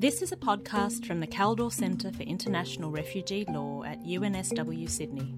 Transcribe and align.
This 0.00 0.20
is 0.22 0.32
a 0.32 0.36
podcast 0.36 1.04
from 1.04 1.20
the 1.20 1.26
Kaldor 1.26 1.70
Centre 1.70 2.10
for 2.10 2.22
International 2.22 2.90
Refugee 2.90 3.44
Law 3.50 3.84
at 3.84 4.02
UNSW 4.02 4.88
Sydney. 4.88 5.34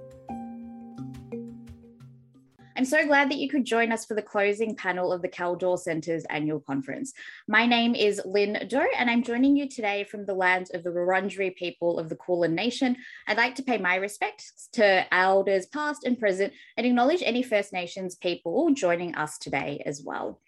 I'm 2.81 2.85
so 2.85 3.05
glad 3.05 3.29
that 3.29 3.37
you 3.37 3.47
could 3.47 3.63
join 3.63 3.91
us 3.91 4.07
for 4.07 4.15
the 4.15 4.23
closing 4.23 4.75
panel 4.75 5.13
of 5.13 5.21
the 5.21 5.29
Kaldor 5.29 5.77
Centre's 5.77 6.25
annual 6.31 6.59
conference. 6.59 7.13
My 7.47 7.67
name 7.67 7.93
is 7.93 8.19
Lynn 8.25 8.57
Doe, 8.67 8.87
and 8.97 9.07
I'm 9.07 9.21
joining 9.21 9.55
you 9.55 9.69
today 9.69 10.03
from 10.03 10.25
the 10.25 10.33
lands 10.33 10.71
of 10.71 10.83
the 10.83 10.89
Wurundjeri 10.89 11.55
people 11.55 11.99
of 11.99 12.09
the 12.09 12.15
Kulin 12.15 12.55
Nation. 12.55 12.97
I'd 13.27 13.37
like 13.37 13.53
to 13.57 13.61
pay 13.61 13.77
my 13.77 13.97
respects 13.97 14.67
to 14.71 15.05
elders 15.13 15.67
past 15.67 16.05
and 16.05 16.17
present 16.17 16.53
and 16.75 16.87
acknowledge 16.87 17.21
any 17.23 17.43
First 17.43 17.71
Nations 17.71 18.15
people 18.15 18.73
joining 18.73 19.13
us 19.13 19.37
today 19.37 19.83
as 19.85 20.01
well 20.03 20.39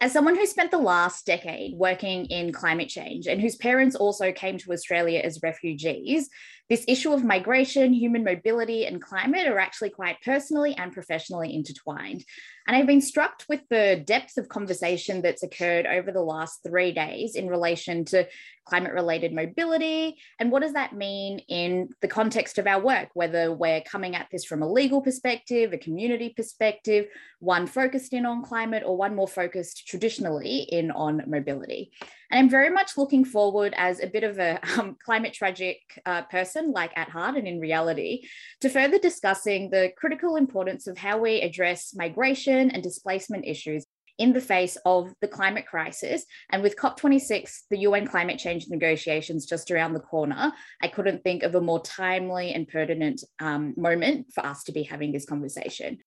as 0.00 0.12
someone 0.12 0.36
who 0.36 0.46
spent 0.46 0.70
the 0.70 0.78
last 0.78 1.26
decade 1.26 1.74
working 1.76 2.26
in 2.26 2.52
climate 2.52 2.88
change 2.88 3.26
and 3.26 3.40
whose 3.40 3.56
parents 3.56 3.96
also 3.96 4.32
came 4.32 4.58
to 4.58 4.72
Australia 4.72 5.20
as 5.20 5.42
refugees, 5.42 6.28
this 6.68 6.84
issue 6.86 7.12
of 7.12 7.24
migration, 7.24 7.92
human 7.92 8.24
mobility, 8.24 8.86
and 8.86 9.00
climate 9.00 9.46
are 9.46 9.58
actually 9.58 9.90
quite 9.90 10.20
personally 10.22 10.74
and 10.76 10.92
professionally 10.92 11.54
intertwined. 11.54 12.24
And 12.68 12.76
I've 12.76 12.86
been 12.86 13.00
struck 13.00 13.44
with 13.48 13.62
the 13.70 14.02
depth 14.04 14.36
of 14.36 14.50
conversation 14.50 15.22
that's 15.22 15.42
occurred 15.42 15.86
over 15.86 16.12
the 16.12 16.20
last 16.20 16.60
three 16.62 16.92
days 16.92 17.34
in 17.34 17.48
relation 17.48 18.04
to 18.06 18.28
climate 18.66 18.92
related 18.92 19.32
mobility. 19.32 20.18
And 20.38 20.52
what 20.52 20.60
does 20.60 20.74
that 20.74 20.92
mean 20.92 21.38
in 21.48 21.88
the 22.02 22.08
context 22.08 22.58
of 22.58 22.66
our 22.66 22.78
work, 22.78 23.08
whether 23.14 23.50
we're 23.50 23.80
coming 23.80 24.14
at 24.14 24.28
this 24.30 24.44
from 24.44 24.62
a 24.62 24.70
legal 24.70 25.00
perspective, 25.00 25.72
a 25.72 25.78
community 25.78 26.34
perspective, 26.36 27.06
one 27.40 27.66
focused 27.66 28.12
in 28.12 28.26
on 28.26 28.44
climate, 28.44 28.82
or 28.84 28.98
one 28.98 29.14
more 29.14 29.28
focused 29.28 29.86
traditionally 29.88 30.58
in 30.58 30.90
on 30.90 31.22
mobility. 31.26 31.90
And 32.30 32.40
I'm 32.40 32.50
very 32.50 32.68
much 32.68 32.98
looking 32.98 33.24
forward 33.24 33.72
as 33.78 34.00
a 34.00 34.06
bit 34.06 34.24
of 34.24 34.38
a 34.38 34.60
um, 34.78 34.96
climate 35.02 35.32
tragic 35.32 35.78
uh, 36.04 36.22
person, 36.22 36.72
like 36.72 36.92
at 36.96 37.08
heart 37.08 37.36
and 37.36 37.48
in 37.48 37.60
reality, 37.60 38.24
to 38.60 38.68
further 38.68 38.98
discussing 38.98 39.70
the 39.70 39.92
critical 39.96 40.36
importance 40.36 40.86
of 40.86 40.98
how 40.98 41.16
we 41.16 41.40
address 41.40 41.94
migration 41.94 42.57
and 42.58 42.82
displacement 42.82 43.44
issues 43.46 43.86
in 44.18 44.32
the 44.32 44.40
face 44.40 44.76
of 44.84 45.14
the 45.20 45.28
climate 45.28 45.66
crisis. 45.66 46.24
And 46.50 46.62
with 46.62 46.76
COP26, 46.76 47.60
the 47.70 47.78
UN 47.78 48.06
climate 48.06 48.38
change 48.38 48.66
negotiations 48.68 49.46
just 49.46 49.70
around 49.70 49.94
the 49.94 50.00
corner, 50.00 50.52
I 50.82 50.88
couldn't 50.88 51.22
think 51.22 51.44
of 51.44 51.54
a 51.54 51.60
more 51.60 51.80
timely 51.82 52.52
and 52.52 52.68
pertinent 52.68 53.22
um, 53.40 53.74
moment 53.76 54.26
for 54.34 54.44
us 54.44 54.64
to 54.64 54.72
be 54.72 54.82
having 54.82 55.12
this 55.12 55.24
conversation. 55.24 55.98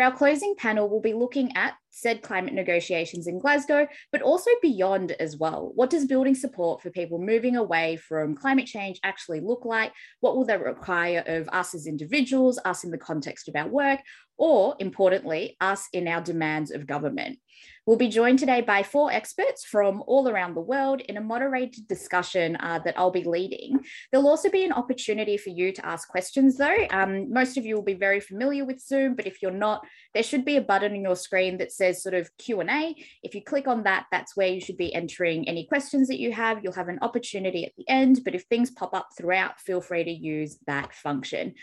For 0.00 0.04
our 0.04 0.16
closing 0.16 0.54
panel, 0.56 0.88
we'll 0.88 1.02
be 1.02 1.12
looking 1.12 1.54
at 1.58 1.74
said 1.90 2.22
climate 2.22 2.54
negotiations 2.54 3.26
in 3.26 3.38
Glasgow, 3.38 3.86
but 4.10 4.22
also 4.22 4.50
beyond 4.62 5.12
as 5.20 5.36
well. 5.36 5.72
What 5.74 5.90
does 5.90 6.06
building 6.06 6.34
support 6.34 6.80
for 6.80 6.88
people 6.88 7.18
moving 7.18 7.54
away 7.56 7.96
from 7.96 8.34
climate 8.34 8.64
change 8.64 8.98
actually 9.04 9.40
look 9.40 9.66
like? 9.66 9.92
What 10.20 10.38
will 10.38 10.46
that 10.46 10.64
require 10.64 11.22
of 11.26 11.50
us 11.50 11.74
as 11.74 11.86
individuals, 11.86 12.58
us 12.64 12.82
in 12.82 12.90
the 12.90 12.96
context 12.96 13.46
of 13.50 13.56
our 13.56 13.68
work, 13.68 14.00
or 14.38 14.74
importantly, 14.78 15.58
us 15.60 15.86
in 15.92 16.08
our 16.08 16.22
demands 16.22 16.70
of 16.70 16.86
government? 16.86 17.38
We'll 17.86 17.96
be 17.96 18.08
joined 18.08 18.38
today 18.38 18.60
by 18.60 18.82
four 18.82 19.10
experts 19.12 19.64
from 19.64 20.02
all 20.06 20.28
around 20.28 20.54
the 20.54 20.60
world 20.60 21.00
in 21.00 21.16
a 21.16 21.20
moderated 21.20 21.88
discussion 21.88 22.56
uh, 22.56 22.78
that 22.84 22.98
I'll 22.98 23.10
be 23.10 23.24
leading. 23.24 23.80
There'll 24.10 24.28
also 24.28 24.50
be 24.50 24.64
an 24.64 24.72
opportunity 24.72 25.36
for 25.36 25.50
you 25.50 25.72
to 25.72 25.86
ask 25.86 26.08
questions 26.08 26.56
though. 26.56 26.86
Um, 26.90 27.32
most 27.32 27.56
of 27.56 27.66
you 27.66 27.74
will 27.74 27.82
be 27.82 27.94
very 27.94 28.20
familiar 28.20 28.64
with 28.64 28.80
Zoom, 28.80 29.14
but 29.14 29.26
if 29.26 29.42
you're 29.42 29.50
not, 29.50 29.84
there 30.14 30.22
should 30.22 30.44
be 30.44 30.56
a 30.56 30.62
button 30.62 30.92
on 30.92 31.02
your 31.02 31.16
screen 31.16 31.58
that 31.58 31.72
says 31.72 32.02
sort 32.02 32.14
of 32.14 32.30
Q&A. 32.38 32.94
If 33.22 33.34
you 33.34 33.42
click 33.42 33.66
on 33.66 33.82
that, 33.84 34.06
that's 34.10 34.36
where 34.36 34.48
you 34.48 34.60
should 34.60 34.76
be 34.76 34.94
entering 34.94 35.48
any 35.48 35.66
questions 35.66 36.08
that 36.08 36.20
you 36.20 36.32
have. 36.32 36.62
You'll 36.62 36.72
have 36.74 36.88
an 36.88 36.98
opportunity 37.02 37.64
at 37.64 37.72
the 37.76 37.88
end, 37.88 38.20
but 38.24 38.34
if 38.34 38.44
things 38.44 38.70
pop 38.70 38.94
up 38.94 39.08
throughout, 39.16 39.60
feel 39.60 39.80
free 39.80 40.04
to 40.04 40.10
use 40.10 40.58
that 40.66 40.94
function. 40.94 41.54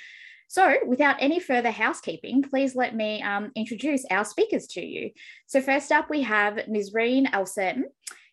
So, 0.47 0.77
without 0.85 1.17
any 1.19 1.39
further 1.39 1.71
housekeeping, 1.71 2.41
please 2.41 2.75
let 2.75 2.95
me 2.95 3.21
um, 3.21 3.51
introduce 3.55 4.05
our 4.09 4.23
speakers 4.23 4.65
to 4.67 4.81
you. 4.85 5.11
So, 5.45 5.61
first 5.61 5.91
up, 5.91 6.09
we 6.09 6.21
have 6.23 6.55
Nisreen 6.69 7.29
Elsaim 7.31 7.83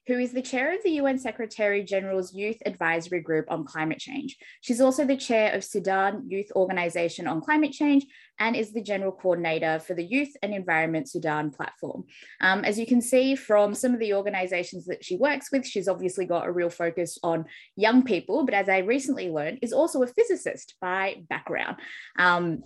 who 0.07 0.19
is 0.19 0.33
the 0.33 0.43
chair 0.43 0.75
of 0.75 0.83
the 0.83 0.93
UN 0.93 1.19
Secretary 1.19 1.83
General's 1.83 2.35
Youth 2.35 2.59
Advisory 2.67 3.21
Group 3.21 3.47
on 3.49 3.65
Climate 3.65 3.99
Change. 3.99 4.37
She's 4.61 4.81
also 4.81 5.05
the 5.05 5.17
chair 5.17 5.53
of 5.53 5.65
Sudan 5.65 6.25
Youth 6.29 6.51
Organization 6.55 7.27
on 7.27 7.41
Climate 7.41 7.73
Change 7.73 8.07
and 8.39 8.57
is 8.57 8.73
the 8.73 8.83
general 8.83 9.13
coordinator 9.13 9.79
for 9.79 9.95
the 9.95 10.05
Youth 10.05 10.33
and 10.43 10.53
Environment 10.53 11.09
Sudan 11.09 11.51
platform. 11.51 12.05
Um, 12.41 12.65
as 12.65 12.79
you 12.79 12.87
can 12.87 13.01
see 13.01 13.35
from 13.35 13.75
some 13.75 13.95
of 13.95 14.01
the 14.01 14.15
organizations 14.15 14.87
that 14.87 15.05
she 15.05 15.17
works 15.17 15.51
with, 15.53 15.67
she's 15.67 15.89
obviously 15.89 16.27
got 16.27 16.47
a 16.47 16.53
real 16.53 16.71
focus 16.71 17.19
on 17.23 17.45
young 17.77 18.03
people, 18.03 18.45
but 18.45 18.55
as 18.55 18.69
I 18.69 18.79
recently 18.79 19.31
learned, 19.31 19.61
is 19.63 19.73
also 19.73 20.03
a 20.03 20.07
physicist 20.07 20.75
by 20.81 21.23
background. 21.29 21.77
Um, 22.19 22.65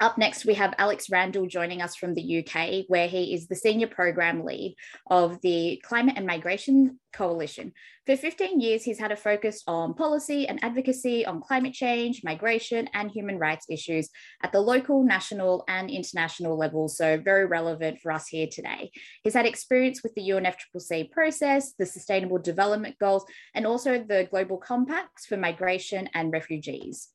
up 0.00 0.18
next, 0.18 0.44
we 0.44 0.54
have 0.54 0.74
Alex 0.76 1.08
Randall 1.08 1.46
joining 1.46 1.80
us 1.80 1.94
from 1.94 2.14
the 2.14 2.38
UK, 2.44 2.84
where 2.88 3.06
he 3.06 3.32
is 3.32 3.46
the 3.46 3.54
senior 3.54 3.86
program 3.86 4.44
lead 4.44 4.74
of 5.08 5.40
the 5.40 5.80
Climate 5.84 6.14
and 6.16 6.26
Migration 6.26 6.98
Coalition. 7.12 7.72
For 8.04 8.16
15 8.16 8.60
years, 8.60 8.82
he's 8.82 8.98
had 8.98 9.12
a 9.12 9.16
focus 9.16 9.62
on 9.68 9.94
policy 9.94 10.48
and 10.48 10.62
advocacy 10.64 11.24
on 11.24 11.40
climate 11.40 11.74
change, 11.74 12.22
migration, 12.24 12.88
and 12.92 13.08
human 13.08 13.38
rights 13.38 13.66
issues 13.70 14.10
at 14.42 14.50
the 14.50 14.60
local, 14.60 15.04
national, 15.04 15.64
and 15.68 15.88
international 15.88 16.58
level. 16.58 16.88
So, 16.88 17.16
very 17.16 17.46
relevant 17.46 18.00
for 18.00 18.10
us 18.10 18.26
here 18.26 18.48
today. 18.50 18.90
He's 19.22 19.34
had 19.34 19.46
experience 19.46 20.02
with 20.02 20.14
the 20.16 20.28
UNFCCC 20.28 21.12
process, 21.12 21.72
the 21.78 21.86
Sustainable 21.86 22.38
Development 22.38 22.98
Goals, 22.98 23.24
and 23.54 23.64
also 23.64 23.98
the 24.02 24.26
Global 24.28 24.58
Compacts 24.58 25.24
for 25.26 25.36
Migration 25.36 26.10
and 26.14 26.32
Refugees. 26.32 27.13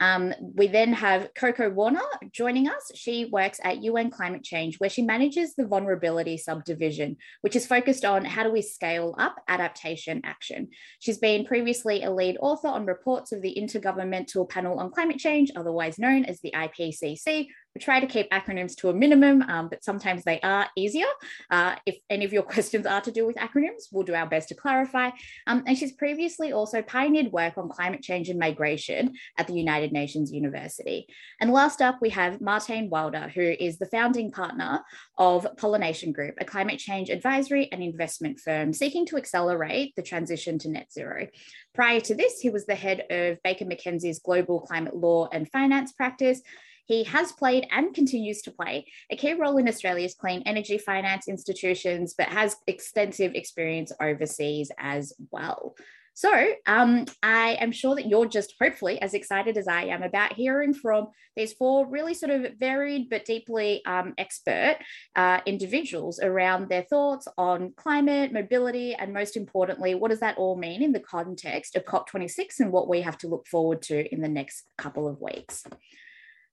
Um, 0.00 0.34
we 0.40 0.66
then 0.66 0.94
have 0.94 1.28
Koko 1.34 1.68
Warner 1.68 2.00
joining 2.32 2.68
us. 2.68 2.90
She 2.94 3.26
works 3.26 3.60
at 3.62 3.82
UN 3.82 4.10
Climate 4.10 4.42
Change, 4.42 4.80
where 4.80 4.90
she 4.90 5.02
manages 5.02 5.54
the 5.54 5.66
vulnerability 5.66 6.38
subdivision, 6.38 7.18
which 7.42 7.54
is 7.54 7.66
focused 7.66 8.04
on 8.04 8.24
how 8.24 8.42
do 8.42 8.50
we 8.50 8.62
scale 8.62 9.14
up 9.18 9.36
adaptation 9.46 10.22
action. 10.24 10.68
She's 11.00 11.18
been 11.18 11.44
previously 11.44 12.02
a 12.02 12.10
lead 12.10 12.38
author 12.40 12.68
on 12.68 12.86
reports 12.86 13.32
of 13.32 13.42
the 13.42 13.56
Intergovernmental 13.60 14.48
Panel 14.48 14.80
on 14.80 14.90
Climate 14.90 15.18
Change, 15.18 15.50
otherwise 15.54 15.98
known 15.98 16.24
as 16.24 16.40
the 16.40 16.52
IPCC, 16.56 17.48
we 17.74 17.80
try 17.80 18.00
to 18.00 18.06
keep 18.06 18.28
acronyms 18.30 18.74
to 18.76 18.88
a 18.88 18.94
minimum, 18.94 19.42
um, 19.42 19.68
but 19.68 19.84
sometimes 19.84 20.24
they 20.24 20.40
are 20.40 20.66
easier. 20.76 21.06
Uh, 21.50 21.76
if 21.86 21.98
any 22.08 22.24
of 22.24 22.32
your 22.32 22.42
questions 22.54 22.86
are 22.86 23.00
to 23.00 23.12
do 23.12 23.26
with 23.26 23.36
acronyms, 23.36 23.88
we'll 23.92 24.04
do 24.04 24.14
our 24.14 24.26
best 24.26 24.48
to 24.48 24.54
clarify. 24.54 25.10
Um, 25.46 25.62
and 25.66 25.78
she's 25.78 25.92
previously 25.92 26.52
also 26.52 26.82
pioneered 26.82 27.32
work 27.32 27.56
on 27.56 27.68
climate 27.68 28.02
change 28.02 28.28
and 28.28 28.38
migration 28.38 29.14
at 29.38 29.46
the 29.46 29.54
United 29.54 29.92
Nations 29.92 30.32
University. 30.32 31.06
And 31.40 31.52
last 31.52 31.80
up, 31.80 31.98
we 32.00 32.10
have 32.10 32.40
Martijn 32.40 32.88
Wilder, 32.88 33.30
who 33.32 33.42
is 33.42 33.78
the 33.78 33.86
founding 33.86 34.30
partner 34.30 34.80
of 35.18 35.46
Pollination 35.56 36.12
Group, 36.12 36.34
a 36.40 36.44
climate 36.44 36.78
change 36.78 37.08
advisory 37.08 37.68
and 37.70 37.82
investment 37.82 38.40
firm 38.40 38.72
seeking 38.72 39.06
to 39.06 39.16
accelerate 39.16 39.94
the 39.94 40.02
transition 40.02 40.58
to 40.58 40.70
net 40.70 40.92
zero. 40.92 41.28
Prior 41.74 42.00
to 42.00 42.14
this, 42.14 42.40
he 42.40 42.50
was 42.50 42.66
the 42.66 42.74
head 42.74 43.04
of 43.10 43.38
Baker 43.44 43.64
McKenzie's 43.64 44.18
global 44.18 44.60
climate 44.60 44.96
law 44.96 45.28
and 45.32 45.50
finance 45.50 45.92
practice 45.92 46.40
he 46.90 47.04
has 47.04 47.30
played 47.30 47.68
and 47.70 47.94
continues 47.94 48.42
to 48.42 48.50
play 48.50 48.84
a 49.12 49.16
key 49.16 49.34
role 49.34 49.58
in 49.58 49.68
Australia's 49.68 50.16
clean 50.16 50.42
energy 50.44 50.76
finance 50.76 51.28
institutions, 51.28 52.14
but 52.18 52.26
has 52.26 52.56
extensive 52.66 53.32
experience 53.36 53.92
overseas 54.00 54.72
as 54.76 55.12
well. 55.30 55.76
So 56.14 56.54
um, 56.66 57.06
I 57.22 57.56
am 57.60 57.70
sure 57.70 57.94
that 57.94 58.08
you're 58.08 58.26
just 58.26 58.54
hopefully 58.60 59.00
as 59.00 59.14
excited 59.14 59.56
as 59.56 59.68
I 59.68 59.84
am 59.84 60.02
about 60.02 60.32
hearing 60.32 60.74
from 60.74 61.06
these 61.36 61.52
four 61.52 61.86
really 61.86 62.12
sort 62.12 62.32
of 62.32 62.58
varied 62.58 63.08
but 63.08 63.24
deeply 63.24 63.84
um, 63.86 64.14
expert 64.18 64.78
uh, 65.14 65.38
individuals 65.46 66.18
around 66.18 66.68
their 66.68 66.82
thoughts 66.82 67.28
on 67.38 67.72
climate, 67.76 68.32
mobility, 68.32 68.94
and 68.94 69.12
most 69.12 69.36
importantly, 69.36 69.94
what 69.94 70.10
does 70.10 70.20
that 70.20 70.38
all 70.38 70.56
mean 70.56 70.82
in 70.82 70.90
the 70.90 70.98
context 70.98 71.76
of 71.76 71.84
COP26 71.84 72.58
and 72.58 72.72
what 72.72 72.88
we 72.88 73.02
have 73.02 73.16
to 73.18 73.28
look 73.28 73.46
forward 73.46 73.80
to 73.82 74.12
in 74.12 74.22
the 74.22 74.28
next 74.28 74.64
couple 74.76 75.06
of 75.06 75.20
weeks. 75.20 75.62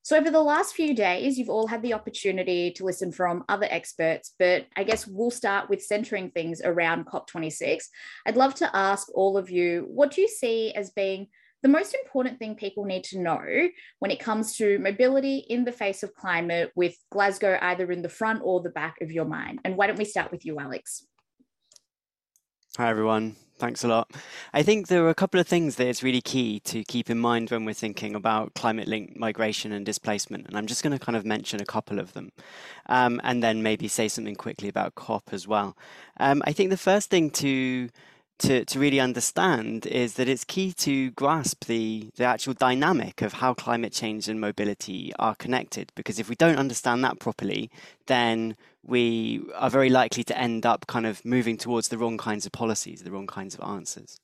So, 0.08 0.16
over 0.16 0.32
the 0.32 0.42
last 0.42 0.74
few 0.74 0.96
days, 0.96 1.38
you've 1.38 1.50
all 1.50 1.68
had 1.68 1.82
the 1.82 1.94
opportunity 1.94 2.72
to 2.78 2.86
listen 2.86 3.12
from 3.12 3.44
other 3.50 3.68
experts, 3.70 4.34
but 4.40 4.66
I 4.78 4.86
guess 4.86 5.06
we'll 5.06 5.32
start 5.32 5.70
with 5.70 5.84
centering 5.84 6.32
things 6.32 6.62
around 6.64 7.08
COP26. 7.08 7.84
I'd 8.26 8.38
love 8.38 8.56
to 8.56 8.74
ask 8.74 9.10
all 9.14 9.38
of 9.38 9.50
you 9.50 9.86
what 9.90 10.12
do 10.12 10.22
you 10.22 10.30
see 10.30 10.72
as 10.74 10.92
being 10.92 11.28
the 11.62 11.68
most 11.68 11.94
important 11.94 12.40
thing 12.40 12.56
people 12.56 12.86
need 12.86 13.04
to 13.04 13.20
know 13.20 13.44
when 14.00 14.10
it 14.10 14.22
comes 14.22 14.56
to 14.56 14.80
mobility 14.80 15.40
in 15.50 15.66
the 15.66 15.74
face 15.74 16.04
of 16.04 16.14
climate, 16.14 16.72
with 16.74 16.96
Glasgow 17.12 17.60
either 17.62 17.92
in 17.92 18.02
the 18.02 18.08
front 18.08 18.40
or 18.46 18.62
the 18.62 18.70
back 18.70 19.02
of 19.02 19.12
your 19.12 19.26
mind? 19.26 19.60
And 19.66 19.76
why 19.76 19.88
don't 19.88 20.00
we 20.00 20.06
start 20.06 20.32
with 20.32 20.46
you, 20.46 20.58
Alex? 20.58 21.06
Hi, 22.78 22.90
everyone. 22.90 23.36
Thanks 23.60 23.84
a 23.84 23.88
lot. 23.88 24.12
I 24.54 24.62
think 24.62 24.88
there 24.88 25.04
are 25.04 25.10
a 25.10 25.16
couple 25.16 25.40
of 25.40 25.48
things 25.48 25.78
that 25.78 25.88
it's 25.88 26.04
really 26.04 26.22
key 26.22 26.60
to 26.62 26.84
keep 26.84 27.10
in 27.10 27.18
mind 27.18 27.50
when 27.50 27.66
we're 27.66 27.74
thinking 27.74 28.14
about 28.14 28.54
climate 28.54 28.88
linked 28.88 29.18
migration 29.18 29.72
and 29.72 29.84
displacement. 29.84 30.48
And 30.48 30.56
I'm 30.56 30.68
just 30.68 30.84
going 30.84 30.98
to 30.98 31.04
kind 31.04 31.16
of 31.16 31.26
mention 31.26 31.60
a 31.60 31.66
couple 31.66 31.98
of 31.98 32.14
them 32.14 32.32
um, 32.86 33.20
and 33.24 33.44
then 33.44 33.64
maybe 33.64 33.88
say 33.88 34.10
something 34.10 34.36
quickly 34.36 34.70
about 34.70 34.94
COP 34.94 35.30
as 35.32 35.48
well. 35.48 35.76
Um, 36.20 36.44
I 36.46 36.54
think 36.54 36.70
the 36.70 36.78
first 36.78 37.10
thing 37.10 37.32
to 37.32 37.90
to, 38.40 38.66
to 38.66 38.80
really 38.80 39.00
understand 39.00 39.86
is 39.86 40.14
that 40.14 40.30
it's 40.30 40.44
key 40.44 40.72
to 40.74 41.12
grasp 41.12 41.66
the, 41.66 42.10
the 42.16 42.24
actual 42.24 42.54
dynamic 42.54 43.22
of 43.22 43.34
how 43.34 43.54
climate 43.54 43.94
change 43.94 44.28
and 44.30 44.40
mobility 44.40 45.12
are 45.18 45.36
connected. 45.36 45.92
Because 45.96 46.20
if 46.20 46.30
we 46.30 46.36
don't 46.36 46.58
understand 46.58 47.04
that 47.04 47.20
properly, 47.20 47.72
then 48.06 48.56
we 48.84 49.42
are 49.56 49.70
very 49.70 49.90
likely 49.90 50.24
to 50.24 50.38
end 50.38 50.66
up 50.66 50.88
kind 50.88 51.06
of 51.06 51.24
moving 51.26 51.58
towards 51.58 51.90
the 51.90 51.98
wrong 51.98 52.18
kinds 52.18 52.46
of 52.46 52.54
policies, 52.54 53.02
the 53.02 53.12
wrong 53.12 53.28
kinds 53.28 53.54
of 53.54 53.62
answers. 53.62 54.20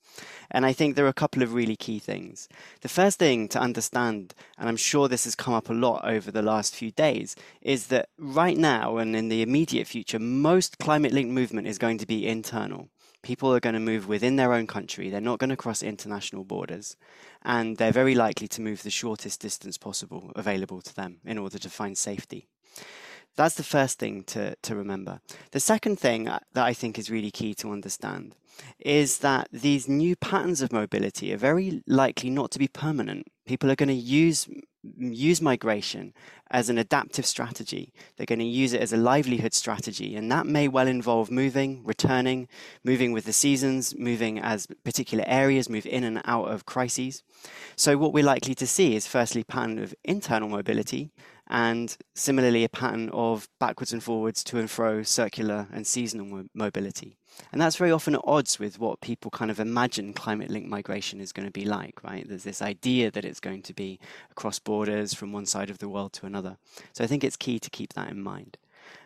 And 0.50 0.64
I 0.64 0.72
think 0.72 0.96
there 0.96 1.04
are 1.04 1.08
a 1.08 1.12
couple 1.12 1.42
of 1.42 1.52
really 1.52 1.76
key 1.76 1.98
things. 1.98 2.48
The 2.80 2.88
first 2.88 3.18
thing 3.18 3.46
to 3.48 3.60
understand, 3.60 4.32
and 4.56 4.68
I'm 4.68 4.76
sure 4.76 5.06
this 5.06 5.24
has 5.24 5.34
come 5.34 5.52
up 5.52 5.68
a 5.68 5.74
lot 5.74 6.08
over 6.08 6.30
the 6.30 6.40
last 6.40 6.74
few 6.74 6.92
days, 6.92 7.36
is 7.60 7.88
that 7.88 8.08
right 8.16 8.56
now 8.56 8.96
and 8.96 9.14
in 9.14 9.28
the 9.28 9.42
immediate 9.42 9.86
future, 9.86 10.18
most 10.18 10.78
climate 10.78 11.12
linked 11.12 11.32
movement 11.32 11.66
is 11.66 11.76
going 11.76 11.98
to 11.98 12.06
be 12.06 12.26
internal 12.26 12.88
people 13.24 13.52
are 13.52 13.58
going 13.58 13.74
to 13.74 13.80
move 13.80 14.06
within 14.06 14.36
their 14.36 14.52
own 14.52 14.68
country. 14.68 15.10
They're 15.10 15.20
not 15.20 15.40
going 15.40 15.50
to 15.50 15.56
cross 15.56 15.82
international 15.82 16.44
borders. 16.44 16.96
And 17.42 17.76
they're 17.76 17.90
very 17.90 18.14
likely 18.14 18.46
to 18.48 18.62
move 18.62 18.82
the 18.82 18.90
shortest 18.90 19.40
distance 19.40 19.76
possible 19.76 20.30
available 20.36 20.80
to 20.82 20.94
them 20.94 21.18
in 21.24 21.38
order 21.38 21.58
to 21.58 21.70
find 21.70 21.98
safety. 21.98 22.46
That's 23.36 23.56
the 23.56 23.64
first 23.64 23.98
thing 23.98 24.22
to, 24.24 24.54
to 24.62 24.76
remember. 24.76 25.20
The 25.50 25.58
second 25.58 25.98
thing 25.98 26.28
uh, 26.28 26.38
that 26.52 26.66
I 26.66 26.72
think 26.72 26.98
is 26.98 27.10
really 27.10 27.32
key 27.32 27.54
to 27.54 27.72
understand 27.72 28.36
is 28.78 29.18
that 29.18 29.48
these 29.52 29.88
new 29.88 30.14
patterns 30.14 30.62
of 30.62 30.72
mobility 30.72 31.32
are 31.32 31.36
very 31.36 31.82
likely 31.88 32.30
not 32.30 32.52
to 32.52 32.60
be 32.60 32.68
permanent. 32.68 33.26
People 33.44 33.70
are 33.70 33.76
going 33.76 33.88
to 33.88 33.94
use 33.94 34.48
use 34.98 35.40
migration 35.40 36.12
as 36.50 36.68
an 36.68 36.78
adaptive 36.78 37.26
strategy. 37.26 37.92
They're 38.16 38.26
going 38.26 38.38
to 38.38 38.44
use 38.44 38.72
it 38.72 38.80
as 38.80 38.92
a 38.92 38.96
livelihood 38.96 39.54
strategy, 39.54 40.14
and 40.14 40.30
that 40.30 40.46
may 40.46 40.68
well 40.68 40.86
involve 40.86 41.30
moving, 41.30 41.82
returning, 41.84 42.48
moving 42.84 43.12
with 43.12 43.24
the 43.24 43.32
seasons, 43.32 43.94
moving 43.96 44.38
as 44.38 44.66
particular 44.84 45.24
areas 45.26 45.68
move 45.68 45.86
in 45.86 46.04
and 46.04 46.22
out 46.24 46.50
of 46.50 46.66
crises. 46.66 47.22
So, 47.76 47.96
what 47.96 48.12
we're 48.12 48.24
likely 48.24 48.54
to 48.54 48.66
see 48.66 48.94
is 48.94 49.06
firstly, 49.06 49.42
pattern 49.44 49.78
of 49.78 49.94
internal 50.04 50.48
mobility, 50.48 51.10
and 51.54 51.96
similarly, 52.16 52.64
a 52.64 52.68
pattern 52.68 53.10
of 53.10 53.48
backwards 53.60 53.92
and 53.92 54.02
forwards, 54.02 54.42
to 54.42 54.58
and 54.58 54.68
fro, 54.68 55.04
circular 55.04 55.68
and 55.72 55.86
seasonal 55.86 56.46
mobility. 56.52 57.16
And 57.52 57.60
that's 57.60 57.76
very 57.76 57.92
often 57.92 58.16
at 58.16 58.22
odds 58.24 58.58
with 58.58 58.80
what 58.80 59.00
people 59.00 59.30
kind 59.30 59.52
of 59.52 59.60
imagine 59.60 60.14
climate 60.14 60.50
linked 60.50 60.68
migration 60.68 61.20
is 61.20 61.30
going 61.30 61.46
to 61.46 61.52
be 61.52 61.64
like, 61.64 62.02
right? 62.02 62.28
There's 62.28 62.42
this 62.42 62.60
idea 62.60 63.12
that 63.12 63.24
it's 63.24 63.38
going 63.38 63.62
to 63.62 63.72
be 63.72 64.00
across 64.32 64.58
borders 64.58 65.14
from 65.14 65.30
one 65.30 65.46
side 65.46 65.70
of 65.70 65.78
the 65.78 65.88
world 65.88 66.12
to 66.14 66.26
another. 66.26 66.56
So 66.92 67.04
I 67.04 67.06
think 67.06 67.22
it's 67.22 67.36
key 67.36 67.60
to 67.60 67.70
keep 67.70 67.92
that 67.92 68.10
in 68.10 68.20
mind. 68.20 68.58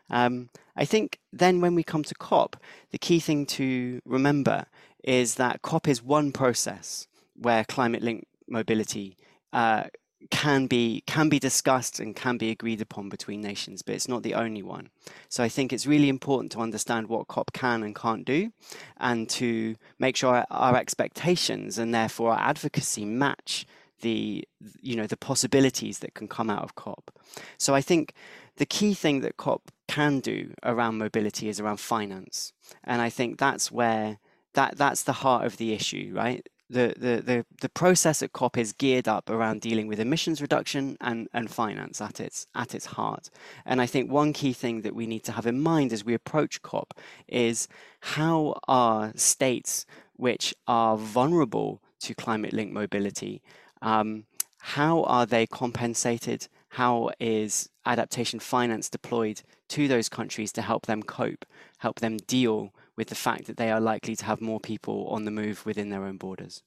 Um, 0.09 0.49
I 0.75 0.87
think 0.87 1.19
then 1.31 1.61
when 1.61 1.75
we 1.75 1.83
come 1.83 2.03
to 2.05 2.15
COP, 2.15 2.57
the 2.93 2.99
key 2.99 3.21
thing 3.21 3.45
to 3.45 4.01
remember 4.07 4.65
is 5.05 5.35
that 5.35 5.61
COP 5.61 5.87
is 5.87 6.03
one 6.03 6.33
process 6.33 7.09
where 7.35 7.63
climate 7.63 8.03
linked 8.03 8.27
mobility 8.49 9.19
uh, 9.53 9.85
can 10.31 10.67
be 10.67 11.03
can 11.07 11.29
be 11.29 11.39
discussed 11.39 12.01
and 12.01 12.15
can 12.15 12.37
be 12.37 12.51
agreed 12.51 12.81
upon 12.81 13.09
between 13.09 13.41
nations, 13.41 13.83
but 13.83 13.95
it's 13.95 14.09
not 14.09 14.23
the 14.23 14.35
only 14.35 14.63
one. 14.63 14.91
So 15.29 15.43
I 15.43 15.49
think 15.49 15.73
it's 15.73 15.87
really 15.87 16.09
important 16.09 16.53
to 16.53 16.61
understand 16.61 17.09
what 17.09 17.29
COP 17.29 17.53
can 17.53 17.83
and 17.83 17.95
can't 17.95 18.25
do, 18.25 18.53
and 18.99 19.29
to 19.31 19.77
make 19.99 20.17
sure 20.17 20.45
our 20.51 20.77
expectations 20.77 21.79
and 21.79 21.95
therefore 21.95 22.33
our 22.33 22.41
advocacy 22.41 23.05
match 23.05 23.67
the 24.01 24.47
you 24.81 24.97
know 24.97 25.07
the 25.07 25.17
possibilities 25.17 26.01
that 26.01 26.15
can 26.15 26.29
come 26.29 26.51
out 26.51 26.63
of 26.63 26.75
COP. 26.75 27.11
So 27.57 27.75
I 27.75 27.81
think 27.81 28.13
the 28.57 28.67
key 28.67 28.95
thing 28.95 29.21
that 29.21 29.37
COP 29.37 29.71
can 29.87 30.21
do 30.21 30.53
around 30.65 30.99
mobility 30.99 31.49
is 31.49 31.61
around 31.61 31.79
finance, 31.79 32.53
and 32.85 33.01
I 33.01 33.09
think 33.09 33.39
that's 33.39 33.71
where 33.71 34.19
that 34.55 34.77
that's 34.77 35.05
the 35.05 35.15
heart 35.15 35.47
of 35.47 35.57
the 35.57 35.73
issue, 35.73 36.13
right? 36.15 36.47
The, 36.71 36.95
the, 36.97 37.23
the, 37.23 37.47
the 37.61 37.69
process 37.69 38.23
at 38.23 38.33
COP 38.33 38.59
is 38.59 38.73
geared 38.73 39.09
up 39.09 39.31
around 39.31 39.61
dealing 39.61 39.87
with 39.87 39.99
emissions 39.99 40.43
reduction 40.43 40.97
and, 41.01 41.29
and 41.33 41.51
finance 41.51 42.01
at 42.01 42.21
its, 42.21 42.47
at 42.55 42.75
its 42.75 42.87
heart. 42.87 43.31
And 43.65 43.81
I 43.81 43.87
think 43.87 44.11
one 44.11 44.33
key 44.33 44.53
thing 44.53 44.83
that 44.83 44.95
we 44.95 45.07
need 45.07 45.25
to 45.25 45.33
have 45.33 45.47
in 45.47 45.61
mind 45.61 45.93
as 45.93 46.05
we 46.05 46.15
approach 46.15 46.63
COP 46.63 46.95
is 47.27 47.69
how 48.01 48.61
are 48.69 49.13
states 49.15 49.87
which 50.17 50.55
are 50.67 50.97
vulnerable 50.97 51.81
to 52.01 52.15
climate 52.15 52.53
linked 52.53 52.75
mobility, 52.75 53.43
um, 53.81 54.25
how 54.59 55.05
are 55.05 55.25
they 55.25 55.47
compensated? 55.47 56.49
How 56.71 57.11
is 57.19 57.71
adaptation 57.87 58.41
finance 58.41 58.91
deployed 58.91 59.43
to 59.69 59.89
those 59.89 60.09
countries 60.09 60.53
to 60.53 60.63
help 60.63 60.87
them 60.87 61.03
cope, 61.03 61.47
help 61.79 62.01
them 62.01 62.19
deal 62.19 62.75
with 62.99 63.09
the 63.09 63.15
fact 63.15 63.47
that 63.47 63.57
they 63.57 63.71
are 63.71 63.81
likely 63.81 64.17
to 64.17 64.25
have 64.25 64.41
more 64.41 64.59
people 64.59 65.07
on 65.09 65.25
the 65.25 65.31
move 65.31 65.65
within 65.65 65.89
their 65.89 66.05
own 66.05 66.17
borders. 66.17 66.63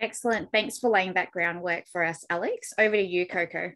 Excellent. 0.00 0.50
Thanks 0.50 0.78
for 0.78 0.90
laying 0.90 1.14
that 1.14 1.30
groundwork 1.30 1.84
for 1.92 2.04
us, 2.04 2.24
Alex. 2.28 2.74
Over 2.76 2.96
to 2.96 3.02
you, 3.02 3.24
Koko. 3.24 3.70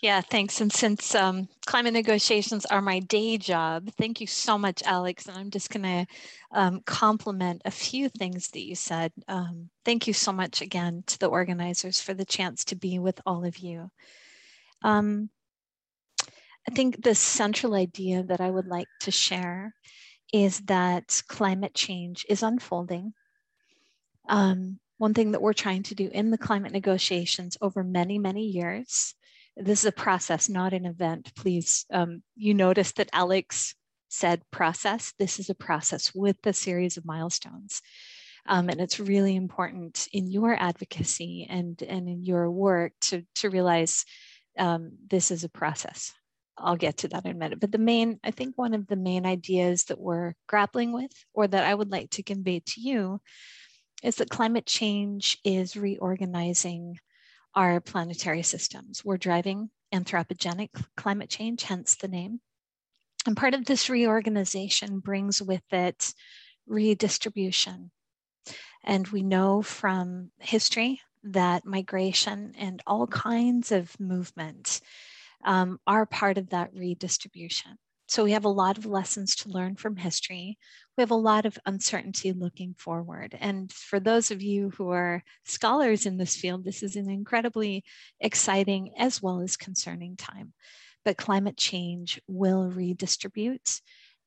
Yeah, 0.00 0.20
thanks. 0.22 0.60
And 0.60 0.72
since 0.72 1.14
um, 1.14 1.48
climate 1.66 1.92
negotiations 1.92 2.66
are 2.66 2.82
my 2.82 2.98
day 2.98 3.38
job, 3.38 3.88
thank 3.96 4.20
you 4.20 4.26
so 4.26 4.58
much, 4.58 4.82
Alex. 4.84 5.26
And 5.26 5.36
I'm 5.36 5.50
just 5.50 5.70
going 5.70 5.84
to 5.84 6.06
um, 6.50 6.80
compliment 6.84 7.62
a 7.64 7.70
few 7.70 8.08
things 8.08 8.48
that 8.48 8.64
you 8.64 8.74
said. 8.74 9.12
Um, 9.28 9.70
thank 9.84 10.08
you 10.08 10.14
so 10.14 10.32
much 10.32 10.62
again 10.62 11.04
to 11.06 11.18
the 11.20 11.28
organizers 11.28 12.00
for 12.00 12.12
the 12.12 12.24
chance 12.24 12.64
to 12.66 12.74
be 12.74 12.98
with 12.98 13.20
all 13.24 13.44
of 13.44 13.58
you. 13.58 13.90
I 16.68 16.74
think 16.74 17.02
the 17.02 17.14
central 17.14 17.74
idea 17.74 18.22
that 18.22 18.40
I 18.40 18.50
would 18.50 18.66
like 18.66 18.88
to 19.00 19.10
share 19.10 19.74
is 20.32 20.60
that 20.62 21.22
climate 21.28 21.74
change 21.74 22.24
is 22.28 22.42
unfolding. 22.42 23.12
Um, 24.28 24.78
one 24.98 25.14
thing 25.14 25.32
that 25.32 25.42
we're 25.42 25.52
trying 25.52 25.82
to 25.84 25.94
do 25.94 26.08
in 26.12 26.30
the 26.30 26.38
climate 26.38 26.72
negotiations 26.72 27.56
over 27.60 27.82
many, 27.82 28.18
many 28.18 28.46
years, 28.46 29.14
this 29.56 29.80
is 29.80 29.86
a 29.86 29.92
process, 29.92 30.48
not 30.48 30.72
an 30.72 30.86
event. 30.86 31.32
Please, 31.34 31.84
um, 31.92 32.22
you 32.36 32.54
notice 32.54 32.92
that 32.92 33.10
Alex 33.12 33.74
said 34.08 34.42
process. 34.50 35.12
This 35.18 35.40
is 35.40 35.50
a 35.50 35.54
process 35.54 36.14
with 36.14 36.36
a 36.46 36.52
series 36.52 36.96
of 36.96 37.04
milestones. 37.04 37.82
Um, 38.46 38.68
and 38.68 38.80
it's 38.80 39.00
really 39.00 39.36
important 39.36 40.08
in 40.12 40.30
your 40.30 40.54
advocacy 40.54 41.46
and, 41.48 41.80
and 41.82 42.08
in 42.08 42.24
your 42.24 42.50
work 42.50 42.92
to, 43.02 43.24
to 43.36 43.50
realize 43.50 44.04
um, 44.58 44.92
this 45.08 45.30
is 45.30 45.44
a 45.44 45.48
process. 45.48 46.12
I'll 46.58 46.76
get 46.76 46.98
to 46.98 47.08
that 47.08 47.24
in 47.24 47.32
a 47.32 47.34
minute. 47.34 47.60
But 47.60 47.72
the 47.72 47.78
main, 47.78 48.20
I 48.22 48.30
think 48.30 48.56
one 48.56 48.74
of 48.74 48.86
the 48.86 48.96
main 48.96 49.26
ideas 49.26 49.84
that 49.84 50.00
we're 50.00 50.34
grappling 50.46 50.92
with, 50.92 51.12
or 51.32 51.46
that 51.46 51.64
I 51.64 51.74
would 51.74 51.90
like 51.90 52.10
to 52.10 52.22
convey 52.22 52.60
to 52.60 52.80
you, 52.80 53.20
is 54.02 54.16
that 54.16 54.30
climate 54.30 54.66
change 54.66 55.38
is 55.44 55.76
reorganizing 55.76 56.98
our 57.54 57.80
planetary 57.80 58.42
systems. 58.42 59.04
We're 59.04 59.18
driving 59.18 59.70
anthropogenic 59.94 60.70
climate 60.96 61.30
change, 61.30 61.62
hence 61.62 61.96
the 61.96 62.08
name. 62.08 62.40
And 63.26 63.36
part 63.36 63.54
of 63.54 63.64
this 63.64 63.88
reorganization 63.88 64.98
brings 64.98 65.40
with 65.40 65.62
it 65.70 66.12
redistribution. 66.66 67.90
And 68.84 69.06
we 69.08 69.22
know 69.22 69.62
from 69.62 70.30
history 70.40 71.00
that 71.24 71.64
migration 71.64 72.54
and 72.58 72.82
all 72.86 73.06
kinds 73.06 73.70
of 73.70 73.98
movement 74.00 74.80
um, 75.44 75.78
are 75.86 76.06
part 76.06 76.38
of 76.38 76.50
that 76.50 76.70
redistribution. 76.74 77.78
So 78.08 78.24
we 78.24 78.32
have 78.32 78.44
a 78.44 78.50
lot 78.50 78.76
of 78.76 78.84
lessons 78.84 79.36
to 79.36 79.48
learn 79.48 79.76
from 79.76 79.96
history. 79.96 80.58
We 80.96 81.02
have 81.02 81.12
a 81.12 81.14
lot 81.14 81.46
of 81.46 81.58
uncertainty 81.64 82.32
looking 82.32 82.74
forward. 82.76 83.34
And 83.40 83.72
for 83.72 84.00
those 84.00 84.30
of 84.30 84.42
you 84.42 84.70
who 84.76 84.90
are 84.90 85.22
scholars 85.46 86.04
in 86.04 86.18
this 86.18 86.36
field, 86.36 86.62
this 86.62 86.82
is 86.82 86.96
an 86.96 87.08
incredibly 87.08 87.84
exciting 88.20 88.92
as 88.98 89.22
well 89.22 89.40
as 89.40 89.56
concerning 89.56 90.16
time. 90.16 90.52
But 91.06 91.16
climate 91.16 91.56
change 91.56 92.20
will 92.28 92.68
redistribute. 92.68 93.80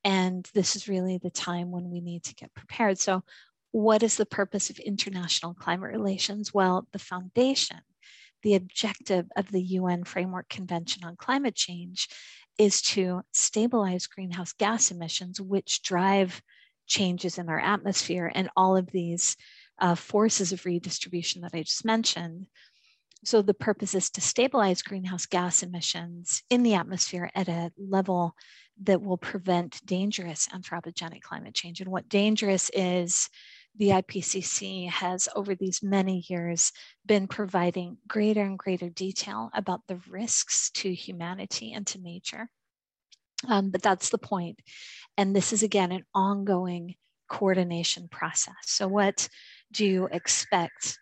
And 0.04 0.50
this 0.56 0.76
is 0.76 0.88
really 0.88 1.20
the 1.20 1.30
time 1.30 1.70
when 1.70 1.92
we 1.92 2.02
need 2.02 2.24
to 2.24 2.36
get 2.36 2.56
prepared. 2.56 2.98
So, 2.98 3.24
what 3.72 4.04
is 4.04 4.18
the 4.18 4.26
purpose 4.26 4.70
of 4.70 4.80
international 4.80 5.54
climate 5.54 5.92
relations? 5.92 6.54
Well, 6.54 6.88
the 6.92 6.98
foundation 6.98 7.82
the 8.46 8.54
objective 8.54 9.26
of 9.36 9.52
the 9.52 9.62
UN 9.62 10.04
Framework 10.04 10.48
Convention 10.50 11.04
on 11.04 11.16
Climate 11.16 11.56
Change 11.56 12.08
is 12.60 12.80
to 12.84 13.22
stabilize 13.34 14.06
greenhouse 14.06 14.54
gas 14.54 14.92
emissions, 14.92 15.42
which 15.42 15.82
drive 15.82 16.44
changes 16.86 17.40
in 17.40 17.50
our 17.50 17.60
atmosphere 17.60 18.32
and 18.36 18.52
all 18.56 18.78
of 18.78 18.92
these 18.92 19.36
uh, 19.80 19.96
forces 19.96 20.52
of 20.52 20.64
redistribution 20.64 21.42
that 21.42 21.56
I 21.56 21.64
just 21.64 21.84
mentioned. 21.84 22.46
So 23.24 23.42
the 23.42 23.56
purpose 23.56 23.96
is 23.96 24.12
to 24.12 24.22
stabilize 24.22 24.84
greenhouse 24.84 25.26
gas 25.26 25.64
emissions 25.64 26.44
in 26.52 26.62
the 26.62 26.76
atmosphere 26.76 27.32
at 27.34 27.48
a 27.48 27.72
level 27.80 28.36
that 28.84 29.02
will 29.02 29.18
prevent 29.18 29.84
dangerous 29.88 30.48
anthropogenic 30.50 31.24
climate 31.24 31.56
change. 31.56 31.82
And 31.82 31.90
what 31.90 32.10
dangerous 32.10 32.70
is, 32.76 33.28
the 33.78 33.90
IPCC 33.90 34.90
has, 34.90 35.28
over 35.36 35.56
these 35.56 35.84
many 35.84 36.24
years, 36.28 36.72
been 37.06 37.28
providing 37.28 37.98
greater 38.08 38.42
and 38.42 38.58
greater 38.58 38.90
detail 38.90 39.50
about 39.54 39.82
the 39.88 40.00
risks 40.10 40.70
to 40.72 40.94
humanity 40.94 41.74
and 41.74 41.86
to 41.88 42.00
nature. 42.00 42.50
Um, 43.48 43.70
but 43.70 43.82
that's 43.82 44.10
the 44.10 44.18
point. 44.18 44.60
And 45.18 45.36
this 45.36 45.54
is, 45.54 45.64
again, 45.64 45.92
an 45.92 46.06
ongoing 46.14 46.96
coordination 47.30 48.08
process. 48.08 48.54
So, 48.64 48.88
what 48.88 49.28
do 49.72 49.86
you 49.86 50.08
expect 50.12 50.98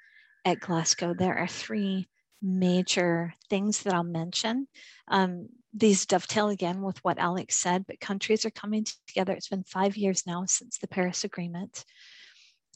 at 0.45 0.59
Glasgow? 0.59 1.13
There 1.13 1.37
are 1.37 1.47
three 1.47 2.07
major 2.41 3.33
things 3.49 3.83
that 3.83 3.93
I'll 3.93 4.03
mention. 4.03 4.67
Um, 5.07 5.49
these 5.73 6.05
dovetail 6.05 6.49
again 6.49 6.81
with 6.81 7.03
what 7.03 7.17
Alex 7.17 7.55
said, 7.55 7.85
but 7.87 7.99
countries 7.99 8.45
are 8.45 8.51
coming 8.51 8.85
together. 9.07 9.33
It's 9.33 9.47
been 9.47 9.63
five 9.63 9.97
years 9.97 10.27
now 10.27 10.45
since 10.45 10.77
the 10.77 10.87
Paris 10.87 11.23
Agreement. 11.23 11.85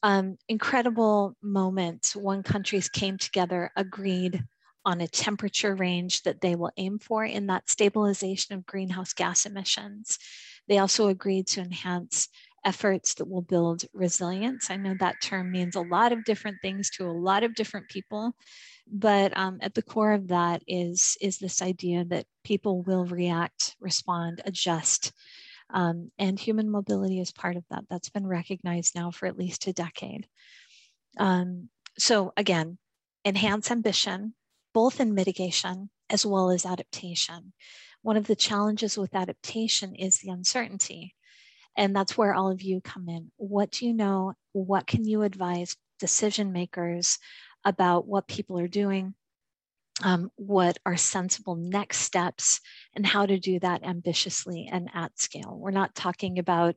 Um, 0.04 0.38
incredible 0.48 1.36
moments 1.42 2.16
when 2.16 2.44
countries 2.44 2.88
came 2.90 3.18
together, 3.18 3.72
agreed 3.76 4.44
on 4.86 5.02
a 5.02 5.08
temperature 5.08 5.76
range 5.76 6.24
that 6.24 6.40
they 6.40 6.56
will 6.56 6.72
aim 6.78 6.98
for 7.00 7.26
in 7.26 7.48
that 7.48 7.70
stabilization 7.70 8.56
of 8.56 8.66
greenhouse 8.66 9.14
gas 9.14 9.46
emissions. 9.46 10.18
They 10.68 10.78
also 10.78 11.08
agreed 11.08 11.48
to 11.48 11.62
enhance 11.62 12.30
efforts 12.64 13.16
that 13.16 13.28
will 13.28 13.42
build 13.42 13.86
resilience. 13.94 14.70
I 14.70 14.78
know 14.78 14.96
that 15.00 15.22
term 15.22 15.52
means 15.52 15.76
a 15.76 15.82
lot 15.82 16.12
of 16.12 16.24
different 16.24 16.58
things 16.62 16.90
to 16.92 17.06
a 17.06 17.12
lot 17.12 17.44
of 17.44 17.56
different 17.56 17.90
people, 17.90 18.34
but 18.90 19.36
um, 19.38 19.58
at 19.62 19.74
the 19.74 19.82
core 19.82 20.14
of 20.14 20.30
that 20.30 20.64
is, 20.68 21.18
is 21.22 21.38
this 21.38 21.62
idea 21.62 22.06
that 22.06 22.26
people 22.44 22.82
will 22.82 23.06
react, 23.06 23.76
respond, 23.80 24.42
adjust. 24.46 25.12
Um, 25.70 26.12
and 26.18 26.40
human 26.40 26.70
mobility 26.70 27.20
is 27.20 27.32
part 27.32 27.58
of 27.58 27.66
that. 27.70 27.86
That's 27.90 28.10
been 28.10 28.26
recognized 28.28 28.96
now 28.96 29.12
for 29.12 29.26
at 29.26 29.38
least 29.38 29.68
a 29.68 29.74
decade. 29.74 30.28
Um, 31.18 31.70
so, 31.98 32.32
again, 32.38 32.78
enhance 33.26 33.72
ambition, 33.72 34.34
both 34.74 35.00
in 35.00 35.14
mitigation 35.14 35.90
as 36.10 36.26
well 36.26 36.50
as 36.52 36.66
adaptation. 36.66 37.54
One 38.02 38.18
of 38.18 38.28
the 38.28 38.36
challenges 38.36 38.98
with 38.98 39.16
adaptation 39.16 39.96
is 39.96 40.20
the 40.20 40.30
uncertainty. 40.30 41.16
And 41.76 41.96
that's 41.96 42.18
where 42.18 42.34
all 42.34 42.50
of 42.50 42.62
you 42.62 42.82
come 42.82 43.10
in. 43.10 43.32
What 43.38 43.72
do 43.72 43.86
you 43.86 43.94
know? 43.94 44.34
What 44.54 44.88
can 44.88 45.06
you 45.06 45.24
advise 45.24 45.76
decision 46.00 46.52
makers 46.52 47.20
about 47.66 48.08
what 48.08 48.28
people 48.28 48.58
are 48.60 48.68
doing, 48.68 49.14
um, 50.04 50.30
what 50.36 50.78
are 50.86 50.98
sensible 50.98 51.56
next 51.56 52.00
steps, 52.00 52.60
and 52.96 53.06
how 53.06 53.26
to 53.26 53.40
do 53.40 53.60
that 53.60 53.84
ambitiously 53.84 54.70
and 54.72 54.90
at 54.94 55.20
scale. 55.20 55.58
We're 55.60 55.72
not 55.72 55.96
talking 55.96 56.40
about 56.40 56.76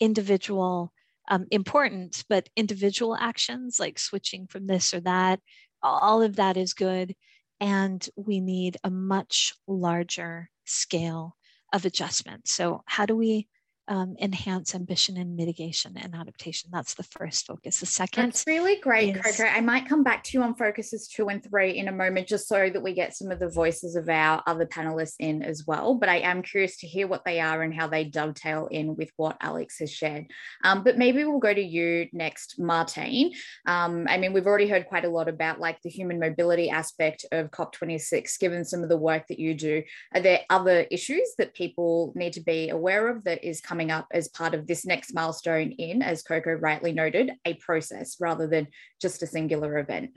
individual, 0.00 0.92
um, 1.28 1.46
important, 1.50 2.24
but 2.28 2.48
individual 2.56 3.16
actions 3.16 3.78
like 3.80 3.98
switching 3.98 4.46
from 4.46 4.66
this 4.66 4.94
or 4.94 5.00
that. 5.00 5.40
All 5.82 6.22
of 6.22 6.36
that 6.36 6.56
is 6.56 6.74
good. 6.74 7.14
And 7.60 8.06
we 8.16 8.40
need 8.40 8.76
a 8.84 8.90
much 8.90 9.54
larger 9.66 10.50
scale 10.64 11.36
of 11.72 11.84
adjustment. 11.84 12.48
So, 12.48 12.82
how 12.86 13.06
do 13.06 13.16
we 13.16 13.48
um, 13.90 14.14
enhance 14.20 14.76
ambition 14.76 15.16
and 15.16 15.36
mitigation 15.36 15.96
and 15.96 16.14
adaptation. 16.14 16.70
That's 16.72 16.94
the 16.94 17.02
first 17.02 17.44
focus. 17.46 17.80
The 17.80 17.86
second. 17.86 18.26
That's 18.26 18.46
really 18.46 18.76
great, 18.76 19.16
is, 19.16 19.36
Koko. 19.36 19.50
I 19.50 19.60
might 19.60 19.88
come 19.88 20.04
back 20.04 20.22
to 20.24 20.38
you 20.38 20.44
on 20.44 20.54
focuses 20.54 21.08
two 21.08 21.28
and 21.28 21.42
three 21.42 21.76
in 21.76 21.88
a 21.88 21.92
moment, 21.92 22.28
just 22.28 22.46
so 22.46 22.70
that 22.70 22.82
we 22.82 22.94
get 22.94 23.16
some 23.16 23.32
of 23.32 23.40
the 23.40 23.48
voices 23.48 23.96
of 23.96 24.08
our 24.08 24.44
other 24.46 24.64
panelists 24.64 25.16
in 25.18 25.42
as 25.42 25.66
well. 25.66 25.96
But 25.96 26.08
I 26.08 26.18
am 26.18 26.42
curious 26.42 26.76
to 26.78 26.86
hear 26.86 27.08
what 27.08 27.24
they 27.24 27.40
are 27.40 27.62
and 27.62 27.74
how 27.74 27.88
they 27.88 28.04
dovetail 28.04 28.68
in 28.70 28.94
with 28.94 29.10
what 29.16 29.36
Alex 29.40 29.80
has 29.80 29.92
shared. 29.92 30.26
Um, 30.62 30.84
but 30.84 30.96
maybe 30.96 31.24
we'll 31.24 31.40
go 31.40 31.52
to 31.52 31.60
you 31.60 32.06
next, 32.12 32.60
Martijn. 32.60 33.32
Um, 33.66 34.06
I 34.08 34.18
mean, 34.18 34.32
we've 34.32 34.46
already 34.46 34.68
heard 34.68 34.86
quite 34.86 35.04
a 35.04 35.10
lot 35.10 35.28
about 35.28 35.58
like 35.58 35.82
the 35.82 35.90
human 35.90 36.20
mobility 36.20 36.70
aspect 36.70 37.24
of 37.32 37.50
COP26, 37.50 38.38
given 38.38 38.64
some 38.64 38.84
of 38.84 38.88
the 38.88 38.96
work 38.96 39.26
that 39.26 39.40
you 39.40 39.54
do. 39.54 39.82
Are 40.14 40.20
there 40.20 40.42
other 40.48 40.86
issues 40.92 41.34
that 41.38 41.54
people 41.54 42.12
need 42.14 42.34
to 42.34 42.40
be 42.40 42.68
aware 42.68 43.08
of 43.08 43.24
that 43.24 43.42
is 43.42 43.60
coming 43.60 43.79
coming 43.80 43.90
up 43.90 44.06
as 44.12 44.28
part 44.28 44.54
of 44.54 44.66
this 44.66 44.84
next 44.84 45.14
milestone 45.14 45.72
in, 45.72 46.02
as 46.02 46.22
Koko 46.22 46.52
rightly 46.52 46.92
noted, 46.92 47.32
a 47.46 47.54
process 47.54 48.16
rather 48.20 48.46
than 48.46 48.66
just 49.00 49.22
a 49.22 49.26
singular 49.26 49.78
event. 49.78 50.10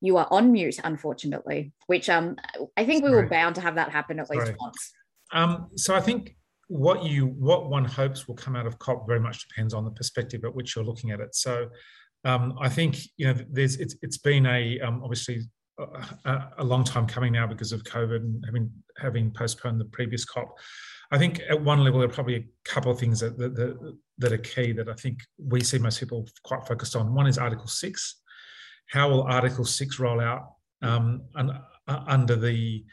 You 0.00 0.16
are 0.16 0.26
on 0.28 0.50
mute, 0.50 0.80
unfortunately, 0.82 1.72
which 1.86 2.08
um, 2.08 2.34
I 2.76 2.84
think 2.84 3.04
we 3.04 3.10
were 3.10 3.28
bound 3.28 3.54
to 3.56 3.60
have 3.60 3.76
that 3.76 3.92
happen 3.92 4.18
at 4.18 4.28
least 4.28 4.54
once. 4.58 4.92
Um, 5.32 5.68
so 5.76 5.94
I 5.94 6.00
think 6.00 6.34
what 6.66 7.04
you 7.04 7.26
what 7.26 7.70
one 7.70 7.84
hopes 7.84 8.26
will 8.26 8.34
come 8.34 8.56
out 8.56 8.66
of 8.66 8.78
COP 8.80 9.06
very 9.06 9.20
much 9.20 9.46
depends 9.46 9.72
on 9.72 9.84
the 9.84 9.90
perspective 9.92 10.44
at 10.44 10.52
which 10.54 10.74
you're 10.74 10.84
looking 10.84 11.12
at 11.12 11.20
it. 11.20 11.34
So 11.36 11.68
um, 12.24 12.54
I 12.60 12.68
think 12.68 12.98
you 13.18 13.26
know 13.26 13.36
there's 13.50 13.76
it's 13.76 13.94
it's 14.02 14.18
been 14.18 14.46
a 14.46 14.80
um, 14.80 15.00
obviously 15.04 15.42
a, 16.24 16.44
a, 16.58 16.64
long 16.64 16.84
time 16.84 17.06
coming 17.06 17.32
now 17.32 17.46
because 17.46 17.72
of 17.72 17.82
COVID 17.84 18.16
and 18.16 18.44
having 18.46 18.70
having 18.98 19.30
postponed 19.30 19.80
the 19.80 19.86
previous 19.86 20.24
COP. 20.24 20.56
I 21.14 21.18
think 21.18 21.40
at 21.48 21.62
one 21.62 21.84
level, 21.84 22.00
there 22.00 22.08
are 22.08 22.12
probably 22.12 22.34
a 22.34 22.44
couple 22.64 22.90
of 22.90 22.98
things 22.98 23.20
that, 23.20 23.38
that, 23.38 23.96
that 24.18 24.32
are 24.32 24.38
key 24.38 24.72
that 24.72 24.88
I 24.88 24.94
think 24.94 25.20
we 25.38 25.62
see 25.62 25.78
most 25.78 26.00
people 26.00 26.26
quite 26.42 26.66
focused 26.66 26.96
on. 26.96 27.14
One 27.14 27.28
is 27.28 27.38
Article 27.38 27.68
6. 27.68 28.16
How 28.88 29.08
will 29.08 29.22
Article 29.22 29.64
6 29.64 30.00
roll 30.00 30.20
out 30.20 30.54
um, 30.82 31.22
uh, 31.36 31.60
under 31.86 32.34
the 32.34 32.84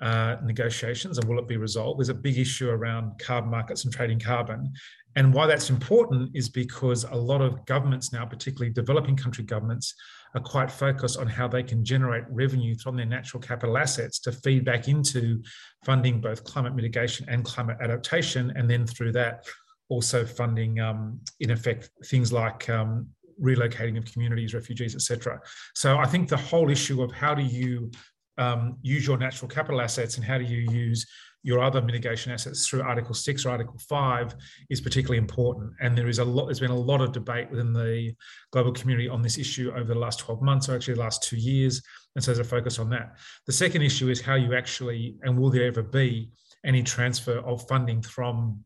uh, 0.00 0.36
negotiations 0.42 1.18
and 1.18 1.28
will 1.28 1.38
it 1.38 1.48
be 1.48 1.58
resolved? 1.58 2.00
There's 2.00 2.08
a 2.08 2.14
big 2.14 2.38
issue 2.38 2.70
around 2.70 3.18
carbon 3.18 3.50
markets 3.50 3.84
and 3.84 3.92
trading 3.92 4.20
carbon. 4.20 4.72
And 5.14 5.34
why 5.34 5.46
that's 5.46 5.68
important 5.68 6.30
is 6.34 6.48
because 6.48 7.04
a 7.04 7.14
lot 7.14 7.42
of 7.42 7.66
governments 7.66 8.10
now, 8.10 8.24
particularly 8.24 8.72
developing 8.72 9.16
country 9.16 9.44
governments, 9.44 9.94
are 10.36 10.42
quite 10.42 10.70
focused 10.70 11.18
on 11.18 11.26
how 11.26 11.48
they 11.48 11.62
can 11.62 11.82
generate 11.82 12.24
revenue 12.28 12.76
from 12.76 12.94
their 12.94 13.06
natural 13.06 13.42
capital 13.42 13.78
assets 13.78 14.18
to 14.20 14.30
feed 14.30 14.64
back 14.64 14.86
into 14.86 15.42
funding 15.84 16.20
both 16.20 16.44
climate 16.44 16.74
mitigation 16.74 17.26
and 17.28 17.44
climate 17.44 17.78
adaptation, 17.80 18.52
and 18.54 18.70
then 18.70 18.86
through 18.86 19.12
that, 19.12 19.46
also 19.88 20.26
funding, 20.26 20.78
um, 20.78 21.18
in 21.40 21.50
effect, 21.50 21.90
things 22.04 22.32
like 22.32 22.68
um, 22.68 23.08
relocating 23.40 23.96
of 23.96 24.04
communities, 24.04 24.52
refugees, 24.52 24.94
etc. 24.94 25.40
So 25.74 25.96
I 25.96 26.06
think 26.06 26.28
the 26.28 26.36
whole 26.36 26.70
issue 26.70 27.02
of 27.02 27.12
how 27.12 27.34
do 27.34 27.42
you 27.42 27.90
um, 28.38 28.76
use 28.82 29.06
your 29.06 29.18
natural 29.18 29.48
capital 29.48 29.80
assets 29.80 30.16
and 30.16 30.24
how 30.24 30.38
do 30.38 30.44
you 30.44 30.70
use 30.70 31.06
your 31.46 31.62
other 31.62 31.80
mitigation 31.80 32.32
assets 32.32 32.66
through 32.66 32.82
Article 32.82 33.14
6 33.14 33.46
or 33.46 33.50
Article 33.50 33.78
5 33.88 34.34
is 34.68 34.80
particularly 34.80 35.18
important. 35.18 35.72
And 35.80 35.96
there 35.96 36.08
is 36.08 36.18
a 36.18 36.24
lot, 36.24 36.46
there's 36.46 36.58
been 36.58 36.72
a 36.72 36.76
lot 36.76 37.00
of 37.00 37.12
debate 37.12 37.48
within 37.52 37.72
the 37.72 38.14
global 38.50 38.72
community 38.72 39.08
on 39.08 39.22
this 39.22 39.38
issue 39.38 39.70
over 39.70 39.94
the 39.94 39.98
last 39.98 40.18
12 40.18 40.42
months, 40.42 40.68
or 40.68 40.74
actually 40.74 40.94
the 40.94 41.00
last 41.00 41.22
two 41.22 41.36
years. 41.36 41.80
And 42.16 42.24
so 42.24 42.32
there's 42.32 42.44
a 42.44 42.50
focus 42.50 42.80
on 42.80 42.90
that. 42.90 43.16
The 43.46 43.52
second 43.52 43.82
issue 43.82 44.08
is 44.08 44.20
how 44.20 44.34
you 44.34 44.56
actually, 44.56 45.18
and 45.22 45.38
will 45.38 45.50
there 45.50 45.66
ever 45.66 45.84
be 45.84 46.32
any 46.64 46.82
transfer 46.82 47.38
of 47.38 47.64
funding 47.68 48.02
from 48.02 48.64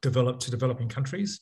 developed 0.00 0.40
to 0.42 0.50
developing 0.50 0.88
countries? 0.88 1.40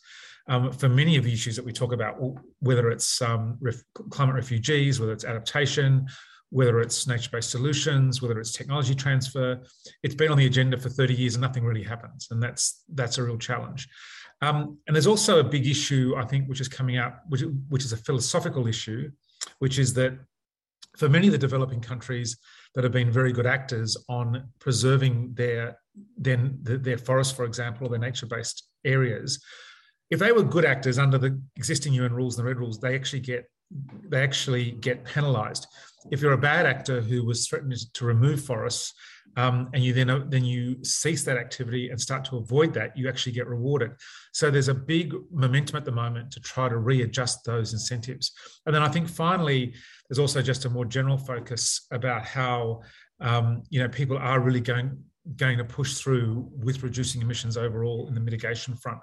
Um, 0.49 0.73
for 0.73 0.89
many 0.89 1.17
of 1.17 1.23
the 1.23 1.33
issues 1.33 1.55
that 1.55 1.65
we 1.65 1.73
talk 1.73 1.93
about, 1.93 2.17
whether 2.59 2.91
it's 2.91 3.23
um, 3.23 3.57
ref- 3.61 3.85
climate 4.11 4.35
refugees, 4.35 4.99
whether 4.99 5.13
it's 5.13 5.25
adaptation, 5.25 6.09
whether 6.53 6.81
it's 6.81 7.07
nature-based 7.07 7.49
solutions, 7.49 8.21
whether 8.21 8.39
it's 8.39 8.53
technology 8.53 8.95
transfer. 8.95 9.59
It's 10.03 10.15
been 10.15 10.31
on 10.31 10.37
the 10.37 10.45
agenda 10.45 10.77
for 10.77 10.91
30 10.91 11.15
years 11.15 11.35
and 11.35 11.41
nothing 11.41 11.65
really 11.65 11.83
happens, 11.83 12.29
and 12.31 12.43
that's 12.43 12.85
that's 12.93 13.17
a 13.17 13.23
real 13.23 13.39
challenge. 13.39 13.89
Um, 14.43 14.77
and 14.87 14.95
there's 14.95 15.07
also 15.07 15.39
a 15.39 15.45
big 15.45 15.67
issue, 15.67 16.15
I 16.17 16.25
think, 16.27 16.49
which 16.49 16.61
is 16.61 16.69
coming 16.69 16.99
out, 16.99 17.15
which, 17.29 17.43
which 17.69 17.85
is 17.85 17.93
a 17.93 17.97
philosophical 17.97 18.67
issue, 18.67 19.11
which 19.61 19.79
is 19.79 19.95
that 19.95 20.19
for 20.99 21.09
many 21.09 21.29
of 21.29 21.33
the 21.33 21.39
developing 21.39 21.81
countries 21.81 22.37
that 22.75 22.85
have 22.85 22.93
been 22.93 23.11
very 23.11 23.33
good 23.33 23.47
actors 23.47 23.97
on 24.09 24.49
preserving 24.59 25.33
their 25.35 25.79
then 26.19 26.59
their 26.63 26.99
forests, 26.99 27.35
for 27.35 27.45
example, 27.45 27.87
or 27.87 27.91
their 27.91 27.99
nature-based 27.99 28.69
areas, 28.85 29.43
if 30.13 30.19
they 30.19 30.31
were 30.31 30.43
good 30.43 30.67
actors 30.67 30.99
under 30.99 31.17
the 31.17 31.41
existing 31.57 31.95
UN 31.95 32.13
rules 32.13 32.39
and 32.39 32.47
the 32.47 32.51
REDD 32.51 32.59
rules, 32.59 32.79
they 32.79 32.95
actually 32.95 33.21
get 33.21 33.49
they 34.11 34.23
actually 34.23 34.73
get 34.73 35.03
penalized. 35.07 35.67
If 36.11 36.21
you're 36.21 36.35
a 36.35 36.39
bad 36.53 36.67
actor 36.67 37.01
who 37.01 37.25
was 37.25 37.49
threatened 37.49 37.75
to 37.95 38.05
remove 38.05 38.45
forests, 38.45 38.93
um, 39.39 39.71
and 39.73 39.83
you 39.83 39.95
then 39.95 40.29
then 40.29 40.45
you 40.45 40.85
cease 40.85 41.25
that 41.25 41.39
activity 41.39 41.89
and 41.89 41.99
start 41.99 42.27
to 42.27 42.37
avoid 42.37 42.75
that, 42.75 42.95
you 42.95 43.09
actually 43.09 43.33
get 43.33 43.47
rewarded. 43.47 43.93
So 44.35 44.51
there's 44.51 44.69
a 44.69 44.75
big 44.75 45.15
momentum 45.31 45.77
at 45.77 45.87
the 45.87 45.93
moment 45.93 46.31
to 46.33 46.41
try 46.41 46.69
to 46.69 46.77
readjust 46.77 47.47
those 47.47 47.73
incentives. 47.73 48.33
And 48.67 48.75
then 48.75 48.83
I 48.83 48.89
think 48.89 49.09
finally, 49.09 49.73
there's 50.11 50.19
also 50.19 50.43
just 50.43 50.67
a 50.67 50.71
more 50.71 50.85
general 50.85 51.17
focus 51.17 51.87
about 51.91 52.27
how 52.27 52.83
um, 53.21 53.63
you 53.71 53.81
know 53.81 53.89
people 53.89 54.19
are 54.19 54.41
really 54.41 54.61
going 54.61 55.03
going 55.37 55.59
to 55.59 55.65
push 55.65 55.95
through 55.95 56.49
with 56.53 56.83
reducing 56.83 57.23
emissions 57.23 57.57
overall 57.57 58.09
in 58.09 58.15
the 58.15 58.21
mitigation 58.21 58.75
front. 58.75 58.99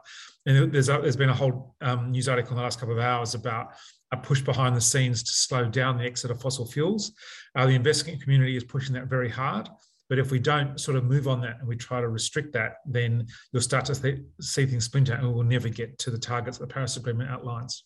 And 0.45 0.71
there's, 0.71 0.89
a, 0.89 0.99
there's 1.01 1.15
been 1.15 1.29
a 1.29 1.35
whole 1.35 1.75
um, 1.81 2.11
news 2.11 2.27
article 2.27 2.51
in 2.51 2.57
the 2.57 2.63
last 2.63 2.79
couple 2.79 2.93
of 2.93 3.01
hours 3.01 3.35
about 3.35 3.73
a 4.11 4.17
push 4.17 4.41
behind 4.41 4.75
the 4.75 4.81
scenes 4.81 5.23
to 5.23 5.31
slow 5.31 5.65
down 5.65 5.97
the 5.97 6.03
exit 6.03 6.31
of 6.31 6.41
fossil 6.41 6.65
fuels. 6.65 7.13
Uh, 7.55 7.65
the 7.65 7.75
investment 7.75 8.21
community 8.21 8.57
is 8.57 8.63
pushing 8.63 8.93
that 8.93 9.07
very 9.07 9.29
hard. 9.29 9.69
But 10.09 10.17
if 10.17 10.31
we 10.31 10.39
don't 10.39 10.79
sort 10.79 10.97
of 10.97 11.03
move 11.03 11.27
on 11.27 11.39
that 11.41 11.59
and 11.59 11.67
we 11.67 11.75
try 11.75 12.01
to 12.01 12.09
restrict 12.09 12.51
that, 12.53 12.77
then 12.85 13.27
you'll 13.53 13.61
start 13.61 13.85
to 13.85 13.95
th- 13.95 14.19
see 14.41 14.65
things 14.65 14.85
splinter 14.85 15.13
and 15.13 15.27
we 15.27 15.33
will 15.33 15.43
never 15.43 15.69
get 15.69 15.99
to 15.99 16.09
the 16.09 16.17
targets 16.17 16.57
that 16.57 16.67
the 16.67 16.73
Paris 16.73 16.97
Agreement 16.97 17.29
outlines. 17.29 17.83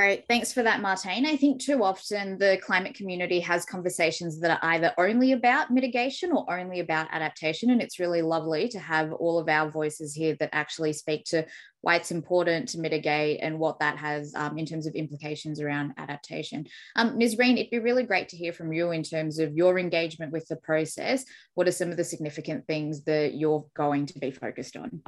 Great. 0.00 0.24
Thanks 0.28 0.50
for 0.50 0.62
that, 0.62 0.80
Martijn. 0.80 1.26
I 1.26 1.36
think 1.36 1.60
too 1.60 1.84
often 1.84 2.38
the 2.38 2.58
climate 2.62 2.94
community 2.94 3.38
has 3.40 3.66
conversations 3.66 4.40
that 4.40 4.50
are 4.50 4.70
either 4.70 4.94
only 4.96 5.32
about 5.32 5.70
mitigation 5.70 6.32
or 6.32 6.58
only 6.58 6.80
about 6.80 7.08
adaptation. 7.12 7.68
And 7.68 7.82
it's 7.82 8.00
really 8.00 8.22
lovely 8.22 8.66
to 8.68 8.78
have 8.78 9.12
all 9.12 9.38
of 9.38 9.50
our 9.50 9.70
voices 9.70 10.14
here 10.14 10.34
that 10.40 10.48
actually 10.54 10.94
speak 10.94 11.26
to 11.26 11.44
why 11.82 11.96
it's 11.96 12.12
important 12.12 12.70
to 12.70 12.80
mitigate 12.80 13.40
and 13.42 13.58
what 13.58 13.78
that 13.80 13.98
has 13.98 14.34
um, 14.34 14.56
in 14.56 14.64
terms 14.64 14.86
of 14.86 14.94
implications 14.94 15.60
around 15.60 15.92
adaptation. 15.98 16.64
Um, 16.96 17.18
Nisreen, 17.18 17.58
it'd 17.58 17.68
be 17.68 17.78
really 17.78 18.04
great 18.04 18.30
to 18.30 18.38
hear 18.38 18.54
from 18.54 18.72
you 18.72 18.92
in 18.92 19.02
terms 19.02 19.38
of 19.38 19.52
your 19.52 19.78
engagement 19.78 20.32
with 20.32 20.48
the 20.48 20.56
process. 20.56 21.26
What 21.52 21.68
are 21.68 21.72
some 21.72 21.90
of 21.90 21.98
the 21.98 22.04
significant 22.04 22.66
things 22.66 23.04
that 23.04 23.34
you're 23.34 23.66
going 23.76 24.06
to 24.06 24.18
be 24.18 24.30
focused 24.30 24.78
on? 24.78 25.02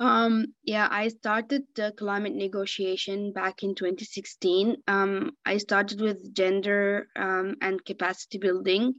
Um, 0.00 0.54
yeah, 0.64 0.88
I 0.90 1.08
started 1.08 1.64
the 1.74 1.92
climate 1.92 2.34
negotiation 2.34 3.32
back 3.34 3.62
in 3.62 3.74
2016. 3.74 4.76
Um, 4.88 5.32
I 5.44 5.58
started 5.58 6.00
with 6.00 6.34
gender 6.34 7.08
um, 7.16 7.56
and 7.60 7.84
capacity 7.84 8.38
building, 8.38 8.94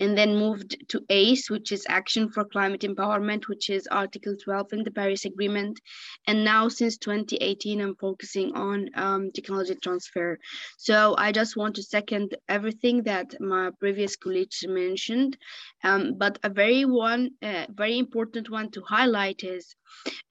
and 0.00 0.18
then 0.18 0.36
moved 0.36 0.76
to 0.88 1.04
ACE, 1.08 1.48
which 1.50 1.70
is 1.70 1.86
Action 1.88 2.30
for 2.30 2.44
Climate 2.44 2.80
Empowerment, 2.80 3.46
which 3.46 3.70
is 3.70 3.86
Article 3.86 4.34
12 4.42 4.72
in 4.72 4.82
the 4.82 4.90
Paris 4.90 5.24
Agreement. 5.24 5.78
And 6.26 6.42
now, 6.42 6.66
since 6.68 6.98
2018, 6.98 7.80
I'm 7.80 7.94
focusing 7.94 8.52
on 8.56 8.88
um, 8.94 9.30
technology 9.30 9.76
transfer. 9.76 10.36
So 10.78 11.14
I 11.16 11.30
just 11.30 11.56
want 11.56 11.76
to 11.76 11.82
second 11.84 12.36
everything 12.48 13.04
that 13.04 13.40
my 13.40 13.70
previous 13.78 14.16
colleagues 14.16 14.64
mentioned. 14.66 15.36
Um, 15.84 16.14
but 16.18 16.40
a 16.42 16.48
very 16.48 16.84
one, 16.84 17.30
uh, 17.40 17.66
very 17.70 17.98
important 17.98 18.50
one 18.50 18.72
to 18.72 18.80
highlight 18.80 19.44
is 19.44 19.76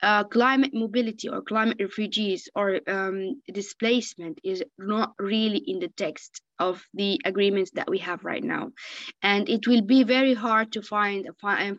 uh, 0.01 0.23
climate 0.25 0.71
mobility 0.73 1.29
or 1.29 1.41
climate 1.41 1.77
refugees 1.79 2.49
or 2.55 2.79
um, 2.87 3.41
displacement 3.53 4.39
is 4.43 4.63
not 4.77 5.13
really 5.19 5.59
in 5.59 5.79
the 5.79 5.89
text 5.89 6.41
of 6.59 6.83
the 6.93 7.19
agreements 7.25 7.71
that 7.71 7.89
we 7.89 7.97
have 7.99 8.23
right 8.23 8.43
now. 8.43 8.71
And 9.23 9.49
it 9.49 9.67
will 9.67 9.81
be 9.81 10.03
very 10.03 10.33
hard 10.33 10.71
to 10.73 10.81
find 10.81 11.27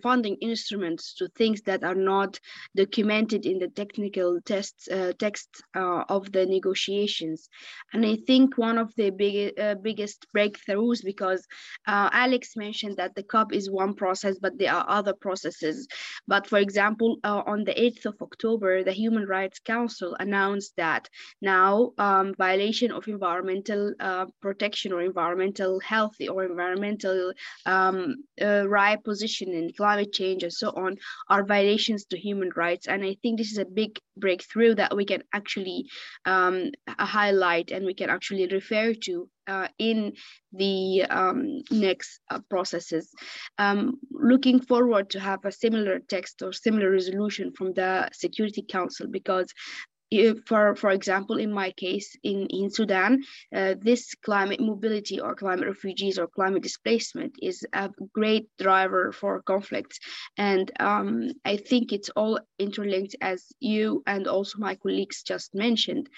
funding 0.02 0.36
instruments 0.40 1.14
to 1.14 1.28
things 1.28 1.62
that 1.62 1.84
are 1.84 1.94
not 1.94 2.40
documented 2.74 3.46
in 3.46 3.58
the 3.58 3.68
technical 3.68 4.40
tests, 4.44 4.88
uh, 4.88 5.12
text 5.18 5.48
uh, 5.76 6.04
of 6.08 6.32
the 6.32 6.46
negotiations. 6.46 7.48
And 7.92 8.06
I 8.06 8.16
think 8.26 8.56
one 8.56 8.78
of 8.78 8.94
the 8.96 9.10
big, 9.10 9.58
uh, 9.58 9.74
biggest 9.74 10.26
breakthroughs, 10.34 11.04
because 11.04 11.46
uh, 11.86 12.08
Alex 12.12 12.56
mentioned 12.56 12.96
that 12.96 13.14
the 13.14 13.22
COP 13.22 13.52
is 13.52 13.70
one 13.70 13.94
process, 13.94 14.38
but 14.40 14.58
there 14.58 14.72
are 14.72 14.86
other 14.88 15.12
processes. 15.12 15.86
But 16.26 16.46
for 16.46 16.58
example, 16.58 17.18
uh, 17.24 17.42
on 17.46 17.64
the 17.64 17.74
8th 17.74 18.06
of 18.06 18.22
October, 18.22 18.82
the 18.82 18.92
Human 18.92 19.26
Rights 19.26 19.58
Council 19.58 20.16
announced 20.18 20.72
that 20.76 21.08
now 21.42 21.92
um, 21.98 22.34
violation 22.34 22.90
of 22.92 23.08
environmental 23.08 23.92
uh, 24.00 24.26
protection 24.40 24.69
protection 24.70 24.92
or 24.92 25.02
environmental 25.02 25.80
health 25.80 26.14
or 26.30 26.44
environmental 26.44 27.32
um, 27.66 28.16
uh, 28.40 28.68
right 28.68 29.02
position 29.02 29.52
in 29.52 29.72
climate 29.76 30.12
change 30.12 30.42
and 30.42 30.52
so 30.52 30.70
on 30.70 30.96
are 31.28 31.44
violations 31.44 32.04
to 32.04 32.16
human 32.16 32.50
rights. 32.54 32.86
And 32.86 33.02
I 33.04 33.16
think 33.22 33.38
this 33.38 33.50
is 33.50 33.58
a 33.58 33.64
big 33.64 33.98
breakthrough 34.16 34.74
that 34.76 34.94
we 34.96 35.04
can 35.04 35.22
actually 35.32 35.86
um, 36.24 36.70
highlight 36.88 37.72
and 37.72 37.84
we 37.84 37.94
can 37.94 38.10
actually 38.10 38.46
refer 38.46 38.94
to 39.06 39.28
uh, 39.48 39.68
in 39.78 40.12
the 40.52 41.02
um, 41.10 41.62
next 41.70 42.20
uh, 42.30 42.38
processes. 42.48 43.12
Um, 43.58 43.98
looking 44.12 44.60
forward 44.60 45.10
to 45.10 45.20
have 45.20 45.44
a 45.44 45.50
similar 45.50 45.98
text 45.98 46.42
or 46.42 46.52
similar 46.52 46.90
resolution 46.90 47.52
from 47.52 47.72
the 47.72 48.08
Security 48.12 48.62
Council 48.62 49.06
because 49.10 49.52
for 50.46 50.74
for 50.74 50.90
example 50.90 51.36
in 51.38 51.52
my 51.52 51.70
case 51.70 52.16
in 52.22 52.46
in 52.50 52.70
sudan 52.70 53.22
uh, 53.54 53.74
this 53.80 54.14
climate 54.24 54.60
mobility 54.60 55.20
or 55.20 55.34
climate 55.34 55.68
refugees 55.68 56.18
or 56.18 56.26
climate 56.26 56.62
displacement 56.62 57.32
is 57.42 57.64
a 57.72 57.90
great 58.12 58.48
driver 58.58 59.12
for 59.12 59.42
conflicts, 59.42 59.98
and 60.36 60.70
um, 60.80 61.30
i 61.44 61.56
think 61.56 61.92
it's 61.92 62.10
all 62.10 62.38
interlinked 62.58 63.14
as 63.20 63.46
you 63.60 64.02
and 64.06 64.26
also 64.26 64.58
my 64.58 64.74
colleagues 64.74 65.22
just 65.22 65.54
mentioned. 65.54 66.08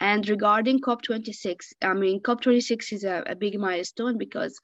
And 0.00 0.28
regarding 0.28 0.80
cop26 0.80 1.72
i 1.82 1.92
mean 1.92 2.20
cop26 2.20 2.92
is 2.92 3.04
a, 3.04 3.22
a 3.26 3.34
big 3.34 3.58
milestone 3.58 4.18
because 4.18 4.58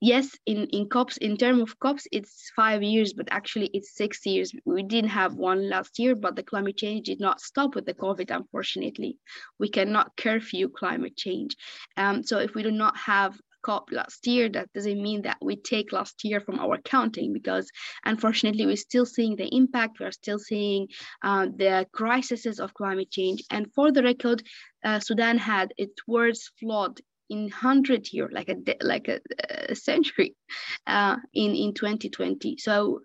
yes 0.00 0.30
in 0.46 0.66
in 0.72 0.88
cops 0.88 1.16
in 1.16 1.36
terms 1.36 1.62
of 1.62 1.78
cops 1.80 2.06
it's 2.12 2.50
five 2.54 2.82
years 2.82 3.12
but 3.12 3.28
actually 3.30 3.70
it's 3.72 3.96
six 3.96 4.24
years. 4.26 4.52
We 4.64 4.82
didn't 4.82 5.10
have 5.10 5.34
one 5.34 5.68
last 5.68 5.98
year 5.98 6.14
but 6.14 6.36
the 6.36 6.42
climate 6.42 6.76
change 6.76 7.06
did 7.06 7.20
not 7.20 7.40
stop 7.40 7.74
with 7.74 7.86
the 7.86 7.94
covid 7.94 8.19
COVID, 8.20 8.34
unfortunately. 8.34 9.18
We 9.58 9.68
cannot 9.68 10.16
curfew 10.16 10.68
climate 10.68 11.16
change. 11.16 11.56
Um, 11.96 12.22
so 12.22 12.38
if 12.38 12.54
we 12.54 12.62
do 12.62 12.70
not 12.70 12.96
have 12.96 13.38
COP 13.62 13.90
last 13.92 14.26
year, 14.26 14.48
that 14.48 14.72
doesn't 14.72 15.02
mean 15.02 15.22
that 15.22 15.36
we 15.42 15.56
take 15.56 15.92
last 15.92 16.24
year 16.24 16.40
from 16.40 16.58
our 16.58 16.78
counting 16.78 17.32
because 17.32 17.70
unfortunately 18.04 18.66
we're 18.66 18.76
still 18.76 19.06
seeing 19.06 19.36
the 19.36 19.54
impact, 19.54 20.00
we're 20.00 20.12
still 20.12 20.38
seeing 20.38 20.88
uh, 21.22 21.46
the 21.56 21.86
crises 21.92 22.58
of 22.58 22.74
climate 22.74 23.10
change. 23.10 23.42
And 23.50 23.72
for 23.74 23.92
the 23.92 24.02
record, 24.02 24.42
uh, 24.82 25.00
Sudan 25.00 25.36
had 25.36 25.74
its 25.76 25.94
worst 26.06 26.52
flood 26.58 27.00
in 27.28 27.42
100 27.42 28.12
years, 28.12 28.30
like 28.32 28.48
a 28.48 28.56
like 28.82 29.08
a, 29.08 29.20
a 29.68 29.74
century 29.76 30.34
uh, 30.86 31.16
in 31.32 31.54
in 31.54 31.74
2020 31.74 32.56
so 32.58 33.00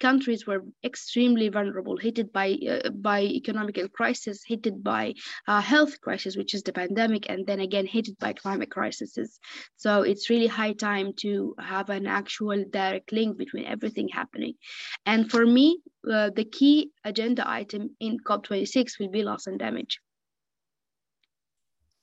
countries 0.00 0.46
were 0.46 0.62
extremely 0.84 1.48
vulnerable, 1.48 1.96
hit 1.96 2.32
by 2.32 2.58
uh, 2.68 2.90
by 2.90 3.22
economical 3.22 3.88
crisis, 3.88 4.42
hit 4.46 4.82
by 4.82 5.14
uh, 5.46 5.60
health 5.60 6.00
crisis, 6.00 6.36
which 6.36 6.54
is 6.54 6.62
the 6.62 6.72
pandemic, 6.72 7.28
and 7.28 7.46
then 7.46 7.60
again 7.60 7.86
hit 7.86 8.08
by 8.18 8.32
climate 8.32 8.70
crises. 8.70 9.38
So 9.76 10.02
it's 10.02 10.30
really 10.30 10.46
high 10.46 10.72
time 10.72 11.12
to 11.20 11.54
have 11.58 11.90
an 11.90 12.06
actual 12.06 12.64
direct 12.70 13.12
link 13.12 13.36
between 13.36 13.66
everything 13.66 14.08
happening. 14.08 14.54
And 15.04 15.30
for 15.30 15.44
me, 15.46 15.80
uh, 16.10 16.30
the 16.34 16.44
key 16.44 16.90
agenda 17.04 17.48
item 17.48 17.96
in 18.00 18.18
COP26 18.18 18.98
will 18.98 19.10
be 19.10 19.22
loss 19.22 19.46
and 19.46 19.58
damage. 19.58 20.00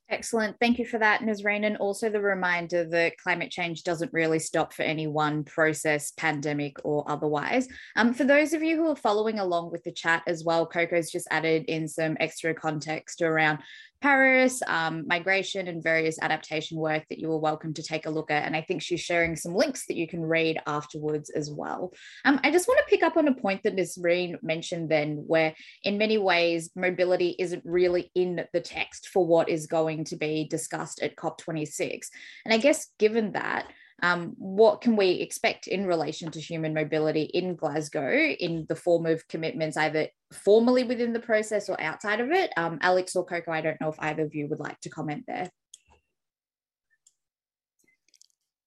Excellent. 0.10 0.58
Thank 0.60 0.80
you 0.80 0.86
for 0.86 1.00
that, 1.00 1.22
Nisreen. 1.22 1.66
And 1.66 1.78
also 1.78 2.10
the 2.10 2.22
reminder 2.22 2.84
that 2.90 3.18
climate 3.18 3.50
change 3.50 3.84
doesn't 3.84 4.12
really 4.12 4.38
stop 4.38 4.74
for 4.74 4.84
any 4.84 5.08
one 5.08 5.44
process, 5.44 6.12
pandemic 6.12 6.76
or 6.84 7.10
otherwise. 7.10 7.68
Um, 7.96 8.14
for 8.14 8.26
those 8.26 8.54
of 8.54 8.62
you 8.62 8.76
who 8.76 8.90
are 8.90 8.98
following 8.98 9.40
along 9.40 9.72
with 9.72 9.84
the 9.84 9.94
chat 9.94 10.22
as 10.28 10.44
well, 10.44 10.68
Koko's 10.68 11.10
just 11.10 11.28
added 11.32 11.66
in 11.68 11.88
some 11.88 12.18
extra 12.20 12.54
context 12.54 13.22
around 13.22 13.60
Paris, 14.04 14.62
um, 14.68 15.08
migration, 15.08 15.70
and 15.70 15.82
various 15.82 16.20
adaptation 16.22 16.78
work 16.78 17.06
that 17.10 17.20
you 17.20 17.32
are 17.32 17.38
welcome 17.38 17.74
to 17.74 17.82
take 17.82 18.06
a 18.06 18.10
look 18.10 18.30
at. 18.30 18.46
And 18.46 18.54
I 18.54 18.60
think 18.60 18.82
she's 18.82 19.00
sharing 19.00 19.38
some 19.38 19.56
links 19.56 19.86
that 19.86 19.96
you 19.96 20.10
can 20.10 20.20
read 20.20 20.60
afterwards 20.68 21.30
as 21.30 21.50
well. 21.50 21.94
Um, 22.26 22.38
I 22.44 22.52
just 22.52 22.68
want 22.68 22.80
to 22.80 22.90
pick 22.90 23.02
up 23.02 23.16
on 23.16 23.30
a 23.30 23.34
point 23.34 23.64
that 23.64 23.78
Nisreen 23.78 24.44
mentioned 24.44 24.90
then, 24.90 25.24
where 25.26 25.56
in 25.86 25.98
many 25.98 26.18
ways 26.18 26.70
mobility 26.76 27.34
isn't 27.40 27.64
really 27.64 28.12
in 28.14 28.46
the 28.52 28.60
text 28.60 29.08
for 29.08 29.26
what 29.26 29.48
is 29.48 29.68
going 29.68 30.04
to 30.04 30.18
be 30.18 30.50
discussed 30.50 31.02
at 31.02 31.16
COP26. 31.16 32.08
And 32.44 32.54
I 32.54 32.58
guess 32.58 32.90
given 33.00 33.32
that, 33.32 33.68
um, 34.02 34.34
what 34.38 34.82
can 34.82 34.96
we 34.96 35.12
expect 35.12 35.68
in 35.68 35.86
relation 35.86 36.32
to 36.32 36.42
human 36.42 36.74
mobility 36.74 37.24
in 37.24 37.56
Glasgow 37.56 38.12
in 38.12 38.66
the 38.68 38.76
form 38.76 39.06
of 39.06 39.28
commitments, 39.28 39.78
either 39.78 40.08
formally 40.32 40.84
within 40.84 41.14
the 41.14 41.20
process 41.20 41.70
or 41.70 41.80
outside 41.80 42.20
of 42.20 42.32
it? 42.32 42.52
Um, 42.58 42.80
Alex 42.82 43.16
or 43.16 43.26
Koko, 43.26 43.52
I 43.52 43.62
don't 43.62 43.80
know 43.80 43.90
if 43.90 44.00
either 44.00 44.24
of 44.24 44.34
you 44.34 44.48
would 44.48 44.60
like 44.60 44.80
to 44.82 44.90
comment 44.90 45.26
there. 45.28 45.50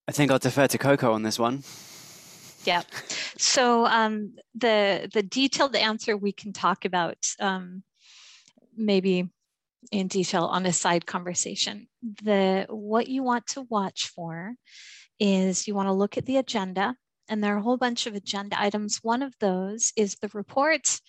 I 0.08 0.12
think 0.12 0.30
I'll 0.30 0.38
defer 0.38 0.68
to 0.68 0.78
Koko 0.78 1.12
on 1.12 1.22
this 1.22 1.38
one. 1.38 1.64
Yeah. 2.64 2.82
So 3.38 3.86
um, 3.86 4.34
the 4.54 5.08
the 5.12 5.22
detailed 5.22 5.76
answer 5.76 6.16
we 6.16 6.32
can 6.32 6.52
talk 6.52 6.84
about 6.84 7.18
um, 7.38 7.82
maybe 8.76 9.28
in 9.92 10.08
detail 10.08 10.44
on 10.44 10.66
a 10.66 10.72
side 10.72 11.06
conversation. 11.06 11.88
The 12.22 12.66
what 12.68 13.08
you 13.08 13.22
want 13.22 13.46
to 13.48 13.62
watch 13.62 14.08
for 14.08 14.54
is 15.18 15.66
you 15.66 15.74
want 15.74 15.88
to 15.88 15.92
look 15.92 16.16
at 16.16 16.26
the 16.26 16.36
agenda, 16.36 16.96
and 17.28 17.42
there 17.42 17.54
are 17.54 17.58
a 17.58 17.62
whole 17.62 17.76
bunch 17.76 18.06
of 18.06 18.14
agenda 18.14 18.60
items. 18.60 19.00
One 19.02 19.22
of 19.22 19.34
those 19.40 19.92
is 19.96 20.16
the 20.16 20.30
report 20.32 21.00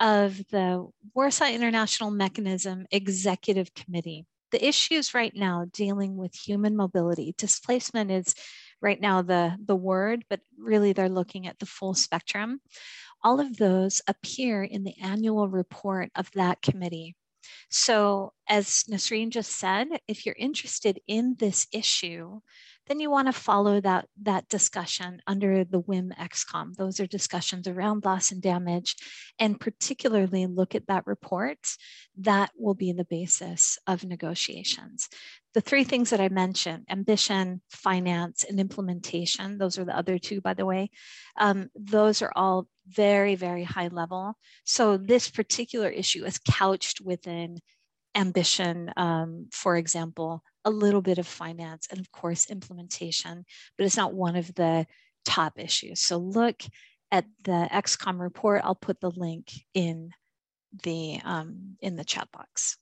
of 0.00 0.36
the 0.50 0.88
Warsaw 1.14 1.46
International 1.46 2.10
Mechanism 2.10 2.86
Executive 2.90 3.72
Committee. 3.74 4.26
The 4.50 4.66
issues 4.66 5.14
right 5.14 5.32
now 5.34 5.66
dealing 5.72 6.16
with 6.16 6.34
human 6.34 6.76
mobility, 6.76 7.34
displacement 7.38 8.10
is 8.10 8.34
right 8.82 9.00
now 9.00 9.22
the, 9.22 9.56
the 9.64 9.76
word, 9.76 10.24
but 10.28 10.40
really 10.58 10.92
they're 10.92 11.08
looking 11.08 11.46
at 11.46 11.58
the 11.58 11.66
full 11.66 11.94
spectrum. 11.94 12.60
All 13.22 13.40
of 13.40 13.56
those 13.56 14.02
appear 14.08 14.62
in 14.64 14.82
the 14.82 14.98
annual 15.00 15.48
report 15.48 16.10
of 16.16 16.30
that 16.32 16.60
committee. 16.60 17.14
So, 17.70 18.32
as 18.48 18.84
Nasreen 18.90 19.30
just 19.30 19.52
said, 19.58 19.88
if 20.06 20.26
you're 20.26 20.34
interested 20.38 21.00
in 21.06 21.36
this 21.38 21.66
issue, 21.72 22.40
then 22.86 23.00
you 23.00 23.10
want 23.10 23.28
to 23.28 23.32
follow 23.32 23.80
that, 23.80 24.08
that 24.22 24.48
discussion 24.48 25.20
under 25.26 25.64
the 25.64 25.80
WIM 25.80 26.12
ExCom. 26.18 26.74
Those 26.74 27.00
are 27.00 27.06
discussions 27.06 27.68
around 27.68 28.04
loss 28.04 28.32
and 28.32 28.42
damage, 28.42 28.96
and 29.38 29.60
particularly 29.60 30.46
look 30.46 30.74
at 30.74 30.88
that 30.88 31.06
report. 31.06 31.58
That 32.18 32.50
will 32.56 32.74
be 32.74 32.92
the 32.92 33.04
basis 33.04 33.78
of 33.86 34.04
negotiations. 34.04 35.08
The 35.54 35.60
three 35.60 35.84
things 35.84 36.10
that 36.10 36.20
I 36.20 36.28
mentioned 36.28 36.86
ambition, 36.88 37.60
finance, 37.70 38.44
and 38.44 38.58
implementation 38.58 39.58
those 39.58 39.78
are 39.78 39.84
the 39.84 39.96
other 39.96 40.18
two, 40.18 40.40
by 40.40 40.54
the 40.54 40.66
way. 40.66 40.90
Um, 41.38 41.68
those 41.74 42.22
are 42.22 42.32
all 42.34 42.66
very, 42.88 43.34
very 43.34 43.64
high 43.64 43.88
level. 43.88 44.36
So, 44.64 44.96
this 44.96 45.30
particular 45.30 45.88
issue 45.88 46.24
is 46.24 46.38
couched 46.38 47.00
within 47.00 47.58
ambition, 48.14 48.90
um, 48.96 49.48
for 49.52 49.76
example, 49.76 50.42
a 50.64 50.70
little 50.70 51.02
bit 51.02 51.18
of 51.18 51.26
finance, 51.26 51.88
and 51.90 52.00
of 52.00 52.10
course, 52.12 52.50
implementation, 52.50 53.44
but 53.76 53.84
it's 53.84 53.96
not 53.96 54.14
one 54.14 54.36
of 54.36 54.54
the 54.54 54.86
top 55.24 55.58
issues. 55.58 56.00
So 56.00 56.16
look 56.16 56.62
at 57.10 57.26
the 57.44 57.68
ExCom 57.72 58.20
report. 58.20 58.62
I'll 58.64 58.74
put 58.74 59.00
the 59.00 59.10
link 59.10 59.52
in 59.74 60.10
the 60.82 61.20
um, 61.24 61.76
in 61.80 61.96
the 61.96 62.04
chat 62.04 62.28
box. 62.32 62.78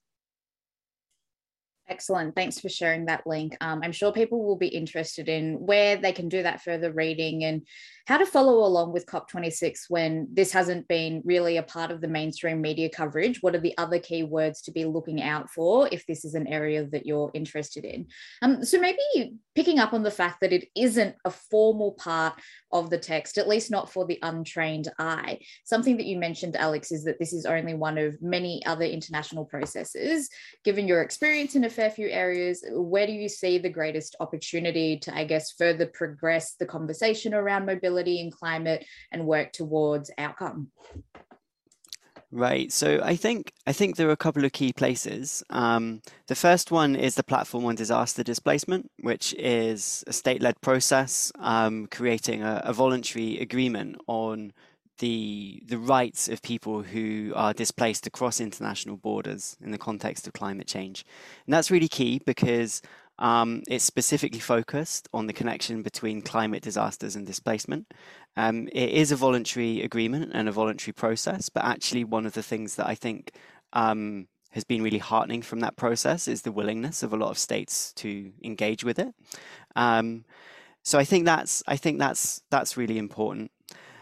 Excellent. 1.91 2.37
Thanks 2.37 2.61
for 2.61 2.69
sharing 2.69 3.07
that 3.07 3.27
link. 3.27 3.57
Um, 3.61 3.81
I'm 3.83 3.91
sure 3.91 4.13
people 4.13 4.45
will 4.45 4.57
be 4.57 4.69
interested 4.69 5.29
in 5.29 5.55
where 5.55 5.97
they 5.97 6.13
can 6.13 6.29
do 6.29 6.45
that 6.45 6.63
further 6.63 6.93
reading 6.93 7.43
and 7.43 7.67
how 8.07 8.17
to 8.17 8.27
follow 8.27 8.65
along 8.65 8.93
with 8.93 9.07
COP26 9.07 9.85
when 9.89 10.29
this 10.33 10.53
hasn't 10.53 10.89
been 10.89 11.23
really 11.25 11.57
a 11.57 11.63
part 11.63 11.91
of 11.91 12.01
the 12.01 12.09
mainstream 12.09 12.61
media 12.61 12.89
coverage. 12.89 13.43
What 13.43 13.55
are 13.55 13.61
the 13.61 13.77
other 13.77 13.99
key 13.99 14.23
words 14.23 14.63
to 14.63 14.73
be 14.73 14.85
looking 14.85 15.23
out 15.23 15.51
for 15.51 15.89
if 15.93 16.07
this 16.07 16.25
is 16.25 16.35
an 16.35 16.47
area 16.47 16.87
that 16.87 17.07
you're 17.07 17.31
interested 17.35 17.85
in? 17.85 18.07
Um, 18.43 18.65
so 18.65 18.81
maybe 18.81 19.39
picking 19.55 19.79
up 19.79 19.93
on 19.93 20.03
the 20.03 20.11
fact 20.11 20.41
that 20.41 20.53
it 20.53 20.69
isn't 20.75 21.17
a 21.25 21.31
formal 21.31 21.93
part 21.93 22.35
of 22.73 22.91
the 22.91 22.99
text, 22.99 23.37
at 23.39 23.49
least 23.49 23.71
not 23.71 23.93
for 23.93 24.07
the 24.07 24.19
untrained 24.23 24.89
eye. 24.99 25.39
Something 25.65 25.97
that 25.97 26.07
you 26.07 26.19
mentioned, 26.19 26.57
Alex, 26.57 26.93
is 26.93 27.05
that 27.05 27.19
this 27.19 27.33
is 27.33 27.47
only 27.47 27.75
one 27.75 27.99
of 27.99 28.21
many 28.23 28.65
other 28.67 28.85
international 28.85 29.45
processes. 29.45 30.29
Given 30.65 30.89
your 30.89 31.03
experience 31.03 31.55
in 31.55 31.65
a 31.65 31.71
fair 31.81 31.91
few 31.91 32.09
areas, 32.09 32.63
where 32.71 33.07
do 33.07 33.13
you 33.13 33.29
see 33.29 33.57
the 33.57 33.71
greatest 33.71 34.15
opportunity 34.21 34.99
to, 34.99 35.17
I 35.17 35.25
guess, 35.25 35.53
further 35.53 35.87
progress 35.87 36.55
the 36.55 36.67
conversation 36.67 37.33
around 37.33 37.65
mobility 37.65 38.21
and 38.21 38.31
climate 38.31 38.85
and 39.13 39.27
work 39.27 39.53
towards 39.53 40.11
outcome? 40.19 40.71
Right. 42.33 42.71
So 42.71 43.01
I 43.03 43.17
think 43.17 43.53
I 43.67 43.73
think 43.73 43.97
there 43.97 44.09
are 44.09 44.13
a 44.13 44.17
couple 44.17 44.45
of 44.45 44.53
key 44.53 44.73
places. 44.73 45.43
Um, 45.51 46.01
the 46.29 46.37
first 46.37 46.71
one 46.71 46.95
is 46.95 47.17
the 47.17 47.25
platform 47.25 47.65
on 47.65 47.75
disaster 47.75 48.23
displacement, 48.23 48.89
which 49.01 49.35
is 49.35 50.05
a 50.07 50.13
state-led 50.13 50.61
process 50.61 51.33
um, 51.41 51.89
creating 51.91 52.43
a, 52.45 52.63
a, 52.65 52.73
voluntary 52.73 53.41
agreement 53.41 53.97
on 54.07 54.53
the 55.01 55.63
the 55.67 55.79
rights 55.79 56.29
of 56.29 56.41
people 56.43 56.83
who 56.83 57.33
are 57.35 57.53
displaced 57.53 58.07
across 58.07 58.41
international 58.41 58.97
borders 58.97 59.57
in 59.61 59.73
the 59.73 59.79
context 59.79 60.27
of 60.27 60.33
climate 60.33 60.67
change, 60.67 61.05
and 61.47 61.53
that's 61.53 61.71
really 61.71 61.89
key 61.89 62.21
because 62.25 62.81
um, 63.19 63.63
it's 63.69 63.85
specifically 63.85 64.41
focused 64.41 65.09
on 65.13 65.27
the 65.27 65.33
connection 65.33 65.83
between 65.83 66.23
climate 66.23 66.63
disasters 66.63 67.17
and 67.17 67.27
displacement. 67.27 67.93
Um, 68.37 68.69
it 68.73 68.91
is 68.91 69.13
a 69.13 69.17
voluntary 69.17 69.83
agreement 69.83 70.31
and 70.33 70.49
a 70.49 70.53
voluntary 70.53 70.95
process, 70.95 71.49
but 71.49 71.65
actually, 71.65 72.05
one 72.05 72.27
of 72.27 72.33
the 72.33 72.43
things 72.43 72.77
that 72.77 72.87
I 72.87 72.95
think 72.95 73.33
um, 73.73 74.29
has 74.53 74.65
been 74.65 74.83
really 74.83 74.99
heartening 74.99 75.43
from 75.43 75.61
that 75.61 75.77
process 75.77 76.29
is 76.29 76.43
the 76.43 76.53
willingness 76.53 77.03
of 77.03 77.13
a 77.13 77.17
lot 77.17 77.31
of 77.31 77.39
states 77.39 77.93
to 77.95 78.33
engage 78.43 78.85
with 78.85 78.99
it. 78.99 79.15
Um, 79.77 80.25
so 80.83 80.99
I 80.99 81.05
think 81.05 81.27
that's 81.27 81.63
I 81.67 81.77
think 81.77 81.99
that's 81.99 82.43
that's 82.51 82.77
really 82.77 82.99
important. 82.99 83.51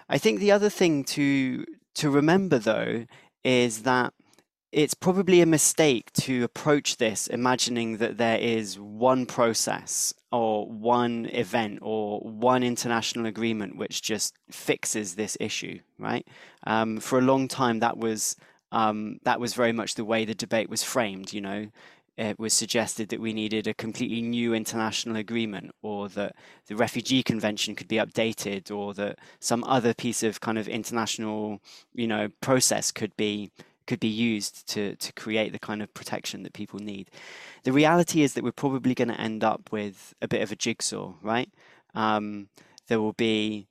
I 0.09 0.19
think 0.19 0.41
the 0.41 0.53
other 0.53 0.71
thing 0.71 1.05
to 1.05 1.65
to 1.97 2.11
remember 2.11 2.59
though 2.59 3.07
is 3.45 3.83
that 3.83 4.13
it's 4.71 4.95
probably 4.95 5.41
a 5.41 5.47
mistake 5.47 6.13
to 6.13 6.45
approach 6.45 6.99
this 6.99 7.27
imagining 7.27 7.97
that 7.99 8.19
there 8.19 8.39
is 8.39 8.79
one 8.79 9.25
process 9.25 10.13
or 10.31 10.67
one 10.67 11.27
event 11.33 11.79
or 11.81 12.21
one 12.21 12.63
international 12.63 13.25
agreement 13.25 13.77
which 13.77 14.03
just 14.03 14.35
fixes 14.51 15.15
this 15.15 15.39
issue, 15.41 15.79
right? 15.99 16.27
Um, 16.67 17.01
for 17.01 17.19
a 17.19 17.23
long 17.23 17.49
time, 17.49 17.81
that 17.81 17.97
was 17.97 18.37
um, 18.71 19.19
that 19.25 19.41
was 19.41 19.55
very 19.55 19.73
much 19.73 19.95
the 19.95 20.05
way 20.05 20.27
the 20.27 20.35
debate 20.35 20.69
was 20.69 20.83
framed. 20.83 21.33
You 21.33 21.41
know, 21.41 21.69
it 22.19 22.37
was 22.37 22.53
suggested 22.53 23.11
that 23.11 23.21
we 23.21 23.33
needed 23.33 23.69
a 23.69 23.75
completely 23.75 24.23
new 24.23 24.53
international 24.53 25.17
agreement, 25.17 25.71
or 25.83 26.09
that 26.11 26.35
the 26.67 26.75
refugee 26.75 27.23
convention 27.23 27.77
could 27.77 27.87
be 27.87 27.97
updated, 27.97 28.73
or 28.73 28.93
that 28.95 29.21
some 29.39 29.63
other 29.65 29.95
piece 29.95 30.25
of 30.25 30.41
kind 30.41 30.59
of 30.59 30.67
international, 30.67 31.61
you 31.95 32.09
know, 32.09 32.29
process 32.41 32.91
could 32.91 33.17
be 33.17 33.53
could 33.87 34.01
be 34.01 34.09
used 34.09 34.67
to 34.69 34.97
to 34.97 35.13
create 35.13 35.53
the 35.53 35.61
kind 35.61 35.81
of 35.81 35.95
protection 35.95 36.43
that 36.43 36.53
people 36.55 36.81
need. 36.81 37.09
The 37.63 37.73
reality 37.73 38.23
is 38.23 38.35
that 38.35 38.43
we're 38.43 38.51
probably 38.51 38.95
going 38.95 39.09
to 39.09 39.21
end 39.21 39.45
up 39.45 39.71
with 39.71 40.13
a 40.21 40.27
bit 40.27 40.43
of 40.43 40.51
a 40.51 40.57
jigsaw, 40.57 41.15
right? 41.23 41.51
Um, 41.95 42.49
there 42.89 43.01
will 43.01 43.13
be, 43.13 43.69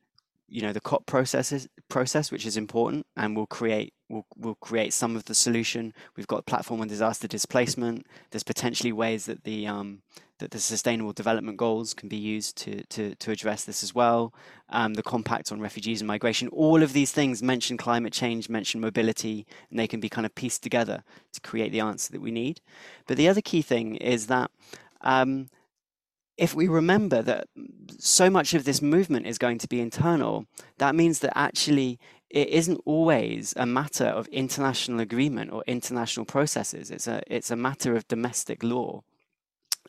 you 0.48 0.62
know, 0.62 0.72
the 0.72 0.80
COP 0.80 1.06
processes 1.06 1.68
process, 1.90 2.32
which 2.32 2.46
is 2.46 2.56
important, 2.56 3.06
and 3.18 3.36
will 3.36 3.46
create 3.46 3.94
will 4.10 4.26
will 4.38 4.56
create 4.56 4.94
some 4.94 5.16
of 5.16 5.26
the 5.26 5.36
solution. 5.36 5.94
We've 6.16 6.28
got 6.28 6.46
platform 6.46 6.82
on 6.82 6.88
disaster 6.88 7.28
displacement. 7.28 8.06
There's 8.32 8.44
potentially 8.44 8.92
ways 8.92 9.26
that 9.26 9.44
the 9.44 9.68
um, 9.68 10.02
that 10.40 10.52
the 10.52 10.60
sustainable 10.60 11.14
development 11.14 11.58
goals 11.58 11.94
can 11.94 12.10
be 12.10 12.18
used 12.18 12.58
to 12.58 12.84
to, 12.84 13.16
to 13.16 13.32
address 13.32 13.64
this 13.64 13.84
as 13.84 13.94
well. 13.94 14.34
Um, 14.70 14.94
the 14.94 15.04
compact 15.04 15.52
on 15.52 15.60
refugees 15.60 16.02
and 16.02 16.08
migration. 16.08 16.48
All 16.50 16.84
of 16.84 16.94
these 16.94 17.12
things 17.12 17.42
mention 17.42 17.78
climate 17.78 18.14
change, 18.14 18.50
mention 18.50 18.82
mobility, 18.82 19.46
and 19.70 19.80
they 19.80 19.88
can 19.88 20.00
be 20.00 20.10
kind 20.10 20.26
of 20.26 20.36
pieced 20.36 20.64
together 20.64 21.04
to 21.34 21.42
create 21.42 21.72
the 21.72 21.80
answer 21.80 22.12
that 22.12 22.22
we 22.22 22.32
need. 22.32 22.62
But 23.08 23.18
the 23.18 23.30
other 23.30 23.42
key 23.42 23.62
thing 23.62 23.96
is 23.96 24.28
that. 24.28 24.52
Um, 25.02 25.50
if 26.38 26.54
we 26.54 26.68
remember 26.68 27.24
that 27.24 27.48
so 27.98 28.30
much 28.30 28.54
of 28.54 28.64
this 28.64 28.80
movement 28.80 29.26
is 29.26 29.40
going 29.40 29.58
to 29.58 29.68
be 29.68 29.82
internal, 29.82 30.46
that 30.78 30.94
means 30.94 31.20
that 31.20 31.36
actually 31.36 32.00
it 32.30 32.50
isn't 32.50 32.82
always 32.86 33.54
a 33.58 33.66
matter 33.66 34.06
of 34.06 34.28
international 34.28 35.00
agreement 35.00 35.52
or 35.52 35.64
international 35.68 36.26
processes. 36.26 36.92
It's 36.92 37.08
a 37.08 37.22
it's 37.28 37.52
a 37.52 37.56
matter 37.56 37.96
of 37.96 38.08
domestic 38.08 38.64
law 38.64 39.04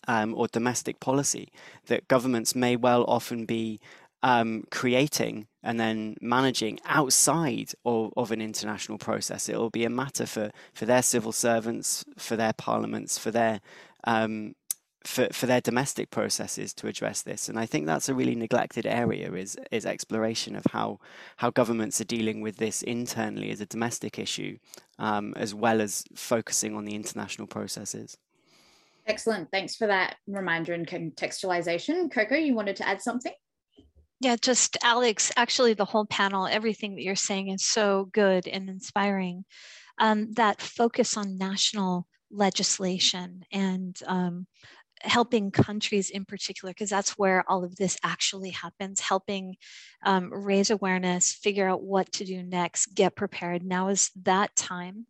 um, 0.07 0.35
or 0.35 0.47
domestic 0.49 1.01
policy 1.01 1.53
that 1.87 2.09
governments 2.09 2.55
may 2.55 2.77
well 2.77 3.05
often 3.09 3.45
be 3.45 3.81
um, 4.23 4.65
creating 4.71 5.47
and 5.63 5.79
then 5.79 6.17
managing 6.21 6.79
outside 6.85 7.73
of, 7.85 8.13
of 8.17 8.33
an 8.33 8.41
international 8.41 8.99
process. 8.99 9.49
It 9.49 9.57
will 9.57 9.71
be 9.71 9.85
a 9.85 9.91
matter 9.91 10.27
for, 10.27 10.51
for 10.73 10.87
their 10.87 11.03
civil 11.03 11.33
servants, 11.33 12.05
for 12.17 12.37
their 12.37 12.53
parliaments, 12.53 13.19
for 13.19 13.31
their 13.31 13.61
um, 14.05 14.55
for, 15.09 15.27
for 15.33 15.47
their 15.47 15.63
domestic 15.63 16.11
processes 16.11 16.75
to 16.75 16.87
address 16.87 17.23
this. 17.23 17.49
And 17.49 17.59
I 17.59 17.65
think 17.65 17.87
that's 17.87 18.11
a 18.11 18.15
really 18.15 18.35
neglected 18.35 18.85
area 18.85 19.33
is 19.33 19.57
is 19.71 19.87
exploration 19.87 20.55
of 20.55 20.65
how 20.71 21.01
how 21.37 21.51
governments 21.51 21.99
are 22.01 22.05
dealing 22.05 22.43
with 22.43 22.59
this 22.59 22.83
internally 22.83 23.51
as 23.51 23.63
a 23.63 23.67
domestic 23.67 24.19
issue, 24.19 24.59
um, 24.99 25.33
as 25.37 25.55
well 25.55 25.81
as 25.81 26.05
focusing 26.15 26.77
on 26.77 26.85
the 26.85 26.95
international 26.95 27.47
processes. 27.47 28.19
Excellent. 29.07 29.51
Thanks 29.51 29.77
for 29.77 29.87
that 29.87 30.17
reminder 30.27 30.75
and 30.75 30.87
contextualization. 30.87 32.13
Koko, 32.13 32.37
you 32.37 32.55
wanted 32.55 32.77
to 32.77 32.87
add 32.87 33.01
something? 33.01 33.33
Yeah, 34.21 34.37
just 34.39 34.77
Alex, 34.83 35.33
actually, 35.37 35.73
the 35.73 35.87
whole 35.87 36.05
panel, 36.07 36.47
everything 36.47 36.97
that 36.97 37.03
you're 37.03 37.17
saying 37.17 37.49
is 37.49 37.65
so 37.65 38.11
good 38.13 38.47
and 38.47 38.69
inspiring. 38.69 39.47
Um, 39.99 40.33
that 40.35 40.61
focus 40.61 41.17
on 41.17 41.39
national 41.39 42.07
legislation 42.31 43.45
and 43.53 43.99
um, 44.07 44.47
helping 45.03 45.51
countries 45.51 46.11
in 46.11 46.25
particular, 46.25 46.73
because 46.73 46.91
that's 46.91 47.19
where 47.19 47.45
all 47.49 47.65
of 47.65 47.77
this 47.77 47.97
actually 48.03 48.51
happens, 48.51 49.01
helping 49.01 49.57
um, 50.05 50.33
raise 50.33 50.71
awareness, 50.71 51.33
figure 51.33 51.69
out 51.69 51.83
what 51.83 52.11
to 52.13 52.25
do 52.25 52.43
next, 52.43 52.95
get 52.95 53.17
prepared. 53.17 53.63
Now 53.63 53.89
is 53.89 54.11
that 54.23 54.55
time. 54.57 55.07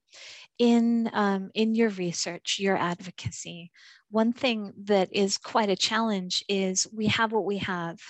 In, 0.59 1.09
um, 1.12 1.51
in 1.55 1.77
your 1.77 1.90
research, 1.90 2.57
your 2.59 2.77
advocacy, 2.77 3.70
one 4.11 4.33
thing 4.33 4.72
that 4.85 5.09
is 5.12 5.38
quite 5.38 5.68
a 5.68 5.77
challenge 5.77 6.44
is 6.48 6.88
we 6.92 7.07
have 7.07 7.31
what 7.31 7.44
we 7.44 7.59
have 7.59 8.01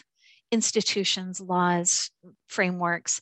institutions, 0.51 1.41
laws, 1.41 2.11
frameworks. 2.47 3.21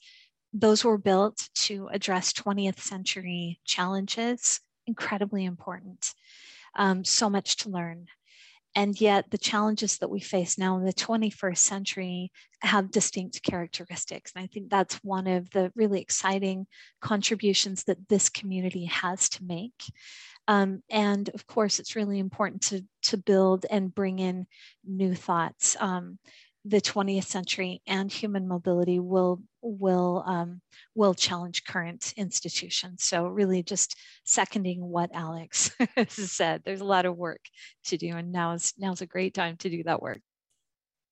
Those 0.53 0.85
were 0.85 0.99
built 0.99 1.49
to 1.55 1.89
address 1.93 2.33
20th 2.33 2.79
century 2.79 3.61
challenges, 3.65 4.61
incredibly 4.87 5.45
important. 5.45 6.13
Um, 6.77 7.05
so 7.05 7.29
much 7.31 7.57
to 7.59 7.71
learn. 7.71 8.07
And 8.77 9.01
yet 9.01 9.31
the 9.31 9.39
challenges 9.39 9.97
that 9.99 10.11
we 10.11 10.21
face 10.21 10.59
now 10.59 10.77
in 10.77 10.85
the 10.85 10.93
21st 10.93 11.57
century 11.57 12.31
have 12.61 12.91
distinct 12.91 13.43
characteristics. 13.43 14.33
And 14.37 14.45
I 14.45 14.49
think 14.49 14.69
that's 14.69 14.97
one 14.97 15.27
of 15.27 15.49
the 15.51 15.73
really 15.75 16.01
exciting 16.01 16.67
contributions 17.01 17.85
that 17.85 18.07
this 18.11 18.29
community 18.29 18.85
has 18.85 19.31
to 19.31 19.45
make. 19.45 19.83
Um, 20.47 20.83
and 20.91 21.31
of 21.31 21.47
course, 21.47 21.79
it's 21.79 21.97
really 21.97 22.19
important 22.19 22.63
to, 22.67 22.85
to 23.05 23.17
build 23.17 23.65
and 23.71 23.95
bring 23.95 24.19
in 24.19 24.47
new 24.85 25.15
thoughts. 25.15 25.75
Um, 25.81 26.19
the 26.69 26.81
20th 26.81 27.25
century 27.25 27.81
and 27.87 28.11
human 28.11 28.49
mobility 28.49 28.99
will 28.99 29.41
will 29.63 30.25
um, 30.27 30.61
will 30.95 31.15
challenge 31.15 31.65
current 31.65 32.13
institutions. 32.17 33.05
So 33.05 33.27
really, 33.27 33.63
just 33.63 33.97
seconding 34.25 34.81
what 34.81 35.11
Alex 35.15 35.71
said. 36.09 36.63
There's 36.65 36.81
a 36.81 36.85
lot 36.85 37.07
of 37.07 37.17
work 37.17 37.41
to 37.85 37.97
do, 37.97 38.17
and 38.17 38.33
now 38.33 38.53
is 38.53 38.75
now 38.79 38.93
is 38.93 39.01
a 39.01 39.07
great 39.07 39.33
time 39.33 39.57
to 39.59 39.71
do 39.71 39.85
that 39.85 40.03
work. 40.03 40.21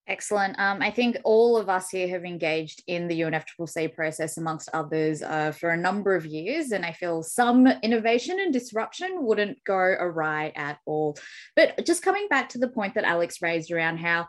Excellent. 0.06 0.58
Um, 0.58 0.82
I 0.82 0.90
think 0.90 1.16
all 1.24 1.56
of 1.56 1.70
us 1.70 1.88
here 1.88 2.06
have 2.08 2.26
engaged 2.26 2.82
in 2.86 3.08
the 3.08 3.22
UNFCCC 3.22 3.94
process, 3.94 4.36
amongst 4.36 4.68
others, 4.74 5.22
uh, 5.22 5.52
for 5.52 5.70
a 5.70 5.78
number 5.78 6.14
of 6.14 6.26
years. 6.26 6.72
And 6.72 6.84
I 6.84 6.92
feel 6.92 7.22
some 7.22 7.66
innovation 7.66 8.38
and 8.38 8.52
disruption 8.52 9.24
wouldn't 9.24 9.64
go 9.64 9.74
awry 9.74 10.52
at 10.56 10.78
all. 10.84 11.16
But 11.56 11.86
just 11.86 12.02
coming 12.02 12.28
back 12.28 12.50
to 12.50 12.58
the 12.58 12.68
point 12.68 12.96
that 12.96 13.04
Alex 13.04 13.40
raised 13.40 13.72
around 13.72 13.96
how 13.96 14.26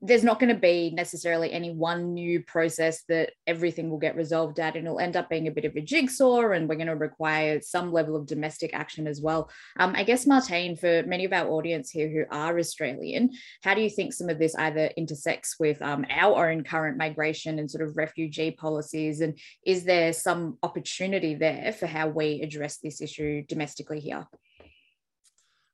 there's 0.00 0.24
not 0.24 0.40
going 0.40 0.54
to 0.54 0.60
be 0.60 0.90
necessarily 0.94 1.52
any 1.52 1.70
one 1.70 2.14
new 2.14 2.42
process 2.42 3.02
that 3.08 3.32
everything 3.46 3.90
will 3.90 3.98
get 3.98 4.16
resolved 4.16 4.58
at. 4.58 4.76
And 4.76 4.86
it'll 4.86 5.00
end 5.00 5.16
up 5.16 5.28
being 5.28 5.46
a 5.46 5.52
bit 5.52 5.64
of 5.64 5.76
a 5.76 5.80
jigsaw 5.80 6.50
and 6.50 6.68
we're 6.68 6.76
going 6.76 6.86
to 6.86 6.96
require 6.96 7.60
some 7.60 7.92
level 7.92 8.16
of 8.16 8.26
domestic 8.26 8.74
action 8.74 9.06
as 9.06 9.20
well. 9.20 9.50
Um, 9.78 9.94
i 9.96 10.02
guess 10.04 10.24
martijn 10.24 10.78
for 10.78 11.06
many 11.06 11.24
of 11.24 11.32
our 11.32 11.48
audience 11.48 11.90
here 11.90 12.08
who 12.08 12.24
are 12.30 12.58
australian 12.58 13.30
how 13.62 13.74
do 13.74 13.80
you 13.80 13.90
think 13.90 14.12
some 14.12 14.28
of 14.28 14.38
this 14.38 14.54
either 14.56 14.90
intersects 14.96 15.56
with 15.58 15.80
um, 15.82 16.04
our 16.10 16.50
own 16.50 16.64
current 16.64 16.96
migration 16.96 17.58
and 17.58 17.70
sort 17.70 17.86
of 17.86 17.96
refugee 17.96 18.50
policies? 18.50 19.20
And 19.20 19.38
is 19.64 19.84
there 19.84 20.12
some 20.12 20.58
opportunity 20.62 21.34
there 21.34 21.72
for 21.72 21.86
how 21.86 22.08
we 22.08 22.40
address 22.42 22.78
this 22.78 23.00
issue 23.00 23.42
domestically 23.48 24.00
here? 24.00 24.26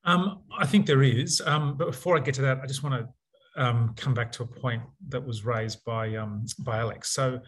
Um, 0.04 0.40
I 0.56 0.66
think 0.66 0.86
there 0.86 1.02
is. 1.02 1.42
Um, 1.44 1.76
but 1.76 1.88
before 1.88 2.16
I 2.16 2.20
get 2.20 2.34
to 2.36 2.42
that, 2.42 2.60
I 2.62 2.66
just 2.66 2.82
want 2.82 2.94
to 2.94 3.08
um, 3.56 3.94
come 3.96 4.14
back 4.14 4.32
to 4.32 4.42
a 4.42 4.46
point 4.46 4.82
that 5.08 5.24
was 5.24 5.44
raised 5.44 5.84
by 5.84 6.16
um, 6.16 6.44
by 6.60 6.78
Alex. 6.78 7.10
So 7.10 7.40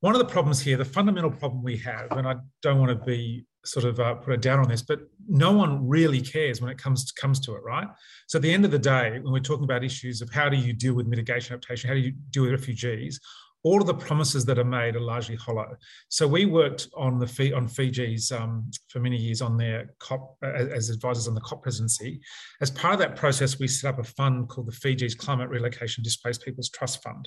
one 0.00 0.14
of 0.14 0.18
the 0.18 0.32
problems 0.32 0.60
here, 0.60 0.76
the 0.76 0.84
fundamental 0.84 1.30
problem 1.30 1.62
we 1.62 1.78
have, 1.78 2.12
and 2.12 2.28
I 2.28 2.36
don't 2.62 2.78
want 2.78 2.90
to 2.90 3.04
be 3.04 3.46
sort 3.64 3.86
of 3.86 3.98
uh, 3.98 4.14
put 4.14 4.34
a 4.34 4.36
down 4.36 4.58
on 4.58 4.68
this, 4.68 4.82
but 4.82 5.00
no 5.26 5.52
one 5.52 5.88
really 5.88 6.20
cares 6.20 6.60
when 6.60 6.70
it 6.70 6.76
comes 6.76 7.06
to, 7.06 7.20
comes 7.20 7.40
to 7.40 7.54
it, 7.54 7.62
right? 7.64 7.88
So 8.26 8.36
at 8.36 8.42
the 8.42 8.52
end 8.52 8.64
of 8.64 8.70
the 8.70 8.78
day, 8.78 9.18
when 9.22 9.32
we're 9.32 9.40
talking 9.40 9.64
about 9.64 9.82
issues 9.82 10.20
of 10.20 10.30
how 10.30 10.48
do 10.48 10.56
you 10.56 10.72
deal 10.74 10.94
with 10.94 11.06
mitigation 11.06 11.54
adaptation, 11.54 11.88
how 11.88 11.94
do 11.94 12.00
you 12.00 12.12
deal 12.30 12.42
with 12.42 12.52
refugees, 12.52 13.18
all 13.64 13.80
of 13.80 13.86
the 13.86 13.94
promises 13.94 14.44
that 14.44 14.58
are 14.58 14.64
made 14.64 14.94
are 14.94 15.00
largely 15.00 15.36
hollow. 15.36 15.74
So 16.10 16.28
we 16.28 16.44
worked 16.44 16.88
on 16.94 17.18
the 17.18 17.52
on 17.54 17.66
Fiji's 17.66 18.30
um, 18.30 18.70
for 18.88 19.00
many 19.00 19.16
years 19.16 19.40
on 19.40 19.56
their 19.56 19.94
COP 19.98 20.36
as 20.42 20.90
advisors 20.90 21.26
on 21.26 21.34
the 21.34 21.40
COP 21.40 21.62
presidency. 21.62 22.20
As 22.60 22.70
part 22.70 22.92
of 22.92 23.00
that 23.00 23.16
process, 23.16 23.58
we 23.58 23.66
set 23.66 23.88
up 23.88 23.98
a 23.98 24.04
fund 24.04 24.48
called 24.50 24.68
the 24.68 24.72
Fiji's 24.72 25.14
Climate 25.14 25.48
Relocation 25.48 26.04
Displaced 26.04 26.44
Peoples 26.44 26.68
Trust 26.68 27.02
Fund. 27.02 27.26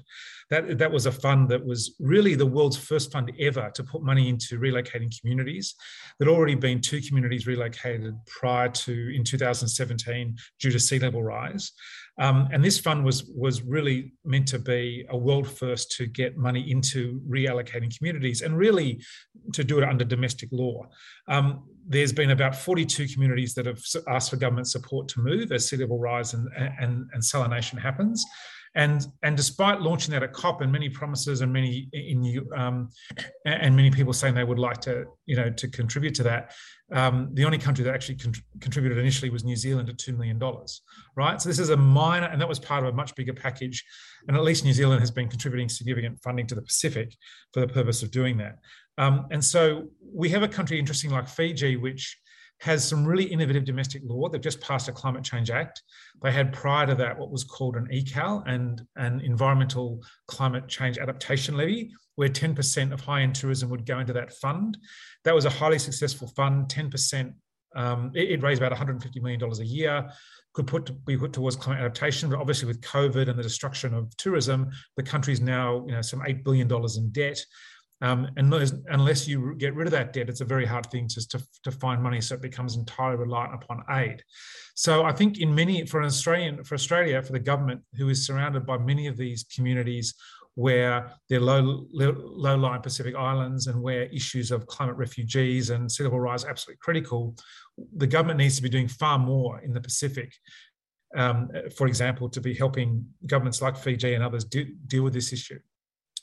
That 0.51 0.77
that 0.77 0.91
was 0.91 1.07
a 1.07 1.11
fund 1.11 1.49
that 1.49 1.65
was 1.65 1.95
really 1.99 2.35
the 2.35 2.45
world's 2.45 2.77
first 2.77 3.11
fund 3.11 3.31
ever 3.39 3.71
to 3.73 3.83
put 3.83 4.03
money 4.03 4.29
into 4.29 4.59
relocating 4.59 5.11
communities. 5.19 5.73
There'd 6.19 6.31
already 6.31 6.55
been 6.55 6.81
two 6.81 7.01
communities 7.01 7.47
relocated 7.47 8.15
prior 8.27 8.69
to 8.69 9.15
in 9.15 9.23
2017 9.23 10.37
due 10.59 10.71
to 10.71 10.79
sea 10.79 10.99
level 10.99 11.23
rise. 11.23 11.71
Um, 12.19 12.47
and 12.51 12.63
this 12.63 12.79
fund 12.79 13.05
was, 13.05 13.25
was 13.25 13.61
really 13.61 14.13
meant 14.25 14.47
to 14.49 14.59
be 14.59 15.05
a 15.09 15.17
world 15.17 15.47
first 15.47 15.91
to 15.97 16.07
get 16.07 16.37
money 16.37 16.71
into 16.71 17.21
reallocating 17.29 17.95
communities 17.95 18.41
and 18.41 18.57
really 18.57 19.03
to 19.53 19.63
do 19.63 19.77
it 19.77 19.83
under 19.83 20.03
domestic 20.03 20.49
law. 20.51 20.87
Um, 21.27 21.63
there's 21.87 22.13
been 22.13 22.31
about 22.31 22.55
42 22.55 23.07
communities 23.07 23.53
that 23.53 23.65
have 23.65 23.81
asked 24.07 24.31
for 24.31 24.37
government 24.37 24.67
support 24.67 25.07
to 25.09 25.21
move 25.21 25.51
as 25.51 25.67
sea 25.67 25.77
level 25.77 25.99
rise 25.99 26.33
and, 26.33 26.49
and, 26.55 27.07
and 27.13 27.21
salination 27.21 27.79
happens. 27.79 28.25
And, 28.77 29.07
and 29.23 29.35
despite 29.35 29.81
launching 29.81 30.11
that 30.11 30.21
at 30.21 30.33
COP 30.33 30.61
and 30.61 30.71
many 30.71 30.87
promises 30.87 31.41
and 31.41 31.51
many 31.51 31.89
in 31.93 32.47
um, 32.55 32.89
and 33.43 33.75
many 33.75 33.89
people 33.89 34.13
saying 34.13 34.35
they 34.35 34.43
would 34.43 34.59
like 34.59 34.79
to 34.81 35.05
you 35.25 35.35
know 35.35 35.49
to 35.49 35.67
contribute 35.67 36.13
to 36.15 36.23
that, 36.23 36.53
um, 36.93 37.29
the 37.33 37.43
only 37.43 37.57
country 37.57 37.83
that 37.83 37.93
actually 37.95 38.17
con- 38.17 38.35
contributed 38.61 38.99
initially 38.99 39.31
was 39.31 39.43
New 39.43 39.55
Zealand 39.55 39.89
at 39.89 39.97
two 39.97 40.13
million 40.13 40.37
dollars. 40.37 40.83
Right, 41.15 41.41
so 41.41 41.49
this 41.49 41.57
is 41.57 41.71
a 41.71 41.77
minor, 41.77 42.27
and 42.27 42.39
that 42.39 42.47
was 42.47 42.59
part 42.59 42.83
of 42.83 42.93
a 42.93 42.95
much 42.95 43.15
bigger 43.15 43.33
package. 43.33 43.83
And 44.27 44.37
at 44.37 44.43
least 44.43 44.63
New 44.63 44.73
Zealand 44.73 44.99
has 44.99 45.09
been 45.09 45.27
contributing 45.27 45.69
significant 45.69 46.21
funding 46.21 46.45
to 46.47 46.55
the 46.55 46.61
Pacific 46.61 47.15
for 47.53 47.61
the 47.61 47.67
purpose 47.67 48.03
of 48.03 48.11
doing 48.11 48.37
that. 48.37 48.59
Um, 48.99 49.25
and 49.31 49.43
so 49.43 49.89
we 50.01 50.29
have 50.29 50.43
a 50.43 50.47
country 50.47 50.77
interesting 50.77 51.09
like 51.09 51.27
Fiji, 51.27 51.77
which 51.77 52.15
has 52.59 52.87
some 52.87 53.05
really 53.05 53.25
innovative 53.25 53.65
domestic 53.65 54.01
law. 54.03 54.27
They've 54.27 54.41
just 54.41 54.61
passed 54.61 54.87
a 54.87 54.91
Climate 54.91 55.23
Change 55.23 55.51
Act. 55.51 55.81
They 56.23 56.31
had 56.31 56.53
prior 56.53 56.87
to 56.87 56.95
that 56.95 57.17
what 57.17 57.31
was 57.31 57.43
called 57.43 57.75
an 57.75 57.87
ECAL 57.91 58.43
and 58.47 58.81
an 58.95 59.21
Environmental 59.21 60.03
Climate 60.27 60.67
Change 60.67 60.97
Adaptation 60.97 61.55
Levy, 61.55 61.91
where 62.15 62.29
10% 62.29 62.91
of 62.91 63.01
high 63.01 63.21
end 63.21 63.35
tourism 63.35 63.69
would 63.69 63.85
go 63.85 63.99
into 63.99 64.13
that 64.13 64.33
fund. 64.33 64.77
That 65.23 65.35
was 65.35 65.45
a 65.45 65.49
highly 65.49 65.79
successful 65.79 66.27
fund, 66.35 66.67
10%. 66.67 67.33
Um, 67.75 68.11
it, 68.15 68.31
it, 68.31 68.41
raised 68.41 68.61
about 68.61 68.75
$150 68.75 69.21
million 69.21 69.43
a 69.43 69.63
year, 69.63 70.09
could 70.53 70.65
put 70.65 70.87
to, 70.87 70.93
be 70.93 71.15
put 71.15 71.33
towards 71.33 71.55
climate 71.55 71.81
adaptation. 71.81 72.29
But 72.29 72.39
obviously, 72.39 72.67
with 72.67 72.81
COVID 72.81 73.29
and 73.29 73.37
the 73.37 73.43
destruction 73.43 73.93
of 73.93 74.15
tourism, 74.17 74.71
the 74.95 75.03
country's 75.03 75.41
now 75.41 75.85
you 75.85 75.93
know, 75.93 76.01
some 76.01 76.21
$8 76.21 76.43
billion 76.43 76.67
in 76.71 77.09
debt. 77.11 77.39
Um, 78.01 78.29
and 78.37 78.53
unless 78.89 79.27
you 79.27 79.55
get 79.55 79.73
rid 79.73 79.87
of 79.87 79.91
that 79.91 80.13
debt, 80.13 80.29
it's 80.29 80.41
a 80.41 80.45
very 80.45 80.65
hard 80.65 80.85
thing 80.91 81.07
to, 81.07 81.27
to, 81.29 81.43
to, 81.63 81.71
find 81.71 82.01
money. 82.01 82.21
So 82.21 82.35
it 82.35 82.43
becomes 82.43 82.75
entirely 82.75 83.17
reliant 83.17 83.55
upon 83.55 83.83
aid. 83.89 84.21
So 84.75 85.03
I 85.03 85.11
think 85.11 85.39
in 85.39 85.53
many 85.55 85.83
for 85.87 85.99
an 85.99 86.05
Australian, 86.05 86.63
for 86.63 86.75
Australia, 86.75 87.21
for 87.23 87.31
the 87.31 87.39
government 87.39 87.81
who 87.95 88.09
is 88.09 88.25
surrounded 88.25 88.67
by 88.67 88.77
many 88.77 89.07
of 89.07 89.17
these 89.17 89.45
communities 89.53 90.13
where 90.53 91.11
they're 91.29 91.39
low, 91.39 91.85
low 91.91 92.55
lying 92.55 92.81
Pacific 92.81 93.15
islands 93.15 93.67
and 93.67 93.81
where 93.81 94.03
issues 94.03 94.51
of 94.51 94.65
climate 94.67 94.95
refugees 94.95 95.69
and 95.71 95.91
sea 95.91 96.03
level 96.03 96.19
rise 96.19 96.45
are 96.45 96.49
absolutely 96.49 96.79
critical, 96.81 97.35
the 97.95 98.07
government 98.07 98.39
needs 98.39 98.55
to 98.57 98.63
be 98.63 98.69
doing 98.69 98.87
far 98.87 99.19
more 99.19 99.59
in 99.61 99.73
the 99.73 99.81
Pacific. 99.81 100.33
Um, 101.15 101.49
for 101.75 101.87
example, 101.87 102.29
to 102.29 102.41
be 102.41 102.53
helping 102.53 103.05
governments 103.25 103.61
like 103.61 103.77
Fiji 103.77 104.13
and 104.13 104.23
others 104.23 104.45
do, 104.45 104.65
deal 104.87 105.03
with 105.03 105.13
this 105.13 105.31
issue. 105.31 105.59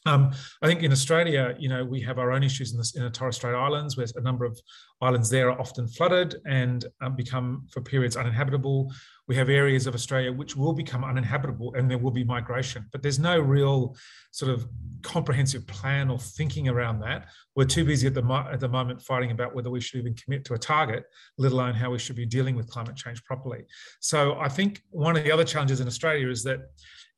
Um, 0.06 0.32
I 0.60 0.66
think 0.66 0.82
in 0.82 0.92
Australia, 0.92 1.56
you 1.58 1.68
know, 1.68 1.84
we 1.84 2.00
have 2.02 2.18
our 2.18 2.30
own 2.30 2.42
issues 2.42 2.74
in, 2.74 3.00
in 3.00 3.04
the 3.06 3.10
Torres 3.10 3.36
Strait 3.36 3.54
Islands, 3.54 3.96
where 3.96 4.06
a 4.14 4.20
number 4.20 4.44
of 4.44 4.60
islands 5.00 5.30
there 5.30 5.50
are 5.50 5.58
often 5.58 5.88
flooded 5.88 6.36
and 6.46 6.84
um, 7.00 7.16
become, 7.16 7.66
for 7.70 7.80
periods, 7.80 8.16
uninhabitable. 8.16 8.92
We 9.26 9.36
have 9.36 9.48
areas 9.48 9.86
of 9.86 9.94
Australia 9.94 10.32
which 10.32 10.54
will 10.56 10.72
become 10.72 11.02
uninhabitable 11.04 11.74
and 11.74 11.90
there 11.90 11.98
will 11.98 12.10
be 12.10 12.24
migration, 12.24 12.86
but 12.92 13.02
there's 13.02 13.18
no 13.18 13.38
real 13.38 13.96
sort 14.32 14.52
of 14.52 14.66
comprehensive 15.02 15.66
plan 15.66 16.10
or 16.10 16.18
thinking 16.18 16.68
around 16.68 17.00
that. 17.00 17.28
We're 17.56 17.64
too 17.64 17.84
busy 17.84 18.06
at 18.06 18.14
the, 18.14 18.48
at 18.50 18.60
the 18.60 18.68
moment 18.68 19.00
fighting 19.02 19.30
about 19.30 19.54
whether 19.54 19.70
we 19.70 19.80
should 19.80 20.00
even 20.00 20.14
commit 20.14 20.44
to 20.46 20.54
a 20.54 20.58
target, 20.58 21.04
let 21.38 21.52
alone 21.52 21.74
how 21.74 21.90
we 21.90 21.98
should 21.98 22.16
be 22.16 22.26
dealing 22.26 22.56
with 22.56 22.68
climate 22.68 22.96
change 22.96 23.24
properly. 23.24 23.64
So 24.00 24.38
I 24.38 24.48
think 24.48 24.82
one 24.90 25.16
of 25.16 25.24
the 25.24 25.32
other 25.32 25.44
challenges 25.44 25.80
in 25.80 25.86
Australia 25.86 26.28
is 26.28 26.42
that 26.44 26.60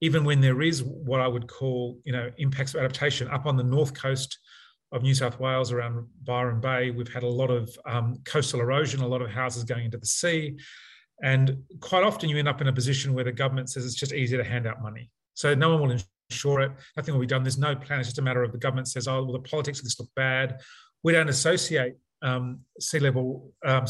even 0.00 0.24
when 0.24 0.40
there 0.40 0.62
is 0.62 0.82
what 0.84 1.20
I 1.20 1.28
would 1.28 1.48
call, 1.48 1.98
you 2.04 2.12
know, 2.12 2.30
impacts 2.38 2.74
of 2.74 2.80
adaptation 2.80 3.28
up 3.28 3.46
on 3.46 3.56
the 3.56 3.64
north 3.64 3.94
coast 3.94 4.38
of 4.92 5.02
New 5.02 5.14
South 5.14 5.40
Wales 5.40 5.72
around 5.72 6.06
Byron 6.22 6.60
Bay, 6.60 6.90
we've 6.90 7.12
had 7.12 7.22
a 7.22 7.28
lot 7.28 7.50
of 7.50 7.76
um, 7.86 8.16
coastal 8.24 8.60
erosion, 8.60 9.00
a 9.00 9.06
lot 9.06 9.22
of 9.22 9.30
houses 9.30 9.64
going 9.64 9.86
into 9.86 9.98
the 9.98 10.06
sea. 10.06 10.56
And 11.22 11.62
quite 11.80 12.04
often 12.04 12.28
you 12.28 12.38
end 12.38 12.48
up 12.48 12.60
in 12.60 12.68
a 12.68 12.72
position 12.72 13.14
where 13.14 13.24
the 13.24 13.32
government 13.32 13.70
says 13.70 13.86
it's 13.86 13.94
just 13.94 14.12
easier 14.12 14.38
to 14.38 14.48
hand 14.48 14.66
out 14.66 14.82
money. 14.82 15.10
So 15.34 15.54
no 15.54 15.70
one 15.70 15.88
will 15.88 15.98
insure 16.30 16.60
it. 16.60 16.72
Nothing 16.96 17.14
will 17.14 17.20
be 17.20 17.26
done. 17.26 17.42
There's 17.42 17.58
no 17.58 17.74
plan. 17.74 18.00
It's 18.00 18.08
just 18.08 18.18
a 18.18 18.22
matter 18.22 18.42
of 18.42 18.52
the 18.52 18.58
government 18.58 18.88
says, 18.88 19.08
oh, 19.08 19.22
well, 19.22 19.32
the 19.32 19.48
politics 19.48 19.78
of 19.78 19.84
this 19.84 19.98
look 19.98 20.10
bad. 20.14 20.60
We 21.02 21.12
don't 21.12 21.28
associate 21.28 21.94
um, 22.22 22.60
sea 22.80 22.98
level, 22.98 23.52
um, 23.64 23.84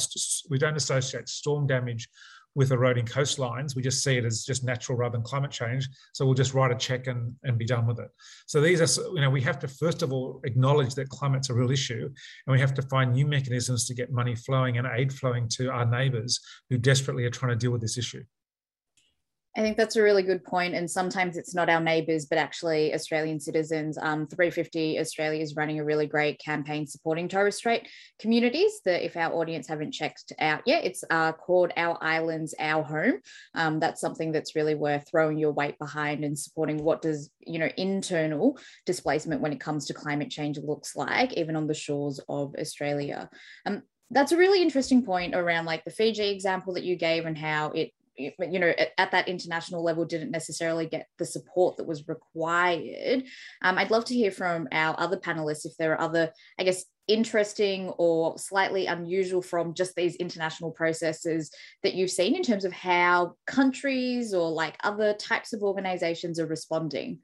we 0.51 0.59
don't 0.59 0.77
associate 0.77 1.29
storm 1.29 1.67
damage 1.67 2.09
with 2.57 2.73
eroding 2.73 3.05
coastlines. 3.05 3.77
We 3.77 3.83
just 3.83 4.03
see 4.03 4.17
it 4.17 4.25
as 4.25 4.43
just 4.43 4.65
natural 4.65 4.97
rather 4.97 5.13
than 5.13 5.23
climate 5.23 5.51
change. 5.51 5.87
So 6.15 6.25
we'll 6.25 6.35
just 6.35 6.55
write 6.55 6.73
a 6.73 6.75
check 6.75 7.07
and, 7.07 7.35
and 7.45 7.59
be 7.59 7.67
done 7.67 7.87
with 7.87 8.01
it. 8.01 8.09
So 8.47 8.63
these 8.63 8.81
are, 8.81 9.03
you 9.15 9.21
know, 9.21 9.29
we 9.29 9.43
have 9.43 9.59
to 9.59 9.69
first 9.69 10.03
of 10.03 10.11
all 10.11 10.41
acknowledge 10.45 10.95
that 10.95 11.11
climate's 11.11 11.51
a 11.51 11.55
real 11.55 11.71
issue 11.71 12.09
and 12.47 12.53
we 12.53 12.59
have 12.59 12.73
to 12.75 12.83
find 12.83 13.13
new 13.13 13.27
mechanisms 13.27 13.87
to 13.87 13.95
get 13.95 14.11
money 14.11 14.35
flowing 14.35 14.79
and 14.79 14.89
aid 14.91 15.13
flowing 15.13 15.49
to 15.51 15.71
our 15.71 15.85
neighbours 15.85 16.41
who 16.71 16.79
desperately 16.79 17.27
are 17.27 17.31
trying 17.31 17.53
to 17.53 17.57
deal 17.57 17.73
with 17.73 17.83
this 17.83 17.99
issue. 17.99 18.25
I 19.57 19.63
think 19.63 19.79
that's 19.79 19.97
a 19.97 20.03
really 20.03 20.23
good 20.23 20.45
point. 20.45 20.75
And 20.75 20.91
sometimes 20.91 21.39
it's 21.39 21.55
not 21.55 21.71
our 21.71 21.81
neighbours, 21.81 22.27
but 22.27 22.37
actually 22.37 22.93
Australian 22.95 23.41
citizens. 23.41 23.97
Um, 23.97 24.27
350 24.27 24.99
Australia 25.01 25.41
is 25.41 25.57
running 25.57 25.81
a 25.81 25.85
really 25.85 26.07
great 26.07 26.39
campaign 26.39 26.87
supporting 26.87 27.27
Torres 27.27 27.57
Strait 27.57 27.89
communities. 28.19 28.83
That 28.85 29.03
if 29.03 29.17
our 29.17 29.33
audience 29.33 29.67
haven't 29.67 29.93
checked 29.93 30.35
out 30.39 30.61
yet, 30.67 30.85
it's 30.85 31.05
uh, 31.09 31.33
called 31.33 31.73
Our 31.79 31.97
Islands, 32.03 32.55
Our 32.59 32.83
Home. 32.83 33.21
Um, 33.55 33.81
that's 33.81 34.01
something 34.01 34.31
that's 34.31 34.55
really 34.55 34.75
worth 34.75 35.09
throwing 35.09 35.39
your 35.39 35.53
weight 35.53 35.79
behind 35.79 36.23
and 36.23 36.39
supporting 36.39 36.85
what 36.85 37.01
does, 37.01 37.31
you 37.41 37.59
know, 37.59 37.71
internal 37.79 38.59
displacement 38.85 39.41
when 39.41 39.55
it 39.55 39.61
comes 39.61 39.87
to 39.87 39.95
climate 39.95 40.29
change 40.31 40.59
looks 40.59 40.95
like, 40.95 41.33
even 41.33 41.57
on 41.57 41.67
the 41.67 41.75
shores 41.75 42.21
of 42.29 42.55
Australia. 42.59 43.31
Um, 43.65 43.85
that's 44.11 44.33
a 44.33 44.37
really 44.37 44.61
interesting 44.61 45.03
point 45.03 45.35
around 45.35 45.65
like 45.65 45.83
the 45.85 45.91
Fiji 45.91 46.29
example 46.29 46.75
that 46.75 46.85
you 46.85 46.95
gave 46.97 47.25
and 47.25 47.37
how 47.37 47.71
it 47.71 47.93
you 48.17 48.59
know 48.59 48.73
at, 48.99 49.11
that 49.11 49.29
international 49.29 49.83
level 49.83 50.05
didn't 50.05 50.31
necessarily 50.31 50.87
get 50.87 51.07
the 51.19 51.27
support 51.27 51.77
that 51.77 51.87
was 51.87 52.09
required. 52.09 53.25
Um, 53.63 53.79
i'd 53.79 53.91
love 53.91 54.05
to 54.07 54.15
hear 54.15 54.31
from 54.31 54.69
our 54.73 54.99
other 54.99 55.17
panelists 55.17 55.67
if 55.67 55.77
there 55.79 55.93
are 55.93 56.01
other 56.01 56.33
i 56.59 56.65
guess 56.65 56.85
interesting 57.09 57.89
or 57.99 58.37
slightly 58.37 58.87
unusual 58.87 59.41
from 59.41 59.75
just 59.75 59.95
these 59.95 60.17
international 60.17 60.73
processes 60.73 61.53
that 61.83 61.95
you've 61.95 62.11
seen 62.11 62.35
in 62.35 62.43
terms 62.43 62.65
of 62.65 62.73
how 62.73 63.35
countries 63.47 64.35
or 64.35 64.51
like 64.51 64.77
other 64.83 65.15
types 65.15 65.53
of 65.53 65.63
organizations 65.63 66.41
are 66.41 66.47
responding 66.47 67.21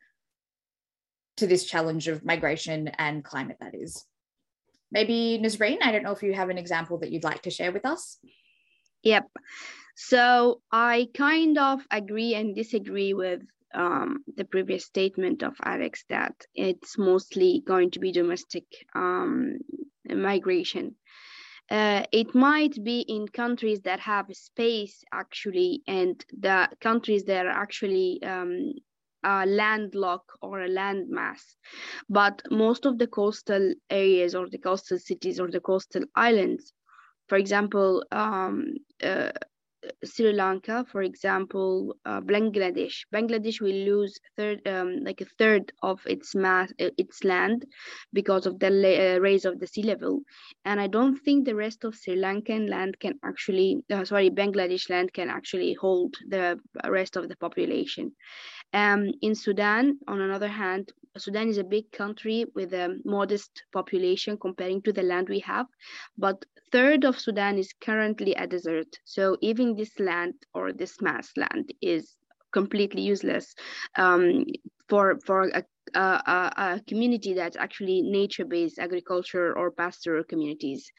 to 1.36 1.46
this 1.46 1.64
challenge 1.64 2.06
of 2.06 2.24
migration 2.24 2.88
and 2.98 3.24
climate 3.24 3.56
that 3.60 3.74
is. 3.74 4.04
Maybe 4.92 5.40
Nazreen, 5.42 5.78
i 5.82 5.90
don't 5.90 6.04
know 6.04 6.12
if 6.12 6.22
you 6.22 6.32
have 6.32 6.50
an 6.50 6.58
example 6.58 6.98
that 6.98 7.10
you'd 7.10 7.24
like 7.24 7.42
to 7.42 7.50
share 7.50 7.72
with 7.72 7.84
us. 7.84 8.18
Yep 9.02 9.24
so 9.94 10.60
I 10.70 11.08
kind 11.14 11.58
of 11.58 11.86
agree 11.90 12.34
and 12.34 12.54
disagree 12.54 13.14
with 13.14 13.42
um, 13.74 14.24
the 14.36 14.44
previous 14.44 14.84
statement 14.84 15.42
of 15.42 15.54
Alex 15.64 16.04
that 16.08 16.34
it's 16.54 16.98
mostly 16.98 17.62
going 17.66 17.90
to 17.92 18.00
be 18.00 18.12
domestic 18.12 18.64
um, 18.94 19.58
migration. 20.08 20.96
Uh, 21.70 22.04
it 22.12 22.34
might 22.34 22.74
be 22.84 23.00
in 23.00 23.26
countries 23.28 23.80
that 23.82 24.00
have 24.00 24.26
space 24.32 25.02
actually, 25.12 25.82
and 25.86 26.24
the 26.38 26.68
countries 26.80 27.24
that 27.24 27.46
are 27.46 27.50
actually 27.62 28.22
um, 28.22 28.72
a 29.24 29.46
landlock 29.46 30.24
or 30.42 30.60
a 30.60 30.68
landmass. 30.68 31.40
But 32.08 32.42
most 32.50 32.84
of 32.84 32.98
the 32.98 33.06
coastal 33.06 33.74
areas 33.88 34.34
or 34.34 34.48
the 34.50 34.58
coastal 34.58 34.98
cities 34.98 35.40
or 35.40 35.50
the 35.50 35.60
coastal 35.60 36.02
islands, 36.14 36.72
for 37.28 37.38
example, 37.38 38.04
um, 38.10 38.74
uh, 39.02 39.30
Sri 40.04 40.32
Lanka, 40.32 40.84
for 40.90 41.02
example, 41.02 41.96
uh, 42.04 42.20
Bangladesh. 42.20 43.04
Bangladesh 43.12 43.60
will 43.60 43.84
lose 43.84 44.18
third, 44.36 44.66
um, 44.66 45.04
like 45.04 45.20
a 45.20 45.24
third 45.38 45.72
of 45.82 46.00
its 46.06 46.34
mass, 46.34 46.72
uh, 46.80 46.90
its 46.98 47.24
land, 47.24 47.66
because 48.12 48.46
of 48.46 48.58
the 48.58 48.68
uh, 48.68 49.18
raise 49.18 49.44
of 49.44 49.58
the 49.58 49.66
sea 49.66 49.82
level. 49.82 50.22
And 50.64 50.80
I 50.80 50.86
don't 50.86 51.16
think 51.18 51.44
the 51.44 51.54
rest 51.54 51.84
of 51.84 51.96
Sri 51.96 52.16
Lankan 52.16 52.68
land 52.68 52.98
can 53.00 53.18
actually, 53.24 53.82
uh, 53.90 54.04
sorry, 54.04 54.30
Bangladesh 54.30 54.88
land 54.90 55.12
can 55.12 55.28
actually 55.28 55.74
hold 55.74 56.14
the 56.28 56.60
rest 56.88 57.16
of 57.16 57.28
the 57.28 57.36
population. 57.36 58.12
Um, 58.72 59.12
in 59.20 59.34
Sudan, 59.34 59.98
on 60.08 60.20
another 60.20 60.48
hand, 60.48 60.92
Sudan 61.18 61.48
is 61.48 61.58
a 61.58 61.64
big 61.64 61.92
country 61.92 62.46
with 62.54 62.72
a 62.72 62.98
modest 63.04 63.64
population 63.72 64.38
comparing 64.38 64.80
to 64.82 64.92
the 64.92 65.02
land 65.02 65.28
we 65.28 65.40
have, 65.40 65.66
but 66.16 66.42
third 66.72 67.04
of 67.04 67.20
Sudan 67.20 67.58
is 67.58 67.72
currently 67.80 68.34
a 68.34 68.46
desert. 68.46 68.98
So 69.04 69.36
even 69.40 69.76
this 69.76 69.98
land 69.98 70.34
or 70.54 70.72
this 70.72 71.00
mass 71.00 71.30
land 71.36 71.72
is 71.80 72.16
completely 72.52 73.02
useless 73.02 73.54
um, 73.96 74.44
for 74.88 75.18
for 75.24 75.50
a, 75.54 75.64
a, 75.94 76.52
a, 76.56 76.80
community 76.86 77.34
that's 77.34 77.56
actually 77.56 78.02
nature-based 78.02 78.78
agriculture 78.78 79.56
or 79.56 79.70
pastoral 79.70 80.24
communities. 80.24 80.90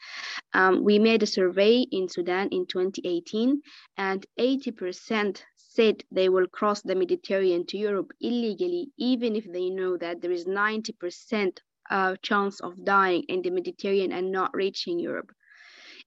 Um, 0.52 0.84
we 0.84 0.98
made 0.98 1.22
a 1.22 1.34
survey 1.38 1.86
in 1.90 2.08
Sudan 2.08 2.48
in 2.50 2.66
2018, 2.66 3.60
and 3.96 4.26
80% 4.38 5.42
said 5.56 6.02
they 6.12 6.28
will 6.28 6.46
cross 6.48 6.82
the 6.82 6.94
Mediterranean 6.94 7.66
to 7.66 7.78
Europe 7.78 8.12
illegally, 8.20 8.90
even 8.98 9.36
if 9.36 9.44
they 9.52 9.70
know 9.70 9.96
that 9.96 10.20
there 10.20 10.32
is 10.32 10.44
90% 10.44 11.58
uh, 11.90 12.16
chance 12.22 12.60
of 12.60 12.84
dying 12.84 13.24
in 13.28 13.42
the 13.42 13.50
Mediterranean 13.50 14.12
and 14.12 14.30
not 14.30 14.50
reaching 14.54 14.98
Europe. 14.98 15.30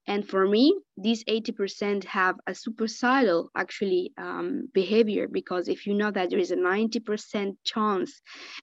And 0.08 0.26
for 0.26 0.48
me, 0.48 0.74
these 0.96 1.22
80% 1.24 2.04
have 2.04 2.36
a 2.46 2.54
suicidal 2.54 3.50
actually 3.54 4.12
um, 4.16 4.68
behavior 4.72 5.28
because 5.28 5.68
if 5.68 5.86
you 5.86 5.92
know 5.92 6.10
that 6.10 6.30
there 6.30 6.38
is 6.38 6.50
a 6.50 6.56
90% 6.56 7.56
chance 7.62 8.20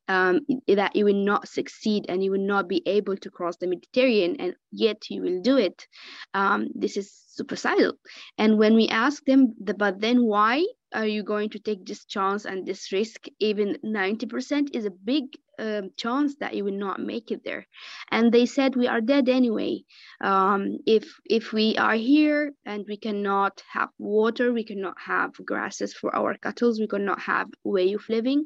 um, 0.07 0.41
that 0.67 0.95
you 0.95 1.05
will 1.05 1.23
not 1.23 1.47
succeed 1.47 2.07
and 2.09 2.23
you 2.23 2.31
will 2.31 2.47
not 2.47 2.67
be 2.67 2.81
able 2.87 3.15
to 3.17 3.29
cross 3.29 3.57
the 3.57 3.67
Mediterranean 3.67 4.37
and 4.39 4.55
yet 4.71 5.09
you 5.11 5.21
will 5.21 5.41
do 5.41 5.57
it, 5.57 5.87
um, 6.33 6.69
this 6.73 6.97
is 6.97 7.13
suicidal. 7.27 7.93
And 8.39 8.57
when 8.57 8.73
we 8.73 8.87
ask 8.87 9.23
them, 9.25 9.53
the, 9.63 9.75
but 9.75 10.01
then 10.01 10.25
why 10.25 10.65
are 10.93 11.05
you 11.05 11.21
going 11.21 11.49
to 11.51 11.59
take 11.59 11.85
this 11.85 12.05
chance 12.05 12.45
and 12.45 12.65
this 12.65 12.91
risk? 12.91 13.27
Even 13.39 13.77
90% 13.85 14.75
is 14.75 14.85
a 14.85 14.91
big 14.91 15.25
um, 15.59 15.91
chance 15.97 16.35
that 16.39 16.53
you 16.55 16.63
will 16.63 16.71
not 16.71 16.99
make 16.99 17.31
it 17.31 17.43
there. 17.43 17.67
And 18.11 18.31
they 18.31 18.45
said 18.45 18.75
we 18.75 18.87
are 18.87 19.01
dead 19.01 19.29
anyway. 19.29 19.83
Um, 20.21 20.77
if 20.85 21.05
if 21.25 21.53
we 21.53 21.77
are 21.77 21.95
here 21.95 22.53
and 22.65 22.85
we 22.87 22.97
cannot 22.97 23.63
have 23.71 23.89
water 23.97 24.53
we 24.53 24.63
cannot 24.63 24.97
have 24.99 25.31
grasses 25.45 25.93
for 25.93 26.15
our 26.15 26.35
cattle 26.35 26.73
we 26.79 26.87
cannot 26.87 27.19
have 27.19 27.47
way 27.63 27.93
of 27.93 28.07
living 28.09 28.45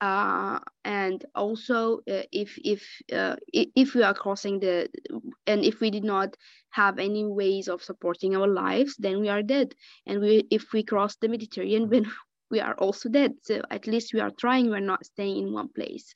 uh, 0.00 0.58
and 0.84 1.24
also 1.34 1.98
uh, 2.10 2.22
if 2.32 2.58
if 2.64 2.82
uh, 3.12 3.36
if 3.52 3.94
we 3.94 4.02
are 4.02 4.14
crossing 4.14 4.60
the 4.60 4.88
and 5.46 5.64
if 5.64 5.80
we 5.80 5.90
did 5.90 6.04
not 6.04 6.36
have 6.70 6.98
any 6.98 7.24
ways 7.24 7.68
of 7.68 7.82
supporting 7.82 8.36
our 8.36 8.46
lives 8.46 8.96
then 8.98 9.20
we 9.20 9.28
are 9.28 9.42
dead. 9.42 9.74
And 10.06 10.20
we 10.20 10.46
if 10.50 10.72
we 10.72 10.82
cross 10.82 11.16
the 11.16 11.28
mediterranean 11.28 11.88
when 11.90 12.06
we 12.50 12.60
are 12.60 12.74
also 12.74 13.08
dead. 13.08 13.34
So 13.42 13.62
at 13.70 13.86
least 13.86 14.14
we 14.14 14.20
are 14.20 14.30
trying. 14.30 14.70
We're 14.70 14.80
not 14.80 15.04
staying 15.04 15.38
in 15.38 15.52
one 15.52 15.68
place. 15.68 16.14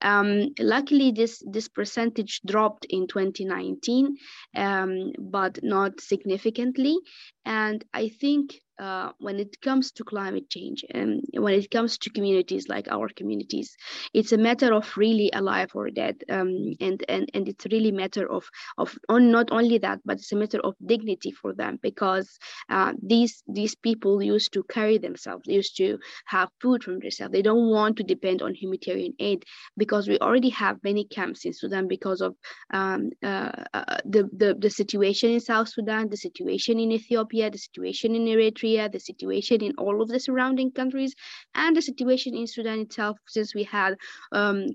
Um, 0.00 0.50
luckily, 0.58 1.12
this 1.12 1.42
this 1.46 1.68
percentage 1.68 2.40
dropped 2.46 2.86
in 2.88 3.06
2019, 3.06 4.16
um, 4.56 5.12
but 5.18 5.58
not 5.62 6.00
significantly. 6.00 6.96
And 7.44 7.84
I 7.92 8.08
think 8.08 8.54
uh, 8.78 9.10
when 9.18 9.38
it 9.38 9.60
comes 9.60 9.92
to 9.92 10.04
climate 10.04 10.48
change 10.50 10.84
and 10.90 11.22
when 11.34 11.54
it 11.54 11.70
comes 11.70 11.98
to 11.98 12.10
communities 12.10 12.68
like 12.68 12.88
our 12.90 13.08
communities 13.08 13.76
it's 14.12 14.32
a 14.32 14.38
matter 14.38 14.72
of 14.72 14.96
really 14.96 15.30
alive 15.32 15.70
or 15.74 15.90
dead. 15.90 16.16
Um, 16.28 16.74
and, 16.80 17.04
and 17.08 17.30
and 17.34 17.48
it's 17.48 17.66
really 17.70 17.92
matter 17.92 18.30
of 18.30 18.44
of 18.78 18.96
on, 19.08 19.30
not 19.30 19.50
only 19.50 19.78
that 19.78 20.00
but 20.04 20.18
it's 20.18 20.32
a 20.32 20.36
matter 20.36 20.60
of 20.60 20.74
dignity 20.84 21.30
for 21.30 21.52
them 21.54 21.78
because 21.82 22.38
uh, 22.70 22.92
these 23.02 23.42
these 23.48 23.74
people 23.74 24.22
used 24.22 24.52
to 24.52 24.62
carry 24.64 24.98
themselves 24.98 25.42
used 25.46 25.76
to 25.76 25.98
have 26.26 26.48
food 26.60 26.82
from 26.82 26.98
themselves 26.98 27.32
they 27.32 27.42
don't 27.42 27.70
want 27.70 27.96
to 27.96 28.02
depend 28.02 28.42
on 28.42 28.54
humanitarian 28.54 29.12
aid 29.18 29.44
because 29.76 30.08
we 30.08 30.18
already 30.18 30.50
have 30.50 30.76
many 30.82 31.04
camps 31.04 31.44
in 31.44 31.52
sudan 31.52 31.88
because 31.88 32.20
of 32.20 32.34
um, 32.72 33.10
uh, 33.22 33.52
uh 33.72 33.98
the, 34.04 34.28
the 34.36 34.56
the 34.58 34.70
situation 34.70 35.30
in 35.30 35.40
south 35.40 35.68
sudan 35.68 36.08
the 36.08 36.16
situation 36.16 36.78
in 36.78 36.92
ethiopia 36.92 37.50
the 37.50 37.58
situation 37.58 38.14
in 38.14 38.24
eritrea 38.24 38.63
Eritrea, 38.64 38.90
the 38.90 39.00
situation 39.00 39.62
in 39.62 39.74
all 39.78 40.02
of 40.02 40.08
the 40.08 40.20
surrounding 40.20 40.70
countries, 40.72 41.14
and 41.54 41.76
the 41.76 41.82
situation 41.82 42.34
in 42.34 42.46
Sudan 42.46 42.80
itself, 42.80 43.18
since 43.26 43.54
we 43.54 43.64
had 43.64 43.96
um, 44.32 44.66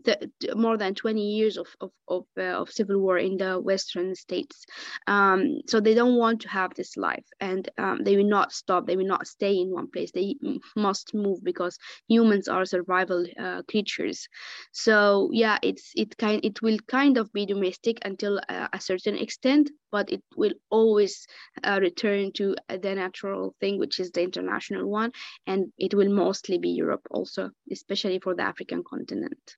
more 0.56 0.78
than 0.78 0.96
20 0.96 1.22
years 1.22 1.58
of, 1.58 1.68
of, 1.82 1.92
of, 2.08 2.26
uh, 2.38 2.62
of, 2.62 2.70
civil 2.70 3.00
war 3.00 3.18
in 3.18 3.38
the 3.38 3.60
Western 3.60 4.16
states. 4.16 4.66
Um, 5.08 5.60
so 5.68 5.80
they 5.80 5.94
don't 5.94 6.18
want 6.18 6.42
to 6.42 6.50
have 6.50 6.74
this 6.76 6.98
life, 6.98 7.26
and 7.40 7.70
um, 7.78 8.00
they 8.04 8.16
will 8.16 8.30
not 8.30 8.52
stop, 8.52 8.86
they 8.86 8.96
will 8.96 9.06
not 9.06 9.28
stay 9.28 9.54
in 9.54 9.72
one 9.72 9.90
place. 9.92 10.12
They 10.12 10.36
must 10.76 11.14
move 11.14 11.44
because 11.44 11.78
humans 12.08 12.48
are 12.48 12.66
survival 12.66 13.26
uh, 13.40 13.62
creatures. 13.64 14.28
So 14.72 15.30
yeah, 15.32 15.58
it's 15.64 15.92
it 15.96 16.18
kind 16.18 16.44
it 16.44 16.62
will 16.62 16.78
kind 16.88 17.18
of 17.18 17.32
be 17.34 17.46
domestic 17.46 17.98
until 18.06 18.40
a, 18.50 18.70
a 18.74 18.80
certain 18.80 19.18
extent, 19.18 19.72
but 19.92 20.12
it 20.12 20.24
will 20.36 20.54
always 20.70 21.26
uh, 21.64 21.80
return 21.82 22.32
to 22.34 22.56
the 22.70 22.96
natural 22.96 23.56
thing 23.60 23.79
which 23.80 24.00
is 24.00 24.12
the 24.12 24.22
international 24.22 24.88
one, 24.90 25.12
and 25.48 25.72
it 25.78 25.94
will 25.94 26.10
mostly 26.10 26.58
be 26.58 26.70
Europe 26.70 27.08
also, 27.10 27.50
especially 27.72 28.20
for 28.20 28.36
the 28.36 28.44
African 28.44 28.84
continent. 28.84 29.56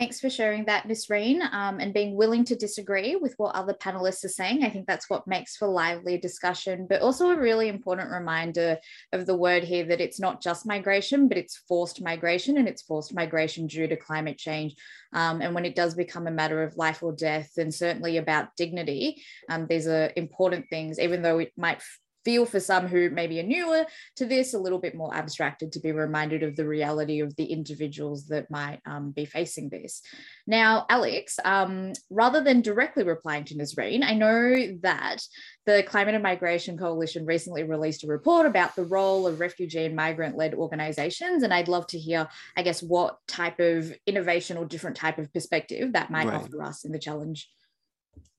Thanks 0.00 0.18
for 0.18 0.30
sharing 0.30 0.64
that, 0.64 0.88
Nisreen, 0.88 1.42
um, 1.52 1.78
and 1.78 1.92
being 1.92 2.16
willing 2.16 2.42
to 2.46 2.56
disagree 2.56 3.16
with 3.16 3.34
what 3.36 3.54
other 3.54 3.74
panelists 3.74 4.24
are 4.24 4.28
saying. 4.28 4.64
I 4.64 4.70
think 4.70 4.86
that's 4.86 5.10
what 5.10 5.26
makes 5.26 5.58
for 5.58 5.68
lively 5.68 6.16
discussion, 6.16 6.86
but 6.88 7.02
also 7.02 7.28
a 7.28 7.38
really 7.38 7.68
important 7.68 8.10
reminder 8.10 8.78
of 9.12 9.26
the 9.26 9.36
word 9.36 9.62
here 9.62 9.84
that 9.84 10.00
it's 10.00 10.18
not 10.18 10.40
just 10.40 10.64
migration, 10.64 11.28
but 11.28 11.36
it's 11.36 11.58
forced 11.68 12.00
migration, 12.00 12.56
and 12.56 12.66
it's 12.66 12.80
forced 12.80 13.14
migration 13.14 13.66
due 13.66 13.88
to 13.88 13.96
climate 13.96 14.38
change. 14.38 14.74
Um, 15.12 15.42
and 15.42 15.54
when 15.54 15.66
it 15.66 15.76
does 15.76 15.94
become 15.94 16.26
a 16.26 16.30
matter 16.30 16.62
of 16.62 16.78
life 16.78 17.02
or 17.02 17.12
death, 17.12 17.50
and 17.58 17.74
certainly 17.74 18.16
about 18.16 18.56
dignity, 18.56 19.22
um, 19.50 19.66
these 19.68 19.86
are 19.86 20.10
important 20.16 20.70
things, 20.70 20.98
even 20.98 21.20
though 21.20 21.40
it 21.40 21.52
might 21.58 21.82
feel 22.24 22.46
for 22.46 22.60
some 22.60 22.86
who 22.86 23.10
maybe 23.10 23.40
are 23.40 23.44
newer 23.44 23.86
to 24.16 24.26
this, 24.26 24.54
a 24.54 24.58
little 24.58 24.78
bit 24.78 24.94
more 24.94 25.14
abstracted 25.14 25.72
to 25.72 25.80
be 25.80 25.92
reminded 25.92 26.42
of 26.42 26.56
the 26.56 26.66
reality 26.66 27.20
of 27.20 27.34
the 27.36 27.46
individuals 27.46 28.26
that 28.26 28.50
might 28.50 28.80
um, 28.86 29.10
be 29.10 29.24
facing 29.24 29.68
this. 29.68 30.02
Now, 30.46 30.86
Alex, 30.88 31.38
um, 31.44 31.92
rather 32.10 32.42
than 32.42 32.60
directly 32.60 33.04
replying 33.04 33.44
to 33.44 33.54
Nisreen, 33.54 34.04
I 34.04 34.14
know 34.14 34.78
that 34.82 35.18
the 35.66 35.82
Climate 35.82 36.14
and 36.14 36.22
Migration 36.22 36.76
Coalition 36.76 37.24
recently 37.24 37.62
released 37.62 38.04
a 38.04 38.08
report 38.08 38.46
about 38.46 38.74
the 38.74 38.84
role 38.84 39.26
of 39.26 39.40
refugee 39.40 39.84
and 39.84 39.96
migrant 39.96 40.36
led 40.36 40.54
organizations. 40.54 41.42
And 41.42 41.54
I'd 41.54 41.68
love 41.68 41.86
to 41.88 41.98
hear, 41.98 42.28
I 42.56 42.62
guess, 42.62 42.82
what 42.82 43.18
type 43.28 43.60
of 43.60 43.92
innovation 44.06 44.56
or 44.56 44.64
different 44.64 44.96
type 44.96 45.18
of 45.18 45.32
perspective 45.32 45.92
that 45.92 46.10
might 46.10 46.26
right. 46.26 46.42
offer 46.42 46.62
us 46.62 46.84
in 46.84 46.92
the 46.92 46.98
challenge. 46.98 47.48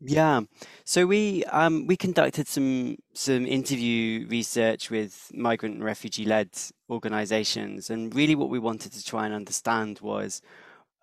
Yeah, 0.03 0.41
so 0.83 1.05
we 1.05 1.43
um, 1.45 1.85
we 1.85 1.95
conducted 1.95 2.47
some 2.47 2.97
some 3.13 3.45
interview 3.45 4.27
research 4.27 4.89
with 4.89 5.31
migrant 5.31 5.75
and 5.75 5.83
refugee 5.83 6.25
led 6.25 6.49
organisations, 6.89 7.91
and 7.91 8.13
really 8.15 8.33
what 8.33 8.49
we 8.49 8.57
wanted 8.57 8.93
to 8.93 9.03
try 9.03 9.25
and 9.25 9.35
understand 9.35 9.99
was 9.99 10.41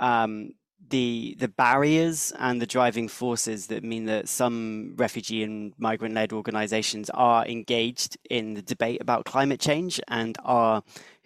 um, 0.00 0.50
the 0.90 1.36
the 1.38 1.46
barriers 1.46 2.32
and 2.40 2.60
the 2.60 2.66
driving 2.66 3.06
forces 3.06 3.68
that 3.68 3.84
mean 3.84 4.06
that 4.06 4.28
some 4.28 4.94
refugee 4.96 5.44
and 5.44 5.74
migrant 5.78 6.14
led 6.16 6.32
organisations 6.32 7.08
are 7.10 7.46
engaged 7.46 8.16
in 8.30 8.54
the 8.54 8.62
debate 8.62 9.00
about 9.00 9.24
climate 9.24 9.60
change 9.60 10.00
and 10.08 10.36
are 10.44 10.82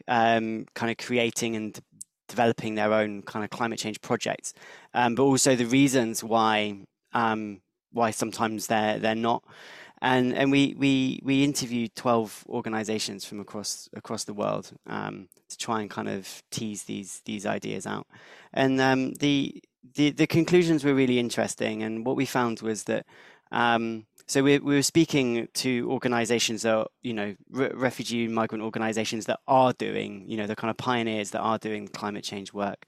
um, 0.09 0.67
kind 0.75 0.91
of 0.91 0.99
creating 0.99 1.57
and 1.57 1.81
developing 2.29 2.75
their 2.75 2.93
own 2.93 3.23
kind 3.23 3.45
of 3.45 3.51
climate 3.51 3.79
change 3.79 4.01
projects, 4.01 4.53
um, 4.95 5.15
but 5.15 5.23
also 5.23 5.55
the 5.57 5.67
reasons 5.67 6.23
why 6.25 6.85
um, 7.15 7.61
why 7.93 8.11
sometimes 8.11 8.67
they're 8.67 8.99
they're 8.99 9.15
not. 9.15 9.43
And 10.01 10.35
and 10.35 10.51
we 10.51 10.75
we 10.77 11.21
we 11.23 11.45
interviewed 11.45 11.95
twelve 11.95 12.45
organisations 12.49 13.25
from 13.25 13.41
across 13.41 13.89
across 13.95 14.25
the 14.25 14.35
world 14.35 14.73
um, 14.87 15.29
to 15.49 15.57
try 15.57 15.81
and 15.81 15.91
kind 15.91 16.09
of 16.09 16.43
tease 16.51 16.85
these 16.85 17.23
these 17.25 17.47
ideas 17.47 17.87
out. 17.87 18.07
And 18.53 18.81
um, 18.81 19.15
the 19.15 19.63
the 19.95 20.11
the 20.11 20.27
conclusions 20.27 20.85
were 20.85 20.95
really 20.95 21.19
interesting. 21.19 21.83
And 21.83 22.05
what 22.07 22.17
we 22.17 22.27
found 22.27 22.61
was 22.61 22.85
that. 22.85 23.07
Um, 23.53 24.07
so 24.27 24.43
we, 24.43 24.59
we 24.61 24.77
were 24.77 24.83
speaking 24.83 25.49
to 25.55 25.91
organizations 25.91 26.63
that, 26.63 26.87
you 27.03 27.13
know, 27.13 27.35
re- 27.51 27.73
refugee 27.75 28.29
migrant 28.29 28.65
organizations 28.65 29.27
that 29.27 29.41
are 29.47 29.75
doing, 29.75 30.25
you 30.27 30.39
know, 30.39 30.47
the 30.47 30.57
kind 30.57 30.71
of 30.71 30.79
pioneers 30.79 31.33
that 31.33 31.41
are 31.41 31.59
doing 31.59 31.89
climate 31.89 32.25
change 32.25 32.55
work. 32.55 32.87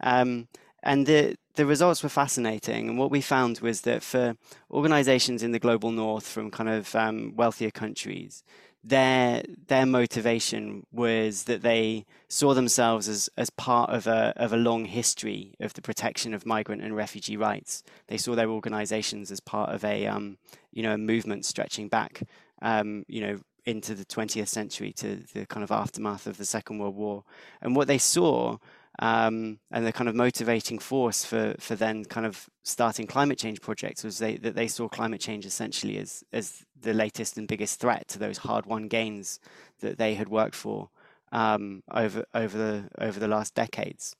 Um, 0.00 0.46
and 0.84 1.06
the, 1.06 1.36
the 1.54 1.64
results 1.66 2.02
were 2.02 2.10
fascinating. 2.10 2.88
And 2.88 2.98
what 2.98 3.10
we 3.10 3.22
found 3.22 3.60
was 3.60 3.80
that 3.80 4.02
for 4.02 4.36
organizations 4.70 5.42
in 5.42 5.50
the 5.50 5.58
global 5.58 5.90
north 5.90 6.28
from 6.28 6.50
kind 6.50 6.68
of 6.68 6.94
um, 6.94 7.32
wealthier 7.34 7.70
countries, 7.70 8.44
their 8.86 9.42
their 9.68 9.86
motivation 9.86 10.86
was 10.92 11.44
that 11.44 11.62
they 11.62 12.04
saw 12.28 12.52
themselves 12.52 13.08
as 13.08 13.30
as 13.38 13.48
part 13.48 13.88
of 13.88 14.06
a 14.06 14.34
of 14.36 14.52
a 14.52 14.58
long 14.58 14.84
history 14.84 15.54
of 15.58 15.72
the 15.72 15.80
protection 15.80 16.34
of 16.34 16.44
migrant 16.44 16.82
and 16.82 16.94
refugee 16.94 17.38
rights. 17.38 17.82
They 18.08 18.18
saw 18.18 18.34
their 18.34 18.50
organizations 18.50 19.30
as 19.30 19.40
part 19.40 19.70
of 19.70 19.84
a 19.84 20.06
um, 20.06 20.36
you 20.70 20.82
know 20.82 20.92
a 20.92 20.98
movement 20.98 21.46
stretching 21.46 21.88
back 21.88 22.24
um, 22.60 23.06
you 23.08 23.22
know 23.22 23.38
into 23.64 23.94
the 23.94 24.04
20th 24.04 24.48
century 24.48 24.92
to 24.92 25.16
the 25.32 25.46
kind 25.46 25.64
of 25.64 25.70
aftermath 25.70 26.26
of 26.26 26.36
the 26.36 26.44
Second 26.44 26.78
World 26.78 26.96
War. 26.96 27.24
And 27.62 27.74
what 27.74 27.88
they 27.88 27.96
saw 27.96 28.58
um, 29.00 29.58
and 29.70 29.86
the 29.86 29.92
kind 29.92 30.08
of 30.08 30.14
motivating 30.14 30.78
force 30.78 31.24
for 31.24 31.54
for 31.58 31.74
then 31.74 32.04
kind 32.04 32.26
of 32.26 32.48
starting 32.62 33.06
climate 33.06 33.38
change 33.38 33.60
projects 33.60 34.04
was 34.04 34.18
they, 34.18 34.36
that 34.36 34.54
they 34.54 34.68
saw 34.68 34.88
climate 34.88 35.20
change 35.20 35.44
essentially 35.46 35.98
as 35.98 36.22
as 36.32 36.64
the 36.80 36.94
latest 36.94 37.36
and 37.36 37.48
biggest 37.48 37.80
threat 37.80 38.06
to 38.08 38.18
those 38.18 38.38
hard 38.38 38.66
won 38.66 38.88
gains 38.88 39.40
that 39.80 39.98
they 39.98 40.14
had 40.14 40.28
worked 40.28 40.54
for 40.54 40.90
um, 41.32 41.82
over 41.90 42.24
over 42.34 42.56
the 42.56 42.88
over 42.98 43.18
the 43.18 43.28
last 43.28 43.54
decades. 43.54 44.14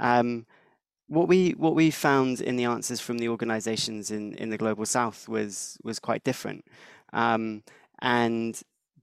Um, 0.00 0.46
what 1.06 1.28
we 1.28 1.50
what 1.52 1.74
we 1.74 1.90
found 1.90 2.40
in 2.40 2.56
the 2.56 2.64
answers 2.64 3.00
from 3.00 3.18
the 3.18 3.28
organisations 3.28 4.10
in, 4.10 4.34
in 4.34 4.50
the 4.50 4.58
global 4.58 4.86
south 4.86 5.28
was 5.28 5.78
was 5.82 5.98
quite 5.98 6.24
different, 6.24 6.64
um, 7.12 7.62
and 8.02 8.60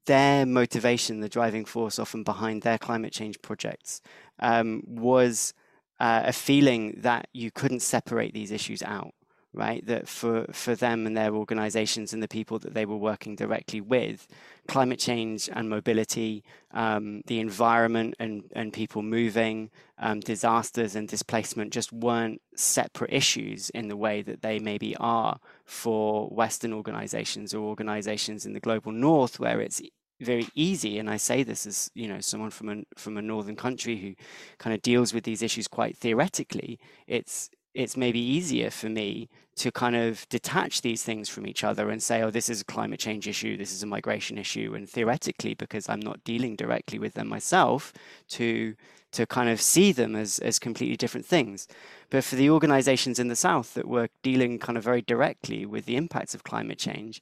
their 0.08 0.45
motivation, 0.45 1.20
the 1.20 1.30
driving 1.30 1.66
force 1.66 1.99
often 1.99 2.24
behind 2.24 2.64
their 2.64 2.78
climate 2.78 3.14
change 3.14 3.41
projects, 3.41 4.01
um, 4.39 4.84
was 4.86 5.53
uh, 5.99 6.24
a 6.26 6.34
feeling 6.34 6.95
that 6.97 7.28
you 7.34 7.51
couldn't 7.51 7.82
separate 7.82 8.34
these 8.34 8.51
issues 8.51 8.82
out, 8.84 9.14
right? 9.53 9.86
That 9.86 10.08
for, 10.08 10.45
for 10.51 10.76
them 10.76 11.05
and 11.05 11.16
their 11.16 11.34
organizations 11.34 12.14
and 12.14 12.22
the 12.22 12.28
people 12.28 12.60
that 12.60 12.74
they 12.74 12.86
were 12.86 12.97
working 12.97 13.36
directly 13.36 13.82
with, 13.82 14.28
climate 14.68 14.99
change 14.99 15.49
and 15.51 15.70
mobility, 15.70 16.43
um, 16.72 17.22
the 17.26 17.39
environment 17.39 18.16
and, 18.20 18.43
and 18.53 18.72
people 18.72 19.01
moving, 19.01 19.72
um, 19.97 20.20
disasters 20.20 20.95
and 20.95 21.08
displacement 21.08 21.74
just 21.74 21.91
weren't 21.91 22.41
separate 22.55 23.12
issues 23.12 23.70
in 23.72 23.88
the 23.88 23.97
way 23.97 24.22
that 24.22 24.41
they 24.41 24.60
maybe 24.60 24.95
are 24.97 25.39
for 25.66 26.28
Western 26.30 26.74
organizations 26.74 27.53
or 27.53 27.60
organizations 27.68 28.45
in 28.45 28.53
the 28.53 28.60
global 28.60 28.91
north, 28.91 29.39
where 29.39 29.60
it's 29.60 29.82
very 30.20 30.47
easy 30.55 30.97
and 30.97 31.09
i 31.09 31.18
say 31.18 31.43
this 31.43 31.65
as 31.65 31.91
you 31.93 32.07
know 32.07 32.20
someone 32.20 32.49
from 32.49 32.70
a 32.70 32.84
from 32.95 33.18
a 33.18 33.22
northern 33.22 33.55
country 33.55 33.97
who 33.97 34.13
kind 34.57 34.74
of 34.74 34.82
deals 34.82 35.13
with 35.13 35.24
these 35.24 35.41
issues 35.41 35.68
quite 35.68 35.95
theoretically 35.95 36.80
it's 37.07 37.49
it's 37.74 37.95
maybe 37.95 38.20
easier 38.20 38.72
for 38.72 38.89
me 38.89 39.30
to 39.55 39.72
kind 39.72 39.95
of 39.95 40.28
detach 40.30 40.82
these 40.82 41.03
things 41.03 41.30
from 41.30 41.45
each 41.45 41.63
other 41.63 41.89
and 41.89 42.01
say 42.01 42.22
oh 42.24 42.32
this 42.32 42.49
is 42.49 42.61
a 42.61 42.65
climate 42.65 42.99
change 42.99 43.28
issue 43.28 43.55
this 43.57 43.72
is 43.72 43.84
a 43.84 43.88
migration 43.88 44.38
issue 44.38 44.74
and 44.76 44.89
theoretically 44.89 45.53
because 45.53 45.88
i'm 45.88 45.99
not 45.99 46.24
dealing 46.24 46.55
directly 46.55 46.97
with 46.97 47.13
them 47.13 47.28
myself 47.28 47.93
to 48.28 48.76
to 49.11 49.26
kind 49.26 49.49
of 49.49 49.61
see 49.61 49.91
them 49.91 50.15
as 50.15 50.39
as 50.39 50.59
completely 50.59 50.97
different 50.97 51.26
things. 51.26 51.68
But 52.09 52.24
for 52.24 52.36
the 52.36 52.49
organizations 52.49 53.20
in 53.20 53.28
the 53.30 53.36
south 53.36 53.74
that 53.74 53.88
were 53.88 54.09
dealing 54.22 54.59
kind 54.59 54.78
of 54.78 54.84
very 54.84 55.01
directly 55.01 55.65
with 55.65 55.86
the 55.86 55.95
impacts 55.95 56.36
of 56.36 56.43
climate 56.43 56.78
change 56.78 57.22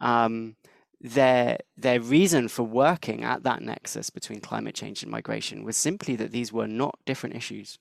um, 0.00 0.56
their 1.08 1.58
their 1.76 2.00
reason 2.00 2.48
for 2.48 2.62
working 2.62 3.22
at 3.24 3.42
that 3.44 3.62
nexus 3.62 4.10
between 4.10 4.40
climate 4.40 4.74
change 4.74 5.02
and 5.02 5.10
migration 5.10 5.64
was 5.64 5.76
simply 5.76 6.16
that 6.16 6.32
these 6.32 6.52
were 6.52 6.66
not 6.66 6.98
different 7.04 7.36
issues. 7.36 7.78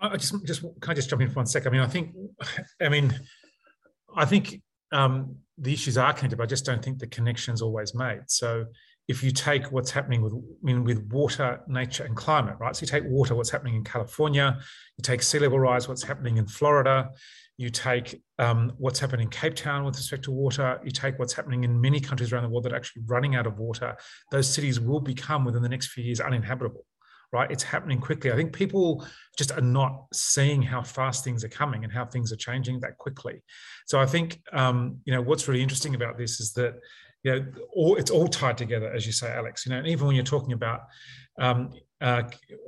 I 0.00 0.16
just 0.16 0.34
just 0.46 0.62
can 0.62 0.90
I 0.90 0.94
just 0.94 1.10
jump 1.10 1.22
in 1.22 1.28
for 1.28 1.36
one 1.36 1.46
sec? 1.46 1.66
I 1.66 1.70
mean, 1.70 1.80
I 1.80 1.86
think, 1.86 2.14
I 2.80 2.88
mean, 2.88 3.18
I 4.16 4.24
think 4.24 4.62
um, 4.92 5.36
the 5.58 5.72
issues 5.72 5.98
are 5.98 6.12
connected, 6.12 6.36
but 6.36 6.44
I 6.44 6.46
just 6.46 6.64
don't 6.64 6.82
think 6.82 6.98
the 6.98 7.06
connection's 7.06 7.60
always 7.60 7.94
made. 7.94 8.22
So 8.28 8.66
if 9.10 9.24
you 9.24 9.32
take 9.32 9.72
what's 9.72 9.90
happening 9.90 10.22
with 10.22 10.32
I 10.32 10.62
mean, 10.62 10.84
with 10.84 11.00
water, 11.10 11.60
nature, 11.66 12.04
and 12.04 12.14
climate, 12.14 12.56
right? 12.60 12.76
So 12.76 12.82
you 12.82 12.86
take 12.86 13.02
water, 13.18 13.34
what's 13.34 13.50
happening 13.50 13.74
in 13.74 13.82
California, 13.82 14.56
you 14.96 15.02
take 15.02 15.20
sea 15.20 15.40
level 15.40 15.58
rise, 15.58 15.88
what's 15.88 16.04
happening 16.04 16.36
in 16.36 16.46
Florida, 16.46 17.10
you 17.56 17.70
take 17.70 18.22
um, 18.38 18.72
what's 18.78 19.00
happening 19.00 19.24
in 19.24 19.30
Cape 19.30 19.56
Town 19.56 19.84
with 19.84 19.96
respect 19.96 20.22
to 20.26 20.30
water, 20.30 20.80
you 20.84 20.92
take 20.92 21.18
what's 21.18 21.32
happening 21.32 21.64
in 21.64 21.80
many 21.80 21.98
countries 21.98 22.32
around 22.32 22.44
the 22.44 22.50
world 22.50 22.64
that 22.66 22.72
are 22.72 22.76
actually 22.76 23.02
running 23.06 23.34
out 23.34 23.48
of 23.48 23.58
water, 23.58 23.96
those 24.30 24.48
cities 24.48 24.78
will 24.78 25.00
become 25.00 25.44
within 25.44 25.62
the 25.62 25.68
next 25.68 25.88
few 25.88 26.04
years 26.04 26.20
uninhabitable, 26.20 26.86
right? 27.32 27.50
It's 27.50 27.64
happening 27.64 28.00
quickly. 28.00 28.30
I 28.30 28.36
think 28.36 28.52
people 28.52 29.04
just 29.36 29.50
are 29.50 29.60
not 29.80 30.06
seeing 30.12 30.62
how 30.62 30.82
fast 30.82 31.24
things 31.24 31.42
are 31.42 31.54
coming 31.62 31.82
and 31.82 31.92
how 31.92 32.06
things 32.06 32.32
are 32.32 32.36
changing 32.48 32.78
that 32.80 32.96
quickly. 32.96 33.42
So 33.86 33.98
I 33.98 34.06
think, 34.06 34.40
um, 34.52 34.98
you 35.04 35.12
know, 35.12 35.20
what's 35.20 35.48
really 35.48 35.64
interesting 35.66 35.96
about 35.96 36.16
this 36.16 36.38
is 36.38 36.52
that, 36.52 36.74
you 37.22 37.34
know, 37.34 37.46
all, 37.74 37.96
it's 37.96 38.10
all 38.10 38.28
tied 38.28 38.58
together, 38.58 38.92
as 38.92 39.06
you 39.06 39.12
say, 39.12 39.30
Alex, 39.32 39.66
you 39.66 39.72
know, 39.72 39.78
and 39.78 39.86
even 39.86 40.06
when 40.06 40.16
you're 40.16 40.24
talking 40.24 40.52
about 40.52 40.82
um, 41.38 41.70
uh, 42.00 42.22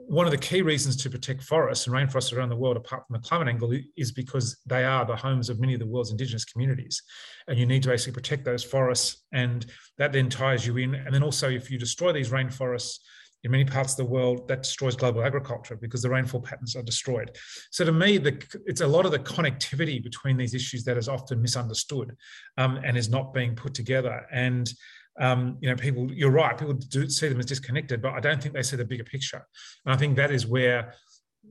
one 0.09 0.27
of 0.27 0.31
the 0.31 0.39
key 0.39 0.61
reasons 0.61 0.95
to 0.97 1.09
protect 1.09 1.43
forests 1.43 1.87
and 1.87 1.97
rainforests 1.97 2.37
around 2.37 2.51
the 2.51 2.57
world, 2.57 2.77
apart 2.77 3.07
from 3.07 3.15
the 3.15 3.27
climate 3.27 3.49
angle, 3.49 3.73
is 3.97 4.13
because 4.13 4.61
they 4.67 4.85
are 4.85 5.07
the 5.07 5.17
homes 5.17 5.49
of 5.49 5.59
many 5.59 5.73
of 5.73 5.81
the 5.81 5.87
world's 5.87 6.11
indigenous 6.11 6.45
communities. 6.45 7.03
And 7.49 7.59
you 7.59 7.65
need 7.65 7.83
to 7.85 7.89
basically 7.89 8.13
protect 8.13 8.45
those 8.45 8.63
forests. 8.63 9.25
And 9.33 9.65
that 9.97 10.13
then 10.13 10.29
ties 10.29 10.67
you 10.67 10.77
in. 10.77 10.95
And 10.95 11.15
then 11.15 11.23
also, 11.23 11.49
if 11.49 11.71
you 11.71 11.79
destroy 11.79 12.13
these 12.13 12.31
rainforests, 12.31 12.99
in 13.45 13.51
many 13.51 13.65
parts 13.65 13.93
of 13.93 13.97
the 13.97 14.13
world, 14.13 14.47
that 14.49 14.63
destroys 14.63 14.97
global 14.97 15.25
agriculture 15.25 15.77
because 15.77 16.03
the 16.03 16.11
rainfall 16.11 16.41
patterns 16.41 16.77
are 16.77 16.83
destroyed. 16.83 17.37
So 17.71 17.85
to 17.85 17.93
me, 17.93 18.19
the, 18.19 18.43
it's 18.67 18.81
a 18.81 18.87
lot 18.87 19.05
of 19.05 19.13
the 19.13 19.19
connectivity 19.19 20.03
between 20.03 20.37
these 20.37 20.55
issues 20.55 20.85
that 20.85 20.97
is 20.97 21.09
often 21.09 21.43
misunderstood 21.43 22.17
um, 22.57 22.81
and 22.85 22.97
is 22.97 23.09
not 23.09 23.35
being 23.35 23.55
put 23.55 23.75
together. 23.75 24.27
And 24.33 24.73
um, 25.21 25.59
you 25.61 25.69
know, 25.69 25.77
people, 25.77 26.11
you're 26.11 26.31
right, 26.31 26.57
people 26.57 26.75
do 26.75 27.09
see 27.09 27.29
them 27.29 27.39
as 27.39 27.47
disconnected, 27.47 28.01
but 28.01 28.15
I 28.15 28.21
don't 28.21 28.43
think 28.43 28.55
they 28.55 28.63
see 28.63 28.77
the 28.77 28.85
bigger 28.85 29.05
picture. 29.05 29.47
And 29.85 29.95
I 29.95 29.97
think 29.99 30.17
that 30.17 30.31
is 30.31 30.47
where, 30.47 30.95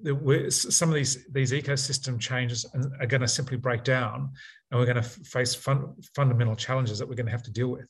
the, 0.03 0.49
some 0.49 0.89
of 0.89 0.95
these 0.95 1.27
these 1.31 1.51
ecosystem 1.51 2.19
changes 2.19 2.65
are 2.99 3.05
going 3.05 3.21
to 3.21 3.27
simply 3.27 3.57
break 3.57 3.83
down, 3.83 4.31
and 4.69 4.79
we're 4.79 4.85
going 4.85 4.95
to 4.95 5.03
face 5.03 5.53
fun, 5.53 5.93
fundamental 6.15 6.55
challenges 6.55 6.97
that 6.97 7.07
we're 7.07 7.15
going 7.15 7.25
to 7.25 7.31
have 7.31 7.43
to 7.43 7.51
deal 7.51 7.67
with. 7.67 7.85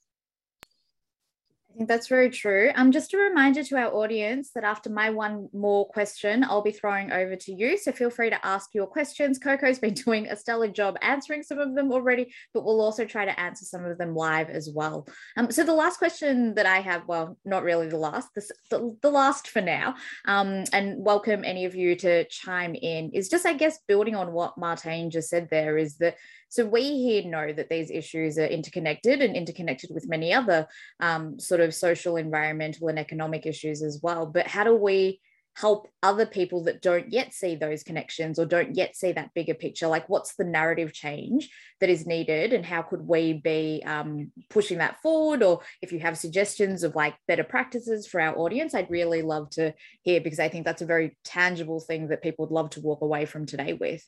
That's 1.87 2.07
very 2.07 2.29
true. 2.29 2.71
Um, 2.75 2.91
just 2.91 3.13
a 3.13 3.17
reminder 3.17 3.63
to 3.63 3.77
our 3.77 3.93
audience 3.93 4.51
that 4.53 4.63
after 4.63 4.89
my 4.89 5.09
one 5.09 5.49
more 5.53 5.87
question, 5.87 6.43
I'll 6.43 6.61
be 6.61 6.71
throwing 6.71 7.11
over 7.11 7.35
to 7.35 7.53
you. 7.53 7.77
So 7.77 7.91
feel 7.91 8.09
free 8.09 8.29
to 8.29 8.45
ask 8.45 8.69
your 8.73 8.87
questions. 8.87 9.39
Koko's 9.39 9.79
been 9.79 9.93
doing 10.05 10.27
a 10.27 10.35
stellar 10.35 10.67
job 10.67 10.97
answering 11.01 11.43
some 11.43 11.59
of 11.59 11.75
them 11.75 11.91
already, 11.91 12.33
but 12.53 12.63
we'll 12.63 12.81
also 12.81 13.05
try 13.05 13.25
to 13.25 13.39
answer 13.39 13.65
some 13.65 13.85
of 13.85 13.97
them 13.97 14.15
live 14.15 14.49
as 14.49 14.69
well. 14.73 15.07
Um, 15.37 15.51
so 15.51 15.63
the 15.63 15.73
last 15.73 15.97
question 15.97 16.55
that 16.55 16.65
I 16.65 16.79
have, 16.79 17.07
well, 17.07 17.37
not 17.45 17.63
really 17.63 17.87
the 17.87 17.97
last, 17.97 18.29
the, 18.35 18.47
the, 18.69 18.97
the 19.01 19.11
last 19.11 19.47
for 19.47 19.61
now, 19.61 19.95
um, 20.25 20.63
and 20.73 21.03
welcome 21.03 21.43
any 21.43 21.65
of 21.65 21.75
you 21.75 21.95
to 21.97 22.25
chime 22.25 22.75
in, 22.75 23.11
is 23.13 23.29
just, 23.29 23.45
I 23.45 23.53
guess, 23.53 23.79
building 23.87 24.15
on 24.15 24.33
what 24.33 24.57
Martijn 24.57 25.11
just 25.11 25.29
said 25.29 25.49
there, 25.49 25.77
is 25.77 25.97
that 25.97 26.15
so 26.51 26.65
we 26.65 26.81
here 26.81 27.23
know 27.23 27.53
that 27.53 27.69
these 27.69 27.89
issues 27.89 28.37
are 28.37 28.45
interconnected 28.45 29.21
and 29.21 29.37
interconnected 29.37 29.89
with 29.93 30.09
many 30.09 30.33
other 30.33 30.67
um, 30.99 31.39
sort 31.39 31.61
of 31.61 31.73
social, 31.73 32.17
environmental, 32.17 32.89
and 32.89 32.99
economic 32.99 33.45
issues 33.45 33.81
as 33.81 34.01
well. 34.03 34.25
But 34.25 34.47
how 34.47 34.65
do 34.65 34.75
we 34.75 35.21
help 35.55 35.87
other 36.03 36.25
people 36.25 36.65
that 36.65 36.81
don't 36.81 37.09
yet 37.09 37.33
see 37.33 37.55
those 37.55 37.83
connections 37.83 38.37
or 38.37 38.45
don't 38.45 38.75
yet 38.75 38.97
see 38.97 39.13
that 39.13 39.33
bigger 39.33 39.53
picture? 39.53 39.87
Like, 39.87 40.09
what's 40.09 40.35
the 40.35 40.43
narrative 40.43 40.91
change 40.91 41.49
that 41.79 41.89
is 41.89 42.05
needed, 42.05 42.51
and 42.51 42.65
how 42.65 42.81
could 42.81 43.07
we 43.07 43.31
be 43.31 43.81
um, 43.85 44.33
pushing 44.49 44.79
that 44.79 45.01
forward? 45.01 45.43
Or 45.43 45.61
if 45.81 45.93
you 45.93 45.99
have 46.01 46.17
suggestions 46.17 46.83
of 46.83 46.95
like 46.97 47.15
better 47.29 47.45
practices 47.45 48.07
for 48.07 48.19
our 48.19 48.37
audience, 48.37 48.75
I'd 48.75 48.91
really 48.91 49.21
love 49.21 49.51
to 49.51 49.73
hear 50.01 50.19
because 50.19 50.39
I 50.41 50.49
think 50.49 50.65
that's 50.65 50.81
a 50.81 50.85
very 50.85 51.17
tangible 51.23 51.79
thing 51.79 52.09
that 52.09 52.21
people 52.21 52.45
would 52.45 52.53
love 52.53 52.71
to 52.71 52.81
walk 52.81 52.99
away 52.99 53.25
from 53.25 53.45
today 53.45 53.71
with 53.71 54.05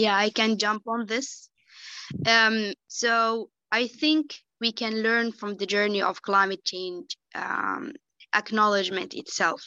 yeah, 0.00 0.16
I 0.16 0.30
can 0.30 0.56
jump 0.58 0.82
on 0.86 1.06
this. 1.06 1.48
Um, 2.26 2.72
so 2.88 3.50
I 3.70 3.86
think 3.86 4.34
we 4.60 4.72
can 4.72 5.02
learn 5.02 5.32
from 5.32 5.56
the 5.56 5.66
journey 5.66 6.02
of 6.02 6.22
climate 6.22 6.64
change 6.64 7.16
um, 7.34 7.92
acknowledgement 8.34 9.14
itself. 9.14 9.62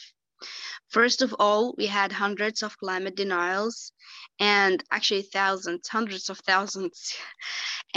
First 0.88 1.22
of 1.22 1.34
all, 1.38 1.74
we 1.78 1.86
had 1.86 2.12
hundreds 2.12 2.62
of 2.62 2.76
climate 2.78 3.16
denials 3.16 3.92
and 4.40 4.82
actually 4.90 5.22
thousands, 5.22 5.88
hundreds 5.88 6.30
of 6.30 6.38
thousands. 6.38 7.14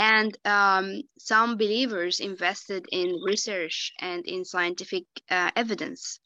And 0.00 0.38
um, 0.44 1.02
some 1.18 1.56
believers 1.56 2.20
invested 2.20 2.86
in 2.92 3.20
research 3.26 3.92
and 3.98 4.24
in 4.26 4.44
scientific 4.44 5.06
uh, 5.28 5.50
evidence. 5.56 6.20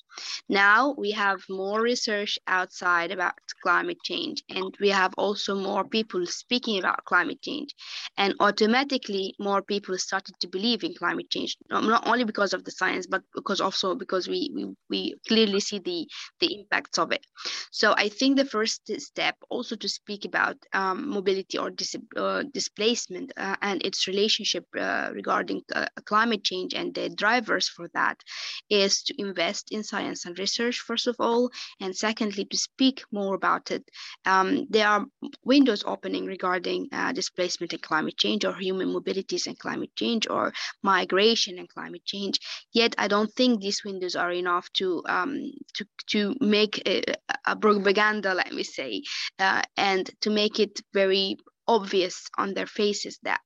Now 0.48 0.94
we 0.98 1.10
have 1.12 1.40
more 1.48 1.80
research 1.80 2.38
outside 2.46 3.10
about 3.10 3.34
climate 3.62 3.98
change, 4.02 4.42
and 4.48 4.74
we 4.80 4.88
have 4.90 5.14
also 5.16 5.54
more 5.54 5.84
people 5.84 6.26
speaking 6.26 6.78
about 6.78 7.04
climate 7.04 7.40
change. 7.42 7.74
And 8.16 8.34
automatically, 8.40 9.34
more 9.38 9.62
people 9.62 9.96
started 9.98 10.34
to 10.40 10.48
believe 10.48 10.84
in 10.84 10.94
climate 10.94 11.30
change, 11.30 11.56
not 11.70 12.06
only 12.06 12.24
because 12.24 12.52
of 12.52 12.64
the 12.64 12.70
science, 12.70 13.06
but 13.06 13.22
because 13.34 13.60
also 13.60 13.94
because 13.94 14.28
we, 14.28 14.50
we, 14.54 14.74
we 14.90 15.14
clearly 15.28 15.60
see 15.60 15.78
the, 15.78 16.06
the 16.40 16.54
impacts 16.60 16.98
of 16.98 17.12
it. 17.12 17.24
So 17.70 17.94
I 17.96 18.08
think 18.08 18.36
the 18.36 18.44
first 18.44 18.90
step 19.00 19.36
also 19.48 19.76
to 19.76 19.88
speak 19.88 20.24
about 20.24 20.56
um, 20.72 21.08
mobility 21.08 21.58
or 21.58 21.70
dis- 21.70 21.96
uh, 22.16 22.44
displacement 22.52 23.32
uh, 23.36 23.56
and 23.62 23.84
its 23.84 24.06
relationship 24.06 24.66
uh, 24.78 25.10
regarding 25.12 25.62
uh, 25.74 25.86
climate 26.04 26.44
change 26.44 26.74
and 26.74 26.94
the 26.94 27.08
drivers 27.08 27.68
for 27.68 27.88
that 27.94 28.18
is 28.70 29.02
to 29.04 29.14
invest 29.18 29.72
in 29.72 29.82
science 30.03 30.26
and 30.26 30.38
research, 30.38 30.78
first 30.80 31.07
of 31.07 31.16
all, 31.18 31.50
and 31.80 31.96
secondly, 31.96 32.44
to 32.44 32.57
speak 32.57 33.05
more 33.12 33.34
about 33.34 33.70
it. 33.70 33.84
Um, 34.24 34.66
there 34.70 34.88
are 34.88 35.07
windows 35.44 35.84
opening 35.86 36.26
regarding 36.26 36.88
uh, 36.92 37.12
displacement 37.12 37.72
and 37.72 37.82
climate 37.82 38.16
change, 38.16 38.44
or 38.44 38.55
human 38.55 38.88
mobilities 38.88 39.46
and 39.46 39.59
climate 39.59 39.90
change, 39.96 40.26
or 40.28 40.53
migration 40.82 41.59
and 41.59 41.68
climate 41.68 42.05
change. 42.05 42.38
Yet, 42.72 42.94
I 42.98 43.09
don't 43.09 43.32
think 43.32 43.61
these 43.61 43.84
windows 43.84 44.16
are 44.16 44.32
enough 44.32 44.68
to 44.74 45.03
um, 45.09 45.53
to 45.74 45.84
to 46.11 46.34
make 46.40 46.82
a, 46.86 47.03
a 47.46 47.57
propaganda, 47.57 48.34
let 48.34 48.53
me 48.53 48.62
say, 48.62 49.03
uh, 49.38 49.62
and 49.76 50.11
to 50.20 50.30
make 50.30 50.59
it 50.61 50.80
very 50.92 51.36
obvious 51.68 52.28
on 52.38 52.54
their 52.54 52.66
faces 52.66 53.18
that 53.22 53.40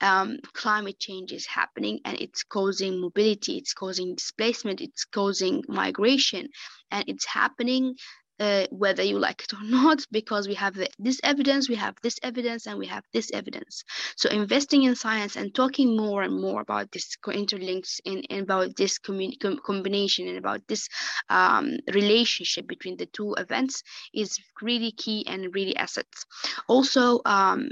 um, 0.00 0.38
climate 0.52 0.98
change 0.98 1.32
is 1.32 1.46
happening 1.46 2.00
and 2.04 2.20
it's 2.20 2.42
causing 2.44 3.00
mobility, 3.00 3.58
it's 3.58 3.74
causing 3.74 4.14
displacement, 4.14 4.80
it's 4.80 5.04
causing 5.04 5.62
migration, 5.68 6.48
and 6.90 7.04
it's 7.08 7.26
happening 7.26 7.94
uh, 8.40 8.66
whether 8.70 9.02
you 9.02 9.18
like 9.18 9.42
it 9.42 9.54
or 9.54 9.62
not, 9.64 10.04
because 10.10 10.48
we 10.48 10.54
have 10.54 10.76
this 10.98 11.20
evidence, 11.24 11.68
we 11.68 11.74
have 11.74 11.94
this 12.02 12.18
evidence, 12.22 12.66
and 12.66 12.78
we 12.78 12.86
have 12.86 13.04
this 13.12 13.30
evidence. 13.32 13.84
So 14.16 14.30
investing 14.30 14.84
in 14.84 14.94
science 14.94 15.36
and 15.36 15.54
talking 15.54 15.96
more 15.96 16.22
and 16.22 16.40
more 16.40 16.60
about 16.60 16.90
this 16.92 17.16
interlinks 17.26 18.00
in, 18.04 18.18
in 18.30 18.42
about 18.42 18.76
this 18.76 18.98
com- 18.98 19.60
combination 19.64 20.28
and 20.28 20.38
about 20.38 20.60
this 20.68 20.88
um, 21.28 21.78
relationship 21.92 22.66
between 22.66 22.96
the 22.96 23.06
two 23.06 23.34
events 23.38 23.82
is 24.14 24.38
really 24.62 24.92
key 24.92 25.26
and 25.26 25.54
really 25.54 25.76
assets. 25.76 26.24
Also, 26.68 27.20
um, 27.24 27.70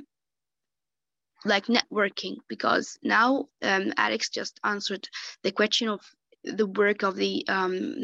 like 1.45 1.67
networking 1.67 2.37
because 2.49 2.99
now 3.03 3.47
um, 3.63 3.93
Alex 3.97 4.31
just 4.31 4.59
answered 4.65 5.09
the 5.43 5.53
question 5.53 5.89
of 5.89 6.01
the 6.47 6.67
work 6.67 7.03
of 7.03 7.17
the 7.17 7.45
um, 7.49 7.97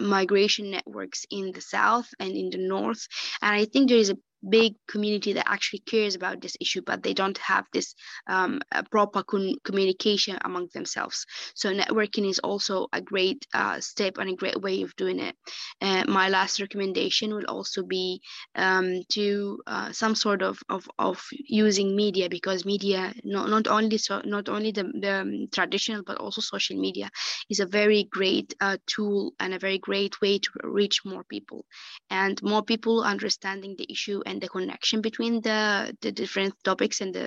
migration 0.00 0.70
networks 0.70 1.26
in 1.30 1.52
the 1.52 1.60
south 1.60 2.08
and 2.18 2.32
in 2.32 2.50
the 2.50 2.58
north. 2.58 3.06
And 3.42 3.54
I 3.54 3.64
think 3.66 3.88
there 3.88 3.98
is 3.98 4.10
a 4.10 4.16
big 4.48 4.74
community 4.88 5.32
that 5.34 5.48
actually 5.48 5.80
cares 5.80 6.14
about 6.14 6.40
this 6.40 6.56
issue, 6.60 6.82
but 6.84 7.02
they 7.02 7.14
don't 7.14 7.38
have 7.38 7.66
this 7.72 7.94
um, 8.26 8.60
proper 8.90 9.22
con- 9.22 9.56
communication 9.64 10.38
among 10.44 10.68
themselves. 10.74 11.26
So 11.54 11.72
networking 11.72 12.28
is 12.28 12.38
also 12.38 12.88
a 12.92 13.00
great 13.00 13.46
uh, 13.54 13.80
step 13.80 14.18
and 14.18 14.30
a 14.30 14.36
great 14.36 14.60
way 14.60 14.82
of 14.82 14.94
doing 14.96 15.20
it. 15.20 15.36
Uh, 15.80 16.04
my 16.08 16.28
last 16.28 16.60
recommendation 16.60 17.34
will 17.34 17.46
also 17.46 17.82
be 17.82 18.20
um, 18.54 19.02
to 19.12 19.60
uh, 19.66 19.92
some 19.92 20.14
sort 20.14 20.42
of, 20.42 20.58
of, 20.68 20.88
of 20.98 21.22
using 21.32 21.96
media 21.96 22.28
because 22.28 22.64
media 22.64 23.12
not, 23.24 23.48
not 23.48 23.66
only 23.66 23.98
so 23.98 24.20
not 24.24 24.48
only 24.48 24.72
the, 24.72 24.84
the 25.00 25.20
um, 25.20 25.48
traditional 25.52 26.02
but 26.06 26.18
also 26.18 26.40
social 26.40 26.78
media 26.78 27.10
is 27.48 27.60
a 27.60 27.66
very 27.66 28.04
great 28.10 28.54
uh, 28.60 28.76
tool 28.86 29.32
and 29.40 29.54
a 29.54 29.58
very 29.58 29.78
great 29.78 30.20
way 30.20 30.38
to 30.38 30.50
reach 30.62 31.04
more 31.04 31.24
people 31.24 31.64
and 32.10 32.42
more 32.42 32.62
people 32.62 33.02
understanding 33.02 33.74
the 33.76 33.90
issue 33.90 34.22
and 34.30 34.40
the 34.40 34.48
connection 34.48 35.00
between 35.00 35.40
the, 35.42 35.96
the 36.00 36.12
different 36.12 36.54
topics 36.64 37.00
and 37.00 37.12
the 37.14 37.26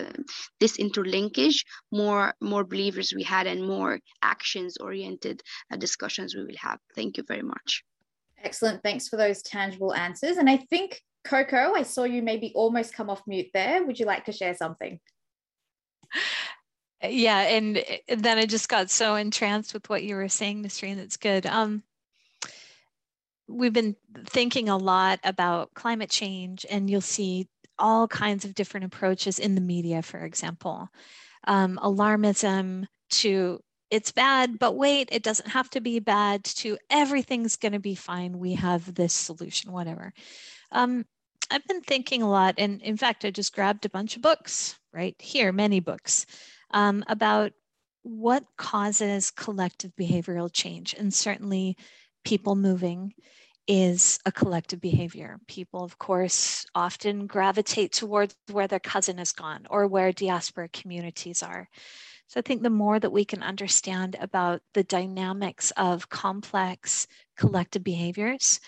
this 0.60 0.78
interlinkage, 0.78 1.66
more 1.92 2.34
more 2.42 2.64
believers 2.64 3.14
we 3.16 3.24
had 3.24 3.46
and 3.48 3.68
more 3.68 4.00
actions 4.22 4.78
oriented 4.78 5.42
uh, 5.72 5.76
discussions 5.76 6.36
we 6.36 6.44
will 6.44 6.62
have. 6.70 6.80
Thank 6.96 7.18
you 7.18 7.24
very 7.28 7.44
much. 7.44 7.84
Excellent. 8.44 8.82
Thanks 8.84 9.08
for 9.08 9.18
those 9.18 9.42
tangible 9.42 9.94
answers. 9.94 10.38
And 10.38 10.50
I 10.50 10.58
think 10.58 11.02
Koko, 11.24 11.74
I 11.74 11.84
saw 11.84 12.04
you 12.04 12.22
maybe 12.22 12.52
almost 12.56 12.94
come 12.94 13.10
off 13.10 13.22
mute 13.28 13.52
there. 13.54 13.86
Would 13.86 14.00
you 14.00 14.06
like 14.06 14.26
to 14.26 14.34
share 14.34 14.56
something? 14.56 15.00
Yeah, 17.02 17.40
and 17.40 17.84
then 18.08 18.38
I 18.38 18.46
just 18.46 18.70
got 18.70 18.90
so 18.90 19.16
entranced 19.16 19.74
with 19.74 19.90
what 19.90 20.04
you 20.04 20.16
were 20.16 20.30
saying, 20.30 20.64
Nisreen. 20.64 20.96
That's 20.96 21.18
good. 21.18 21.46
Um, 21.46 21.84
we've 23.48 23.74
been 23.74 23.96
thinking 24.26 24.70
a 24.70 24.78
lot 24.78 25.20
about 25.24 25.74
climate 25.74 26.10
change, 26.10 26.66
and 26.70 26.90
you'll 26.90 27.02
see 27.02 27.48
all 27.80 28.08
kinds 28.08 28.46
of 28.46 28.56
different 28.56 28.86
approaches 28.86 29.40
in 29.40 29.56
the 29.56 29.62
media, 29.62 30.02
for 30.02 30.20
example. 30.20 30.90
Um, 31.46 31.80
alarmism 31.82 32.86
to 33.10 33.60
it's 33.92 34.12
bad, 34.12 34.58
but 34.58 34.76
wait, 34.76 35.10
it 35.12 35.22
doesn't 35.22 35.50
have 35.50 35.70
to 35.70 35.80
be 35.82 36.00
bad, 36.00 36.44
to 36.46 36.80
everything's 36.90 37.58
going 37.58 37.74
to 37.74 37.80
be 37.80 37.94
fine. 37.94 38.40
We 38.40 38.56
have 38.56 38.96
this 38.96 39.14
solution, 39.14 39.72
whatever. 39.72 40.14
Um, 40.72 41.06
I've 41.52 41.68
been 41.68 41.82
thinking 41.82 42.24
a 42.24 42.30
lot, 42.30 42.56
and 42.58 42.82
in 42.82 42.98
fact, 42.98 43.24
I 43.24 43.30
just 43.30 43.54
grabbed 43.54 43.86
a 43.86 43.90
bunch 43.90 44.16
of 44.16 44.24
books 44.24 44.80
right 44.92 45.16
here, 45.20 45.52
many 45.52 45.80
books, 45.80 46.26
um, 46.72 47.04
about 47.08 47.52
what 48.02 48.44
causes 48.58 49.30
collective 49.30 49.92
behavioral 49.96 50.52
change. 50.52 50.96
And 50.98 51.14
certainly, 51.14 51.78
people 52.24 52.56
moving 52.56 53.14
is 53.68 54.20
a 54.26 54.32
collective 54.32 54.82
behavior. 54.82 55.40
People, 55.48 55.84
of 55.84 55.98
course, 55.98 56.66
often 56.76 57.28
gravitate 57.28 57.94
towards 57.94 58.36
where 58.52 58.68
their 58.68 58.80
cousin 58.80 59.18
has 59.20 59.32
gone 59.32 59.66
or 59.70 59.88
where 59.88 60.12
diaspora 60.12 60.68
communities 60.70 61.42
are. 61.42 61.70
So 62.28 62.40
I 62.40 62.42
think 62.42 62.64
the 62.64 62.70
more 62.70 63.00
that 63.00 63.12
we 63.12 63.26
can 63.26 63.44
understand 63.44 64.18
about 64.20 64.62
the 64.74 64.84
dynamics 64.84 65.72
of 65.78 66.10
complex 66.10 67.08
collective 67.38 67.84
behaviors, 67.84 68.60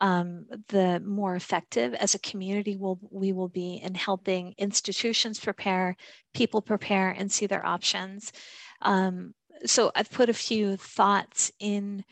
um, 0.00 0.46
the 0.68 1.00
more 1.00 1.34
effective 1.34 1.94
as 1.94 2.14
a 2.14 2.20
community 2.20 2.76
will 2.76 3.00
we 3.10 3.32
will 3.32 3.48
be 3.48 3.80
in 3.82 3.94
helping 3.94 4.54
institutions 4.56 5.40
prepare, 5.40 5.96
people 6.32 6.62
prepare, 6.62 7.10
and 7.10 7.30
see 7.30 7.46
their 7.46 7.66
options. 7.66 8.32
Um, 8.82 9.34
so 9.66 9.90
I've 9.96 10.10
put 10.10 10.28
a 10.28 10.34
few 10.34 10.76
thoughts 10.76 11.50
in 11.58 12.04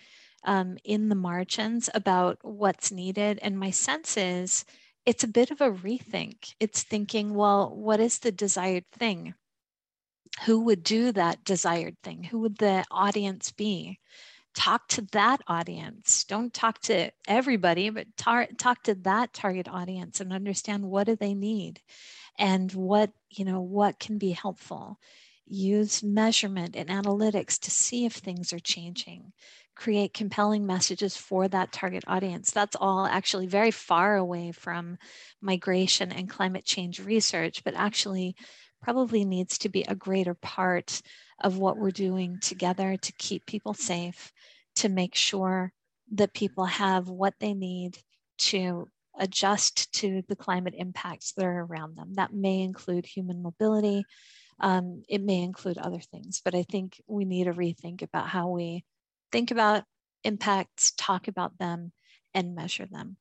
um, 0.46 0.78
in 0.84 1.08
the 1.08 1.14
margins 1.14 1.90
about 1.94 2.38
what's 2.42 2.90
needed. 2.90 3.38
And 3.42 3.58
my 3.58 3.70
sense 3.70 4.16
is 4.16 4.64
it's 5.04 5.24
a 5.24 5.28
bit 5.28 5.50
of 5.50 5.60
a 5.60 5.70
rethink. 5.70 6.54
It's 6.58 6.82
thinking, 6.82 7.34
well, 7.34 7.74
what 7.74 8.00
is 8.00 8.18
the 8.20 8.32
desired 8.32 8.84
thing? 8.90 9.34
who 10.44 10.60
would 10.60 10.82
do 10.82 11.12
that 11.12 11.44
desired 11.44 11.96
thing? 12.02 12.24
Who 12.24 12.40
would 12.40 12.58
the 12.58 12.84
audience 12.90 13.52
be? 13.52 13.98
Talk 14.54 14.88
to 14.88 15.02
that 15.12 15.40
audience. 15.46 16.24
Don't 16.24 16.52
talk 16.52 16.80
to 16.82 17.10
everybody, 17.26 17.90
but 17.90 18.16
tar- 18.16 18.48
talk 18.58 18.82
to 18.84 18.94
that 18.96 19.32
target 19.32 19.68
audience 19.68 20.20
and 20.20 20.32
understand 20.32 20.84
what 20.84 21.06
do 21.06 21.16
they 21.16 21.34
need 21.34 21.80
and 22.38 22.72
what, 22.72 23.10
you 23.30 23.44
know, 23.44 23.60
what 23.60 23.98
can 23.98 24.18
be 24.18 24.30
helpful. 24.30 24.98
Use 25.46 26.02
measurement 26.02 26.74
and 26.74 26.88
analytics 26.88 27.58
to 27.60 27.70
see 27.70 28.06
if 28.06 28.14
things 28.14 28.52
are 28.52 28.58
changing. 28.58 29.32
Create 29.76 30.14
compelling 30.14 30.66
messages 30.66 31.16
for 31.16 31.46
that 31.48 31.70
target 31.70 32.02
audience. 32.06 32.50
That's 32.50 32.76
all 32.80 33.06
actually 33.06 33.46
very 33.46 33.70
far 33.70 34.16
away 34.16 34.52
from 34.52 34.96
migration 35.40 36.10
and 36.10 36.28
climate 36.28 36.64
change 36.64 36.98
research, 36.98 37.62
but 37.62 37.74
actually 37.74 38.36
probably 38.82 39.24
needs 39.24 39.58
to 39.58 39.68
be 39.68 39.82
a 39.82 39.94
greater 39.94 40.34
part 40.34 41.02
of 41.42 41.58
what 41.58 41.76
we're 41.76 41.90
doing 41.90 42.38
together 42.40 42.96
to 42.96 43.12
keep 43.18 43.44
people 43.46 43.74
safe, 43.74 44.32
to 44.76 44.88
make 44.88 45.14
sure 45.14 45.72
that 46.12 46.32
people 46.32 46.64
have 46.64 47.08
what 47.08 47.34
they 47.38 47.52
need 47.52 47.98
to 48.38 48.88
adjust 49.18 49.92
to 49.92 50.22
the 50.28 50.36
climate 50.36 50.74
impacts 50.76 51.32
that 51.32 51.44
are 51.44 51.64
around 51.64 51.96
them. 51.96 52.14
That 52.14 52.32
may 52.32 52.62
include 52.62 53.06
human 53.06 53.42
mobility. 53.42 54.04
Um, 54.60 55.02
it 55.08 55.22
may 55.22 55.42
include 55.42 55.78
other 55.78 56.00
things, 56.00 56.40
but 56.44 56.54
I 56.54 56.62
think 56.62 57.00
we 57.06 57.24
need 57.24 57.44
to 57.44 57.52
rethink 57.52 58.02
about 58.02 58.28
how 58.28 58.48
we 58.48 58.84
think 59.36 59.50
about 59.50 59.84
impacts, 60.24 60.92
talk 60.92 61.28
about 61.28 61.58
them, 61.58 61.92
and 62.32 62.54
measure 62.54 62.86
them 62.86 63.18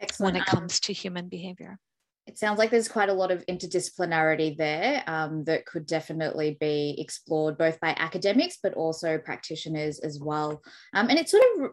Excellent. 0.00 0.34
when 0.34 0.42
it 0.42 0.48
um, 0.48 0.60
comes 0.60 0.80
to 0.80 0.92
human 0.92 1.28
behavior 1.28 1.78
it 2.26 2.36
sounds 2.36 2.58
like 2.58 2.70
there's 2.70 2.88
quite 2.88 3.08
a 3.08 3.14
lot 3.14 3.30
of 3.30 3.46
interdisciplinarity 3.46 4.56
there 4.56 5.04
um, 5.06 5.44
that 5.44 5.64
could 5.64 5.86
definitely 5.86 6.56
be 6.58 6.96
explored 6.98 7.56
both 7.56 7.78
by 7.78 7.94
academics 7.98 8.58
but 8.60 8.74
also 8.74 9.16
practitioners 9.16 10.00
as 10.00 10.18
well. 10.20 10.60
Um, 10.92 11.08
and 11.08 11.20
it 11.20 11.28
sort 11.28 11.44
of 11.60 11.70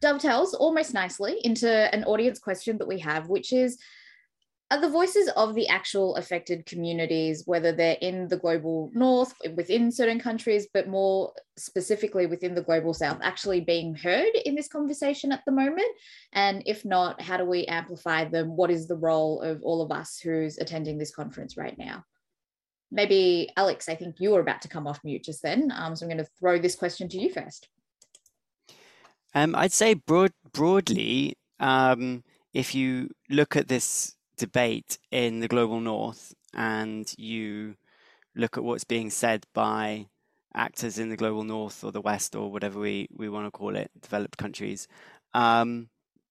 dovetails 0.00 0.54
almost 0.54 0.94
nicely 0.94 1.40
into 1.44 1.70
an 1.94 2.04
audience 2.04 2.38
question 2.38 2.78
that 2.78 2.88
we 2.88 3.00
have, 3.00 3.28
which 3.28 3.52
is 3.52 3.78
are 4.70 4.80
the 4.80 4.88
voices 4.88 5.30
of 5.36 5.54
the 5.54 5.68
actual 5.68 6.16
affected 6.16 6.66
communities, 6.66 7.44
whether 7.46 7.70
they're 7.70 7.98
in 8.00 8.26
the 8.26 8.36
global 8.36 8.90
north, 8.94 9.32
within 9.54 9.92
certain 9.92 10.18
countries, 10.18 10.66
but 10.74 10.88
more 10.88 11.32
specifically 11.56 12.26
within 12.26 12.54
the 12.54 12.62
global 12.62 12.92
south, 12.92 13.18
actually 13.22 13.60
being 13.60 13.94
heard 13.94 14.34
in 14.44 14.56
this 14.56 14.66
conversation 14.66 15.30
at 15.30 15.42
the 15.46 15.52
moment? 15.52 15.86
And 16.32 16.64
if 16.66 16.84
not, 16.84 17.22
how 17.22 17.36
do 17.36 17.44
we 17.44 17.66
amplify 17.66 18.24
them? 18.24 18.56
What 18.56 18.72
is 18.72 18.88
the 18.88 18.96
role 18.96 19.40
of 19.40 19.62
all 19.62 19.82
of 19.82 19.92
us 19.92 20.18
who's 20.18 20.58
attending 20.58 20.98
this 20.98 21.14
conference 21.14 21.56
right 21.56 21.78
now? 21.78 22.04
Maybe, 22.90 23.50
Alex, 23.56 23.88
I 23.88 23.94
think 23.94 24.16
you 24.18 24.30
were 24.30 24.40
about 24.40 24.62
to 24.62 24.68
come 24.68 24.88
off 24.88 25.00
mute 25.04 25.24
just 25.24 25.42
then. 25.42 25.72
Um, 25.74 25.94
so 25.94 26.06
I'm 26.06 26.10
going 26.10 26.24
to 26.24 26.30
throw 26.40 26.58
this 26.58 26.74
question 26.74 27.08
to 27.10 27.18
you 27.18 27.32
first. 27.32 27.68
Um, 29.32 29.54
I'd 29.54 29.72
say 29.72 29.94
broad, 29.94 30.32
broadly, 30.52 31.36
um, 31.60 32.24
if 32.52 32.74
you 32.74 33.10
look 33.28 33.54
at 33.54 33.68
this 33.68 34.15
debate 34.36 34.98
in 35.10 35.40
the 35.40 35.48
global 35.48 35.80
north 35.80 36.34
and 36.54 37.12
you 37.18 37.76
look 38.34 38.56
at 38.56 38.64
what's 38.64 38.84
being 38.84 39.10
said 39.10 39.46
by 39.54 40.06
actors 40.54 40.98
in 40.98 41.10
the 41.10 41.16
global 41.16 41.44
north 41.44 41.84
or 41.84 41.92
the 41.92 42.00
west 42.00 42.34
or 42.34 42.50
whatever 42.50 42.78
we, 42.78 43.08
we 43.14 43.28
want 43.28 43.46
to 43.46 43.50
call 43.50 43.76
it, 43.76 43.90
developed 44.00 44.38
countries, 44.38 44.88
um, 45.34 45.88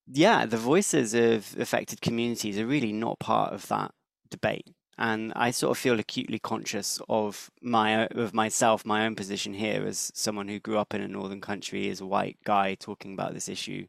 yeah, 0.07 0.45
the 0.45 0.57
voices 0.57 1.13
of 1.13 1.55
affected 1.59 2.01
communities 2.01 2.59
are 2.59 2.65
really 2.65 2.91
not 2.91 3.19
part 3.19 3.53
of 3.53 3.67
that 3.67 3.91
debate. 4.29 4.67
And 4.97 5.33
I 5.35 5.51
sort 5.51 5.71
of 5.71 5.77
feel 5.77 5.99
acutely 5.99 6.39
conscious 6.39 7.01
of 7.09 7.51
my 7.61 8.07
of 8.07 8.33
myself, 8.33 8.85
my 8.85 9.05
own 9.05 9.15
position 9.15 9.53
here 9.53 9.85
as 9.85 10.11
someone 10.15 10.47
who 10.47 10.59
grew 10.59 10.77
up 10.77 10.93
in 10.93 11.01
a 11.01 11.07
northern 11.07 11.41
country, 11.41 11.89
as 11.89 11.99
a 11.99 12.05
white 12.05 12.37
guy 12.45 12.75
talking 12.75 13.13
about 13.13 13.33
this 13.33 13.49
issue. 13.49 13.87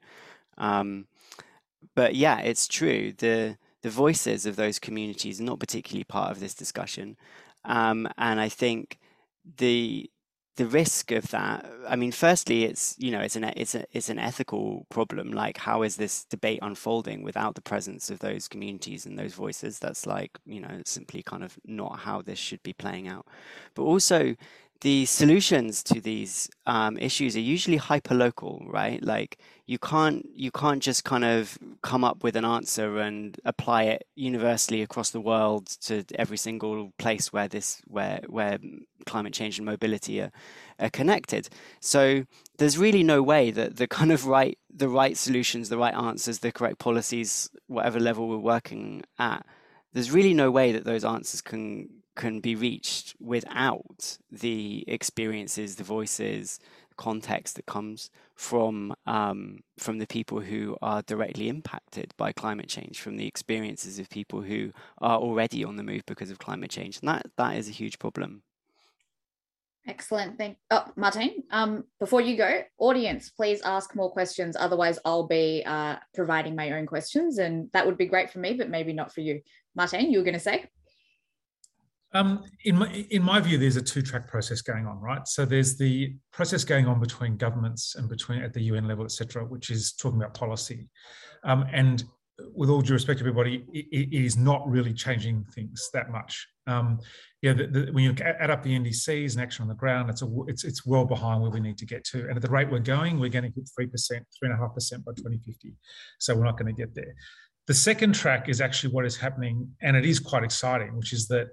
Um, 0.59 1.07
but 1.95 2.17
yeah, 2.17 2.41
it's 2.41 2.67
true. 2.67 3.13
The 3.17 3.57
the 3.87 3.91
voices 3.91 4.47
of 4.47 4.57
those 4.57 4.81
communities 4.81 5.41
are 5.41 5.45
not 5.45 5.61
particularly 5.61 6.03
part 6.03 6.33
of 6.33 6.41
this 6.41 6.55
discussion. 6.55 7.17
Um, 7.65 8.09
and 8.19 8.41
I 8.41 8.49
think 8.49 8.99
the 9.59 10.11
the 10.57 10.67
risk 10.67 11.13
of 11.13 11.29
that 11.29 11.71
i 11.87 11.95
mean 11.95 12.11
firstly 12.11 12.65
it's 12.65 12.97
you 12.99 13.11
know 13.11 13.21
it's 13.21 13.37
an 13.37 13.45
it's 13.45 13.75
a 13.75 13.85
it's 13.93 14.09
an 14.09 14.19
ethical 14.19 14.87
problem. 14.89 15.31
Like 15.31 15.59
how 15.59 15.83
is 15.83 15.97
this 15.97 16.25
debate 16.25 16.59
unfolding 16.63 17.23
without 17.23 17.55
the 17.55 17.61
presence 17.61 18.11
of 18.11 18.19
those 18.19 18.49
communities 18.49 19.07
and 19.07 19.17
those 19.17 19.35
voices? 19.35 19.79
That's 19.79 20.05
like 20.05 20.33
you 20.47 20.61
know 20.61 20.83
simply 20.85 21.23
kind 21.23 21.45
of 21.45 21.57
not 21.65 22.01
how 22.01 22.23
this 22.23 22.41
should 22.41 22.63
be 22.65 22.73
playing 22.73 23.07
out. 23.07 23.27
But 23.77 23.83
also 23.83 24.35
the 24.81 25.07
solutions 25.07 25.83
to 25.85 26.01
these 26.01 26.51
um, 26.67 26.99
issues 26.99 27.37
are 27.37 27.41
usually 27.41 27.79
hyper 27.79 28.15
local, 28.15 28.65
right? 28.69 29.03
Like 29.03 29.39
you 29.67 29.79
can't 29.79 30.29
you 30.35 30.51
can't 30.51 30.83
just 30.83 31.05
kind 31.05 31.25
of 31.25 31.59
come 31.83 32.05
up 32.05 32.23
with 32.23 32.37
an 32.37 32.45
answer 32.45 32.99
and 32.99 33.39
apply 33.45 33.85
it 33.85 34.07
universally 34.15 34.83
across 34.83 35.11
the 35.11 35.21
world 35.21 35.67
to 35.83 36.05
every 36.17 36.37
single 36.37 36.93
place 36.99 37.33
where 37.33 37.49
this 37.49 37.81
where 37.87 38.21
where 38.29 38.59
climate 39.07 39.33
change 39.33 39.59
and 39.59 39.67
mobility 39.67 40.21
are, 40.21 40.31
are 40.79 40.91
connected. 40.91 41.49
So 41.81 42.25
there's 42.59 42.77
really 42.77 43.03
no 43.03 43.23
way 43.23 43.51
that 43.51 43.77
the 43.77 43.89
kind 43.89 44.13
of 44.13 44.27
right 44.27 44.59
the 44.73 44.89
right 44.89 45.17
solutions, 45.17 45.69
the 45.69 45.79
right 45.79 45.95
answers, 45.95 46.41
the 46.41 46.53
correct 46.53 46.79
policies, 46.79 47.49
whatever 47.67 47.99
level 47.99 48.29
we're 48.29 48.39
working 48.39 49.05
at, 49.19 49.47
there's 49.95 50.11
really 50.11 50.35
no 50.35 50.51
way 50.51 50.73
that 50.73 50.85
those 50.85 51.05
answers 51.05 51.41
can 51.41 51.89
can 52.17 52.41
be 52.41 52.55
reached 52.55 53.15
without 53.21 54.19
the 54.31 54.85
experiences, 54.89 55.77
the 55.77 55.85
voices, 55.85 56.59
context 56.97 57.57
that 57.57 57.67
comes 57.67 58.11
from 58.35 58.95
um, 59.07 59.59
from 59.79 59.99
the 59.99 60.07
people 60.07 60.41
who 60.41 60.77
are 60.83 61.03
directly 61.03 61.49
impacted 61.49 62.13
by 62.17 62.33
climate 62.33 62.69
change, 62.69 63.01
from 63.01 63.17
the 63.17 63.27
experiences 63.27 63.99
of 63.99 64.09
people 64.11 64.41
who 64.41 64.73
are 64.99 65.19
already 65.19 65.65
on 65.65 65.77
the 65.77 65.83
move 65.83 66.03
because 66.07 66.31
of 66.31 66.39
climate 66.39 66.71
change, 66.71 66.99
and 67.01 67.09
that 67.09 67.27
that 67.37 67.57
is 67.57 67.69
a 67.69 67.73
huge 67.73 67.99
problem. 67.99 68.43
Excellent. 69.89 70.37
Thank. 70.37 70.57
Oh, 70.73 70.85
Martijn. 70.99 71.45
Um, 71.51 71.85
before 72.01 72.21
you 72.21 72.37
go, 72.37 72.63
audience, 72.79 73.31
please 73.31 73.63
ask 73.63 73.95
more 73.95 74.11
questions. 74.11 74.57
Otherwise, 74.59 74.99
I'll 75.05 75.29
be 75.29 75.63
uh, 75.65 75.97
providing 76.13 76.57
my 76.57 76.73
own 76.73 76.87
questions, 76.87 77.39
and 77.39 77.71
that 77.73 77.87
would 77.87 77.97
be 77.97 78.07
great 78.07 78.31
for 78.31 78.41
me, 78.41 78.55
but 78.55 78.69
maybe 78.69 78.93
not 78.93 79.15
for 79.15 79.21
you. 79.21 79.43
Martijn, 79.79 80.11
you 80.11 80.19
were 80.19 80.25
going 80.25 80.35
to 80.35 80.41
say. 80.41 80.65
Um, 82.17 82.45
in 82.65 82.77
my 82.79 83.07
in 83.11 83.23
my 83.23 83.41
view, 83.41 83.59
there's 83.59 83.77
a 83.77 83.83
two-track 83.83 84.27
process 84.27 84.63
going 84.63 84.87
on, 84.87 84.99
right? 85.01 85.27
So 85.29 85.45
there's 85.45 85.77
the 85.77 86.17
process 86.33 86.65
going 86.65 86.87
on 86.87 86.99
between 86.99 87.37
governments 87.37 87.95
and 87.97 88.09
between 88.09 88.43
at 88.43 88.55
the 88.55 88.63
UN 88.63 88.89
level, 88.89 89.05
etc., 89.05 89.45
which 89.45 89.71
is 89.71 89.93
talking 89.93 90.19
about 90.19 90.33
policy. 90.33 90.89
Um, 91.45 91.67
and 91.73 92.05
with 92.55 92.71
all 92.71 92.81
due 92.81 92.95
respect 92.95 93.19
to 93.19 93.23
everybody, 93.23 93.65
it, 93.73 93.87
it 93.93 94.25
is 94.25 94.37
not 94.37 94.67
really 94.69 94.93
changing 94.93 95.45
things 95.55 95.91
that 95.93 96.11
much. 96.11 96.47
Um, 96.67 97.01
yeah, 97.43 97.53
the, 97.53 97.67
the, 97.67 97.93
when 97.93 98.05
you 98.05 98.15
add 98.25 98.51
up 98.51 98.63
the 98.63 98.79
NDCs 98.79 99.33
and 99.33 99.41
action 99.41 99.63
on 99.63 99.69
the 99.69 99.75
ground, 99.75 100.09
it's 100.09 100.23
a, 100.23 100.29
it's 100.49 100.65
it's 100.65 100.87
well 100.87 101.05
behind 101.05 101.43
where 101.43 101.51
we 101.51 101.61
need 101.61 101.79
to 101.79 101.87
get 101.87 102.03
to. 102.05 102.21
And 102.29 102.37
at 102.37 102.43
the 102.43 102.51
rate 102.51 102.71
we're 102.71 102.79
going, 102.79 103.21
we're 103.21 103.29
going 103.29 103.45
to 103.45 103.53
hit 103.55 103.69
three 103.75 103.87
percent, 103.87 104.25
three 104.39 104.49
and 104.49 104.59
a 104.59 104.61
half 104.63 104.75
percent 104.75 105.05
by 105.05 105.13
2050. 105.13 105.75
So 106.19 106.35
we're 106.35 106.45
not 106.45 106.59
going 106.59 106.75
to 106.75 106.81
get 106.81 106.95
there. 106.95 107.15
The 107.67 107.75
second 107.75 108.15
track 108.15 108.49
is 108.49 108.61
actually 108.61 108.93
what 108.93 109.05
is 109.05 109.17
happening, 109.17 109.69
and 109.83 109.97
it 109.97 110.07
is 110.07 110.21
quite 110.21 110.45
exciting, 110.45 110.97
which 110.97 111.13
is 111.13 111.27
that 111.29 111.49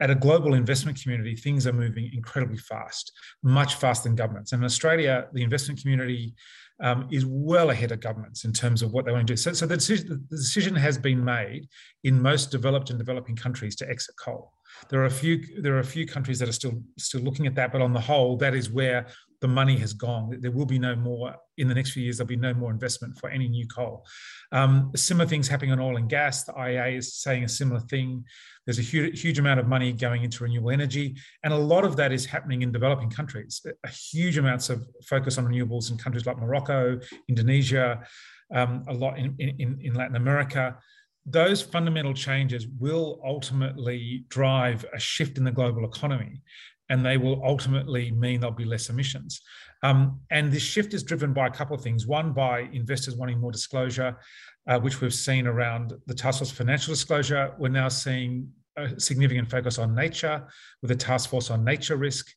at 0.00 0.10
a 0.10 0.14
global 0.14 0.54
investment 0.54 1.00
community, 1.00 1.34
things 1.34 1.66
are 1.66 1.72
moving 1.72 2.10
incredibly 2.14 2.58
fast, 2.58 3.12
much 3.42 3.74
faster 3.74 4.08
than 4.08 4.16
governments. 4.16 4.52
And 4.52 4.62
in 4.62 4.64
Australia, 4.64 5.26
the 5.32 5.42
investment 5.42 5.80
community 5.80 6.34
um, 6.80 7.08
is 7.10 7.26
well 7.26 7.70
ahead 7.70 7.90
of 7.90 8.00
governments 8.00 8.44
in 8.44 8.52
terms 8.52 8.82
of 8.82 8.92
what 8.92 9.04
they 9.04 9.12
want 9.12 9.26
to 9.26 9.32
do. 9.32 9.36
So, 9.36 9.52
so 9.52 9.66
the, 9.66 9.76
decision, 9.76 10.26
the 10.30 10.36
decision 10.36 10.76
has 10.76 10.96
been 10.96 11.24
made 11.24 11.68
in 12.04 12.20
most 12.22 12.50
developed 12.50 12.90
and 12.90 12.98
developing 12.98 13.34
countries 13.34 13.74
to 13.76 13.90
exit 13.90 14.14
coal. 14.16 14.52
There 14.90 15.00
are 15.00 15.06
a 15.06 15.10
few 15.10 15.60
there 15.60 15.74
are 15.74 15.80
a 15.80 15.84
few 15.84 16.06
countries 16.06 16.38
that 16.38 16.48
are 16.48 16.52
still 16.52 16.80
still 16.98 17.22
looking 17.22 17.46
at 17.46 17.54
that, 17.56 17.72
but 17.72 17.80
on 17.80 17.92
the 17.92 18.00
whole, 18.00 18.36
that 18.36 18.54
is 18.54 18.70
where 18.70 19.06
the 19.40 19.48
money 19.48 19.76
has 19.76 19.92
gone. 19.92 20.36
There 20.40 20.50
will 20.50 20.66
be 20.66 20.78
no 20.78 20.96
more 20.96 21.34
in 21.56 21.68
the 21.68 21.74
next 21.74 21.92
few 21.92 22.02
years. 22.02 22.18
There'll 22.18 22.28
be 22.28 22.36
no 22.36 22.54
more 22.54 22.70
investment 22.70 23.18
for 23.18 23.30
any 23.30 23.48
new 23.48 23.66
coal. 23.66 24.04
Um, 24.52 24.90
similar 24.96 25.28
things 25.28 25.48
happening 25.48 25.72
on 25.72 25.80
oil 25.80 25.96
and 25.96 26.08
gas. 26.08 26.44
The 26.44 26.52
IEA 26.52 26.98
is 26.98 27.14
saying 27.14 27.44
a 27.44 27.48
similar 27.48 27.80
thing. 27.80 28.24
There's 28.66 28.78
a 28.78 28.82
huge, 28.82 29.20
huge 29.20 29.38
amount 29.38 29.60
of 29.60 29.68
money 29.68 29.92
going 29.92 30.24
into 30.24 30.44
renewable 30.44 30.70
energy, 30.70 31.16
and 31.44 31.52
a 31.52 31.56
lot 31.56 31.84
of 31.84 31.96
that 31.96 32.12
is 32.12 32.26
happening 32.26 32.62
in 32.62 32.72
developing 32.72 33.10
countries. 33.10 33.64
A 33.84 33.88
huge 33.88 34.38
amounts 34.38 34.70
of 34.70 34.86
focus 35.04 35.38
on 35.38 35.46
renewables 35.46 35.90
in 35.90 35.98
countries 35.98 36.26
like 36.26 36.38
Morocco, 36.38 36.98
Indonesia, 37.28 38.04
um, 38.54 38.82
a 38.88 38.94
lot 38.94 39.18
in, 39.18 39.34
in, 39.38 39.78
in 39.80 39.94
Latin 39.94 40.16
America 40.16 40.76
those 41.30 41.60
fundamental 41.60 42.14
changes 42.14 42.66
will 42.78 43.20
ultimately 43.22 44.24
drive 44.28 44.84
a 44.94 44.98
shift 44.98 45.36
in 45.36 45.44
the 45.44 45.52
global 45.52 45.84
economy 45.84 46.40
and 46.88 47.04
they 47.04 47.16
will 47.16 47.42
ultimately 47.44 48.10
mean 48.10 48.40
there'll 48.40 48.54
be 48.54 48.64
less 48.64 48.88
emissions. 48.88 49.42
Um, 49.82 50.20
and 50.30 50.50
this 50.50 50.62
shift 50.62 50.94
is 50.94 51.02
driven 51.02 51.32
by 51.32 51.46
a 51.46 51.50
couple 51.50 51.76
of 51.76 51.82
things. 51.82 52.06
One, 52.06 52.32
by 52.32 52.68
investors 52.72 53.14
wanting 53.14 53.40
more 53.40 53.52
disclosure, 53.52 54.18
uh, 54.66 54.78
which 54.78 55.00
we've 55.00 55.14
seen 55.14 55.46
around 55.46 55.94
the 56.06 56.14
Task 56.14 56.38
Force 56.38 56.50
Financial 56.50 56.92
Disclosure. 56.92 57.54
We're 57.58 57.68
now 57.68 57.88
seeing 57.88 58.50
a 58.76 58.98
significant 59.00 59.50
focus 59.50 59.78
on 59.78 59.94
nature 59.94 60.46
with 60.82 60.90
a 60.90 60.96
task 60.96 61.30
force 61.30 61.50
on 61.50 61.64
nature 61.64 61.96
risk. 61.96 62.28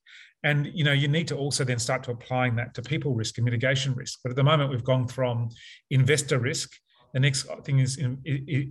And 0.43 0.67
you 0.73 0.83
know, 0.83 0.93
you 0.93 1.07
need 1.07 1.27
to 1.27 1.37
also 1.37 1.63
then 1.63 1.77
start 1.77 2.03
to 2.03 2.11
applying 2.11 2.55
that 2.55 2.73
to 2.73 2.81
people 2.81 3.13
risk 3.13 3.37
and 3.37 3.45
mitigation 3.45 3.93
risk. 3.93 4.19
But 4.23 4.31
at 4.31 4.35
the 4.35 4.43
moment, 4.43 4.71
we've 4.71 4.83
gone 4.83 5.07
from 5.07 5.49
investor 5.91 6.39
risk 6.39 6.71
the 7.13 7.19
next 7.19 7.47
thing 7.63 7.79
is 7.79 7.99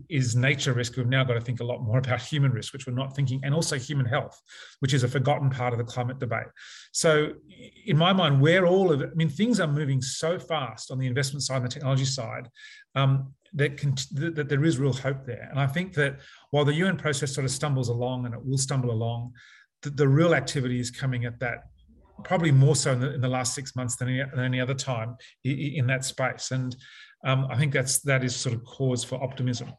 is 0.08 0.36
nature 0.36 0.72
risk. 0.72 0.96
We've 0.96 1.06
now 1.06 1.24
got 1.24 1.34
to 1.34 1.40
think 1.40 1.60
a 1.60 1.64
lot 1.64 1.82
more 1.82 1.98
about 1.98 2.22
human 2.22 2.52
risk, 2.52 2.72
which 2.72 2.86
we're 2.86 2.94
not 2.94 3.14
thinking, 3.14 3.40
and 3.44 3.54
also 3.54 3.78
human 3.78 4.06
health, 4.06 4.40
which 4.80 4.94
is 4.94 5.02
a 5.02 5.08
forgotten 5.08 5.50
part 5.50 5.72
of 5.72 5.78
the 5.78 5.84
climate 5.84 6.18
debate. 6.18 6.46
So, 6.92 7.32
in 7.86 7.96
my 7.96 8.12
mind, 8.12 8.40
where 8.40 8.66
all 8.66 8.92
of 8.92 9.02
it, 9.02 9.10
I 9.12 9.14
mean, 9.14 9.28
things 9.28 9.60
are 9.60 9.66
moving 9.66 10.00
so 10.00 10.38
fast 10.38 10.90
on 10.90 10.98
the 10.98 11.06
investment 11.06 11.42
side 11.42 11.56
and 11.56 11.66
the 11.66 11.70
technology 11.70 12.04
side. 12.04 12.48
Um, 12.94 13.34
that, 13.52 13.76
can, 13.76 13.96
that 14.12 14.48
there 14.48 14.64
is 14.64 14.78
real 14.78 14.92
hope 14.92 15.26
there. 15.26 15.48
And 15.50 15.58
I 15.58 15.66
think 15.66 15.92
that 15.94 16.20
while 16.52 16.64
the 16.64 16.72
UN 16.74 16.96
process 16.96 17.34
sort 17.34 17.44
of 17.44 17.50
stumbles 17.50 17.88
along 17.88 18.26
and 18.26 18.32
it 18.32 18.40
will 18.44 18.58
stumble 18.58 18.92
along, 18.92 19.32
the, 19.82 19.90
the 19.90 20.06
real 20.06 20.34
activity 20.34 20.78
is 20.78 20.88
coming 20.88 21.24
at 21.24 21.40
that 21.40 21.64
probably 22.24 22.52
more 22.52 22.76
so 22.76 22.92
in 22.92 23.00
the, 23.00 23.14
in 23.14 23.20
the 23.20 23.28
last 23.28 23.54
six 23.54 23.74
months 23.74 23.96
than 23.96 24.08
any, 24.08 24.22
than 24.30 24.44
any 24.44 24.60
other 24.60 24.74
time 24.74 25.16
in, 25.44 25.58
in 25.58 25.86
that 25.86 26.04
space. 26.04 26.50
And 26.50 26.76
um, 27.24 27.46
I 27.50 27.56
think 27.56 27.72
that's 27.72 28.00
that 28.00 28.24
is 28.24 28.34
sort 28.34 28.54
of 28.54 28.64
cause 28.64 29.04
for 29.04 29.22
optimism. 29.22 29.72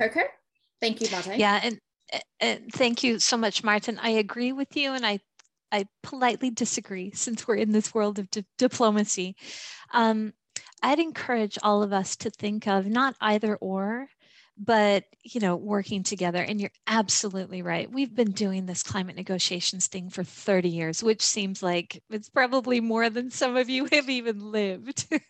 Okay, 0.00 0.24
thank 0.80 1.00
you, 1.00 1.08
Martijn. 1.08 1.38
Yeah, 1.38 1.60
and, 1.62 1.78
and 2.40 2.72
thank 2.72 3.02
you 3.02 3.18
so 3.18 3.36
much, 3.36 3.62
Martijn. 3.62 3.98
I 4.00 4.10
agree 4.10 4.52
with 4.52 4.76
you, 4.76 4.92
and 4.92 5.04
I 5.04 5.20
I 5.72 5.86
politely 6.02 6.50
disagree 6.50 7.12
since 7.12 7.46
we're 7.46 7.56
in 7.56 7.72
this 7.72 7.94
world 7.94 8.18
of 8.18 8.30
di- 8.30 8.44
diplomacy. 8.58 9.36
Um, 9.92 10.32
I'd 10.82 10.98
encourage 10.98 11.58
all 11.62 11.82
of 11.82 11.92
us 11.92 12.16
to 12.16 12.30
think 12.30 12.66
of 12.66 12.86
not 12.86 13.14
either 13.20 13.56
or, 13.56 14.08
but 14.62 15.04
you 15.22 15.40
know 15.40 15.56
working 15.56 16.02
together 16.02 16.42
and 16.42 16.60
you're 16.60 16.70
absolutely 16.86 17.62
right. 17.62 17.90
We've 17.90 18.14
been 18.14 18.32
doing 18.32 18.66
this 18.66 18.82
climate 18.82 19.16
negotiations 19.16 19.86
thing 19.86 20.10
for 20.10 20.22
30 20.22 20.68
years 20.68 21.02
which 21.02 21.22
seems 21.22 21.62
like 21.62 22.02
it's 22.10 22.28
probably 22.28 22.80
more 22.80 23.08
than 23.08 23.30
some 23.30 23.56
of 23.56 23.70
you 23.70 23.86
have 23.92 24.08
even 24.08 24.52
lived. 24.52 25.06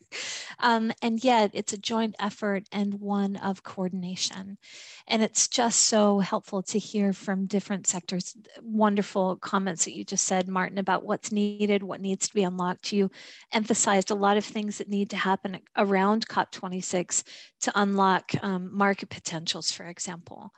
Um, 0.63 0.93
and 1.03 1.23
yet 1.23 1.53
it's 1.55 1.73
a 1.73 1.79
joint 1.79 2.17
effort 2.19 2.65
and 2.73 2.95
one 2.95 3.37
of 3.37 3.63
coordination. 3.63 4.59
And 5.07 5.23
it's 5.23 5.49
just 5.49 5.83
so 5.83 6.19
helpful 6.19 6.63
to 6.65 6.79
hear 6.79 7.13
from 7.13 7.47
different 7.47 7.87
sectors 7.87 8.37
wonderful 8.61 9.37
comments 9.37 9.85
that 9.85 9.97
you 9.97 10.05
just 10.05 10.25
said 10.25 10.49
martijn 10.49 10.79
about 10.79 11.05
what's 11.05 11.33
needed 11.33 11.83
what 11.83 12.01
needs 12.01 12.29
to 12.29 12.35
be 12.35 12.43
unlocked. 12.43 12.93
You 12.93 13.11
emphasized 13.53 14.11
a 14.11 14.15
lot 14.15 14.37
of 14.37 14.45
things 14.45 14.79
that 14.79 14.89
need 14.89 15.11
to 15.11 15.17
happen 15.17 15.61
around 15.77 16.29
cop26 16.29 17.23
to 17.61 17.73
unlock 17.75 18.33
um, 18.43 18.75
market 18.77 19.11
potentials, 19.21 19.71
for 19.71 19.87
example. 19.87 20.51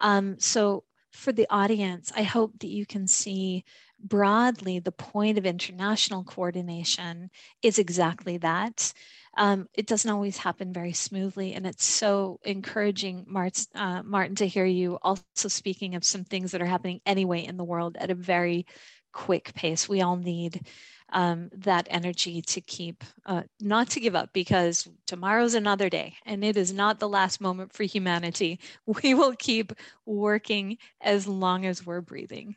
Um, 0.00 0.38
so 0.38 0.84
for 1.12 1.32
the 1.32 1.46
audience, 1.50 2.12
I 2.16 2.22
hope 2.22 2.52
that 2.60 2.68
you 2.68 2.86
can 2.86 3.06
see 3.06 3.64
broadly 4.02 4.78
the 4.78 4.92
point 4.92 5.38
of 5.38 5.44
international 5.44 6.24
coordination 6.24 7.30
is 7.62 7.78
exactly 7.78 8.38
that. 8.38 8.92
Um, 9.36 9.68
it 9.74 9.86
doesn't 9.86 10.10
always 10.10 10.38
happen 10.38 10.72
very 10.72 10.92
smoothly, 10.92 11.54
and 11.54 11.66
it's 11.66 11.84
so 11.84 12.40
encouraging, 12.44 13.24
Mart, 13.28 13.64
uh, 13.74 14.02
Martijn, 14.02 14.36
to 14.36 14.46
hear 14.46 14.64
you 14.64 14.98
also 15.02 15.48
speaking 15.48 15.94
of 15.94 16.04
some 16.04 16.24
things 16.24 16.52
that 16.52 16.62
are 16.62 16.66
happening 16.66 17.00
anyway 17.06 17.44
in 17.44 17.56
the 17.56 17.64
world 17.64 17.96
at 18.00 18.10
a 18.10 18.14
very 18.14 18.66
quick 19.12 19.52
pace. 19.54 19.88
We 19.88 20.02
all 20.02 20.16
need 20.16 20.66
um, 21.12 21.50
that 21.52 21.86
energy 21.90 22.42
to 22.42 22.60
keep, 22.60 23.04
uh, 23.26 23.42
not 23.60 23.88
to 23.90 24.00
give 24.00 24.14
up, 24.14 24.32
because 24.32 24.88
tomorrow's 25.06 25.54
another 25.54 25.88
day 25.88 26.14
and 26.26 26.44
it 26.44 26.56
is 26.56 26.72
not 26.72 26.98
the 26.98 27.08
last 27.08 27.40
moment 27.40 27.72
for 27.72 27.84
humanity. 27.84 28.58
We 29.02 29.14
will 29.14 29.34
keep 29.34 29.72
working 30.04 30.78
as 31.00 31.26
long 31.26 31.66
as 31.66 31.86
we're 31.86 32.00
breathing. 32.00 32.56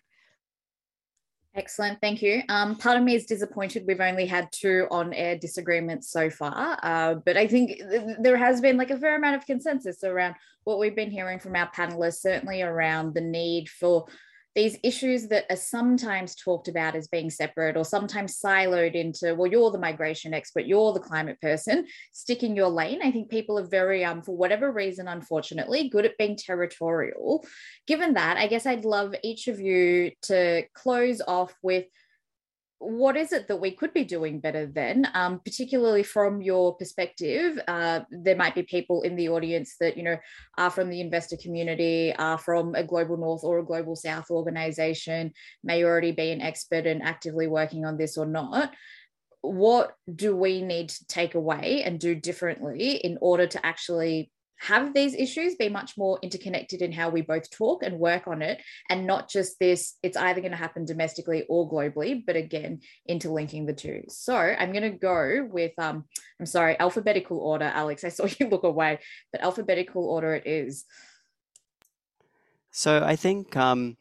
Excellent, 1.56 2.02
thank 2.02 2.24
you. 2.24 2.42
Um, 2.50 2.76
part 2.76 2.98
of 2.98 3.04
me 3.04 3.14
is 3.14 3.28
disappointed 3.28 3.84
we've 3.86 4.00
only 4.00 4.26
had 4.26 4.50
two 4.52 4.88
on-air 4.90 5.38
disagreements 5.38 6.10
so 6.10 6.28
far, 6.32 6.80
uh, 6.82 7.16
but 7.26 7.38
I 7.38 7.46
think 7.46 7.78
th- 7.78 8.18
there 8.20 8.38
has 8.38 8.60
been 8.60 8.76
like 8.76 8.90
a 8.90 8.98
fair 8.98 9.16
amount 9.16 9.36
of 9.36 9.46
consensus 9.46 10.04
around 10.04 10.34
what 10.64 10.80
we've 10.80 10.96
been 10.96 11.12
hearing 11.12 11.38
from 11.38 11.56
our 11.56 11.70
panelists, 11.70 12.22
certainly 12.22 12.64
around 12.64 13.14
the 13.14 13.22
need 13.22 13.70
for 13.70 14.08
these 14.56 14.78
issues 14.84 15.28
that 15.30 15.46
are 15.50 15.56
sometimes 15.56 16.36
talked 16.36 16.68
about 16.68 16.96
as 16.96 17.08
being 17.08 17.30
separate 17.30 17.76
or 17.76 17.84
sometimes 17.84 18.40
siloed 18.40 18.94
into, 18.94 19.34
well, 19.36 19.50
you're 19.50 19.72
the 19.72 19.80
migration 19.80 20.34
expert, 20.34 20.66
you're 20.66 20.94
the 20.94 21.00
climate 21.00 21.42
person, 21.42 21.88
stick 22.12 22.44
in 22.44 22.56
your 22.56 22.70
lane. 22.70 23.02
I 23.04 23.12
think 23.12 23.30
people 23.30 23.58
are 23.58 23.66
very, 23.66 24.06
um, 24.06 24.22
for 24.22 24.36
whatever 24.38 24.72
reason, 24.72 25.08
unfortunately, 25.08 25.90
good 25.90 26.06
at 26.06 26.18
being 26.18 26.36
territorial. 26.38 27.44
Given 27.88 28.14
that, 28.14 28.38
I 28.38 28.48
guess 28.48 28.66
I'd 28.66 28.86
love 28.86 29.16
each 29.24 29.48
of 29.48 29.60
you 29.60 30.12
to 30.24 30.64
close 30.74 31.22
off 31.28 31.54
with 31.64 31.86
what 32.84 33.16
is 33.16 33.32
it 33.32 33.48
that 33.48 33.62
we 33.62 33.72
could 33.72 33.94
be 33.94 34.04
doing 34.04 34.40
better 34.40 34.66
then 34.66 35.08
um, 35.14 35.40
particularly 35.44 36.04
from 36.04 36.42
your 36.42 36.76
perspective 36.76 37.60
uh, 37.68 38.02
there 38.12 38.36
might 38.36 38.56
be 38.56 38.64
people 38.64 39.02
in 39.04 39.16
the 39.16 39.30
audience 39.30 39.76
that 39.80 39.98
you 39.98 40.04
know 40.04 40.18
are 40.58 40.70
from 40.70 40.90
the 40.90 41.02
investor 41.02 41.38
community 41.38 42.14
are 42.18 42.38
from 42.38 42.76
a 42.76 42.84
global 42.84 43.18
north 43.18 43.44
or 43.44 43.60
a 43.60 43.66
global 43.66 43.96
south 43.96 44.30
organization 44.30 45.32
may 45.64 45.84
already 45.84 46.12
be 46.12 46.32
an 46.32 46.42
expert 46.42 46.86
and 46.86 47.02
actively 47.02 47.48
working 47.48 47.86
on 47.86 47.98
this 47.98 48.18
or 48.18 48.26
not. 48.26 48.74
What 49.42 49.94
do 50.14 50.36
we 50.36 50.62
need 50.62 50.90
to 50.90 51.08
take 51.08 51.36
away 51.36 51.84
and 51.84 52.00
do 52.00 52.16
differently 52.16 52.96
in 52.96 53.18
order 53.22 53.48
to 53.48 53.66
actually 53.66 54.32
have 54.64 54.94
these 54.94 55.14
issues 55.14 55.56
be 55.56 55.68
much 55.68 55.98
more 55.98 56.18
interconnected 56.22 56.82
in 56.82 56.92
how 56.92 57.10
we 57.10 57.22
both 57.22 57.52
talk 57.52 57.84
and 57.84 58.00
work 58.00 58.28
on 58.28 58.42
it 58.42 58.62
and 58.90 59.06
not 59.06 59.30
just 59.30 59.60
this 59.60 59.98
it's 60.02 60.16
either 60.16 60.40
going 60.40 60.52
to 60.52 60.58
happen 60.58 60.86
domestically 60.86 61.44
or 61.50 61.70
globally 61.70 62.24
but 62.26 62.38
again 62.38 62.80
interlinking 63.06 63.66
the 63.66 63.74
two. 63.74 64.04
So 64.08 64.36
i'm 64.36 64.72
going 64.72 64.90
to 64.90 64.98
go 64.98 65.46
with 65.52 65.74
um 65.78 66.06
i'm 66.40 66.46
sorry 66.46 66.80
alphabetical 66.80 67.40
order 67.40 67.66
alex. 67.66 68.06
I 68.06 68.10
saw 68.10 68.26
you 68.40 68.48
look 68.48 68.64
away 68.64 69.00
but 69.34 69.42
alphabetical 69.42 70.06
order 70.06 70.34
it 70.34 70.48
is. 70.48 70.86
So 72.72 73.04
i 73.04 73.18
think 73.18 73.58
um 73.58 73.98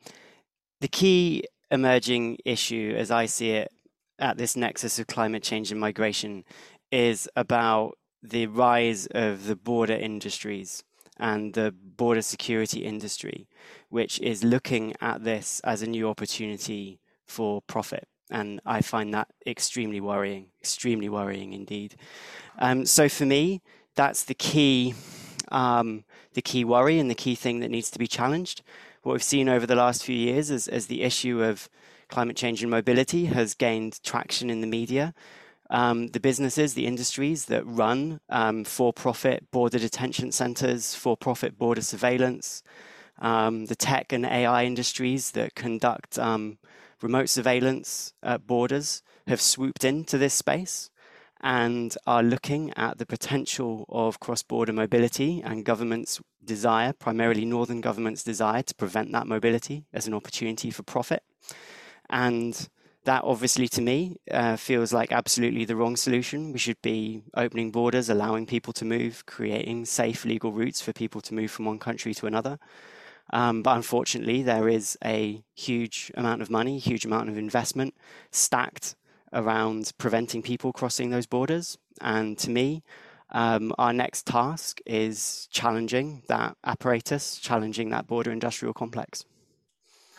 the 0.80 0.88
key 0.88 1.44
emerging 1.72 2.38
issue 2.44 2.94
as 2.96 3.10
i 3.10 3.26
see 3.26 3.50
it 3.50 3.72
at 4.20 4.36
this 4.38 4.54
nexus 4.54 5.00
of 5.00 5.08
climate 5.08 5.42
change 5.42 5.72
and 5.72 5.80
migration 5.80 6.44
is 6.92 7.28
about 7.34 7.96
the 8.22 8.46
rise 8.46 9.06
of 9.06 9.46
the 9.46 9.56
border 9.56 9.94
industries 9.94 10.84
and 11.18 11.54
the 11.54 11.72
border 11.72 12.22
security 12.22 12.84
industry, 12.84 13.48
which 13.88 14.20
is 14.20 14.44
looking 14.44 14.94
at 15.00 15.24
this 15.24 15.60
as 15.64 15.82
a 15.82 15.86
new 15.86 16.08
opportunity 16.08 17.00
for 17.26 17.62
profit. 17.62 18.08
And 18.30 18.60
I 18.64 18.80
find 18.80 19.12
that 19.12 19.28
extremely 19.46 20.00
worrying, 20.00 20.46
extremely 20.60 21.08
worrying 21.08 21.52
indeed. 21.52 21.96
Um, 22.58 22.86
so 22.86 23.08
for 23.08 23.26
me, 23.26 23.60
that's 23.94 24.24
the 24.24 24.34
key, 24.34 24.94
um, 25.50 26.04
the 26.32 26.42
key 26.42 26.64
worry 26.64 26.98
and 26.98 27.10
the 27.10 27.14
key 27.14 27.34
thing 27.34 27.60
that 27.60 27.70
needs 27.70 27.90
to 27.90 27.98
be 27.98 28.06
challenged. 28.06 28.62
What 29.02 29.12
we've 29.12 29.22
seen 29.22 29.48
over 29.48 29.66
the 29.66 29.74
last 29.74 30.04
few 30.04 30.16
years 30.16 30.50
is 30.50 30.66
as 30.68 30.86
the 30.86 31.02
issue 31.02 31.42
of 31.42 31.68
climate 32.08 32.36
change 32.36 32.62
and 32.62 32.70
mobility 32.70 33.26
has 33.26 33.54
gained 33.54 34.02
traction 34.02 34.48
in 34.48 34.60
the 34.60 34.66
media, 34.66 35.14
um, 35.72 36.08
the 36.08 36.20
businesses, 36.20 36.74
the 36.74 36.86
industries 36.86 37.46
that 37.46 37.66
run 37.66 38.20
um, 38.28 38.62
for 38.62 38.92
profit 38.92 39.50
border 39.50 39.78
detention 39.78 40.30
centers, 40.30 40.94
for 40.94 41.16
profit 41.16 41.58
border 41.58 41.80
surveillance, 41.80 42.62
um, 43.18 43.66
the 43.66 43.74
tech 43.74 44.12
and 44.12 44.26
AI 44.26 44.64
industries 44.64 45.30
that 45.30 45.54
conduct 45.54 46.18
um, 46.18 46.58
remote 47.00 47.30
surveillance 47.30 48.12
at 48.22 48.46
borders 48.46 49.02
have 49.26 49.40
swooped 49.40 49.82
into 49.82 50.18
this 50.18 50.34
space 50.34 50.90
and 51.40 51.96
are 52.06 52.22
looking 52.22 52.70
at 52.76 52.98
the 52.98 53.06
potential 53.06 53.86
of 53.88 54.20
cross 54.20 54.42
border 54.42 54.74
mobility 54.74 55.40
and 55.42 55.64
governments' 55.64 56.20
desire, 56.44 56.92
primarily 56.92 57.46
northern 57.46 57.80
governments' 57.80 58.22
desire 58.22 58.62
to 58.62 58.74
prevent 58.74 59.10
that 59.12 59.26
mobility 59.26 59.86
as 59.92 60.06
an 60.06 60.12
opportunity 60.12 60.70
for 60.70 60.82
profit. 60.82 61.22
And 62.10 62.68
that 63.04 63.24
obviously 63.24 63.68
to 63.68 63.80
me 63.80 64.16
uh, 64.30 64.56
feels 64.56 64.92
like 64.92 65.12
absolutely 65.12 65.64
the 65.64 65.76
wrong 65.76 65.96
solution. 65.96 66.52
We 66.52 66.58
should 66.58 66.80
be 66.82 67.22
opening 67.36 67.70
borders, 67.70 68.08
allowing 68.08 68.46
people 68.46 68.72
to 68.74 68.84
move, 68.84 69.26
creating 69.26 69.86
safe 69.86 70.24
legal 70.24 70.52
routes 70.52 70.80
for 70.80 70.92
people 70.92 71.20
to 71.22 71.34
move 71.34 71.50
from 71.50 71.64
one 71.64 71.78
country 71.78 72.14
to 72.14 72.26
another. 72.26 72.58
Um, 73.32 73.62
but 73.62 73.76
unfortunately, 73.76 74.42
there 74.42 74.68
is 74.68 74.98
a 75.04 75.42
huge 75.54 76.12
amount 76.16 76.42
of 76.42 76.50
money, 76.50 76.78
huge 76.78 77.04
amount 77.04 77.28
of 77.28 77.38
investment 77.38 77.94
stacked 78.30 78.94
around 79.32 79.92
preventing 79.98 80.42
people 80.42 80.72
crossing 80.72 81.10
those 81.10 81.26
borders. 81.26 81.78
And 82.00 82.36
to 82.38 82.50
me, 82.50 82.82
um, 83.30 83.72
our 83.78 83.92
next 83.92 84.26
task 84.26 84.80
is 84.84 85.48
challenging 85.50 86.22
that 86.28 86.56
apparatus, 86.64 87.38
challenging 87.38 87.90
that 87.90 88.06
border 88.06 88.30
industrial 88.30 88.74
complex. 88.74 89.24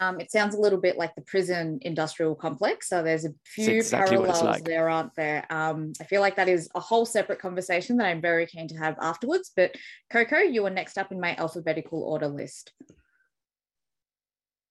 Um, 0.04 0.20
it 0.20 0.32
sounds 0.32 0.56
a 0.56 0.60
little 0.60 0.80
bit 0.80 0.98
like 0.98 1.16
the 1.16 1.22
prison 1.22 1.80
industrial 1.82 2.36
complex. 2.36 2.90
So 2.90 3.04
there's 3.04 3.26
a 3.26 3.34
few 3.46 3.78
exactly 3.78 4.18
parallels 4.18 4.44
like. 4.44 4.64
there, 4.64 4.90
aren't 4.90 5.16
there? 5.16 5.46
Um, 5.50 5.94
I 6.02 6.04
feel 6.04 6.22
like 6.22 6.36
that 6.36 6.50
is 6.50 6.70
a 6.76 6.80
whole 6.80 7.06
separate 7.06 7.40
conversation 7.40 7.98
that 7.98 8.08
I'm 8.08 8.22
very 8.22 8.46
keen 8.46 8.68
to 8.70 8.78
have 8.78 8.96
afterwards. 9.00 9.52
But 9.56 9.76
Koko, 10.12 10.38
you 10.38 10.66
are 10.66 10.70
next 10.70 10.98
up 10.98 11.12
in 11.12 11.20
my 11.20 11.36
alphabetical 11.36 12.04
order 12.04 12.28
list. 12.28 12.74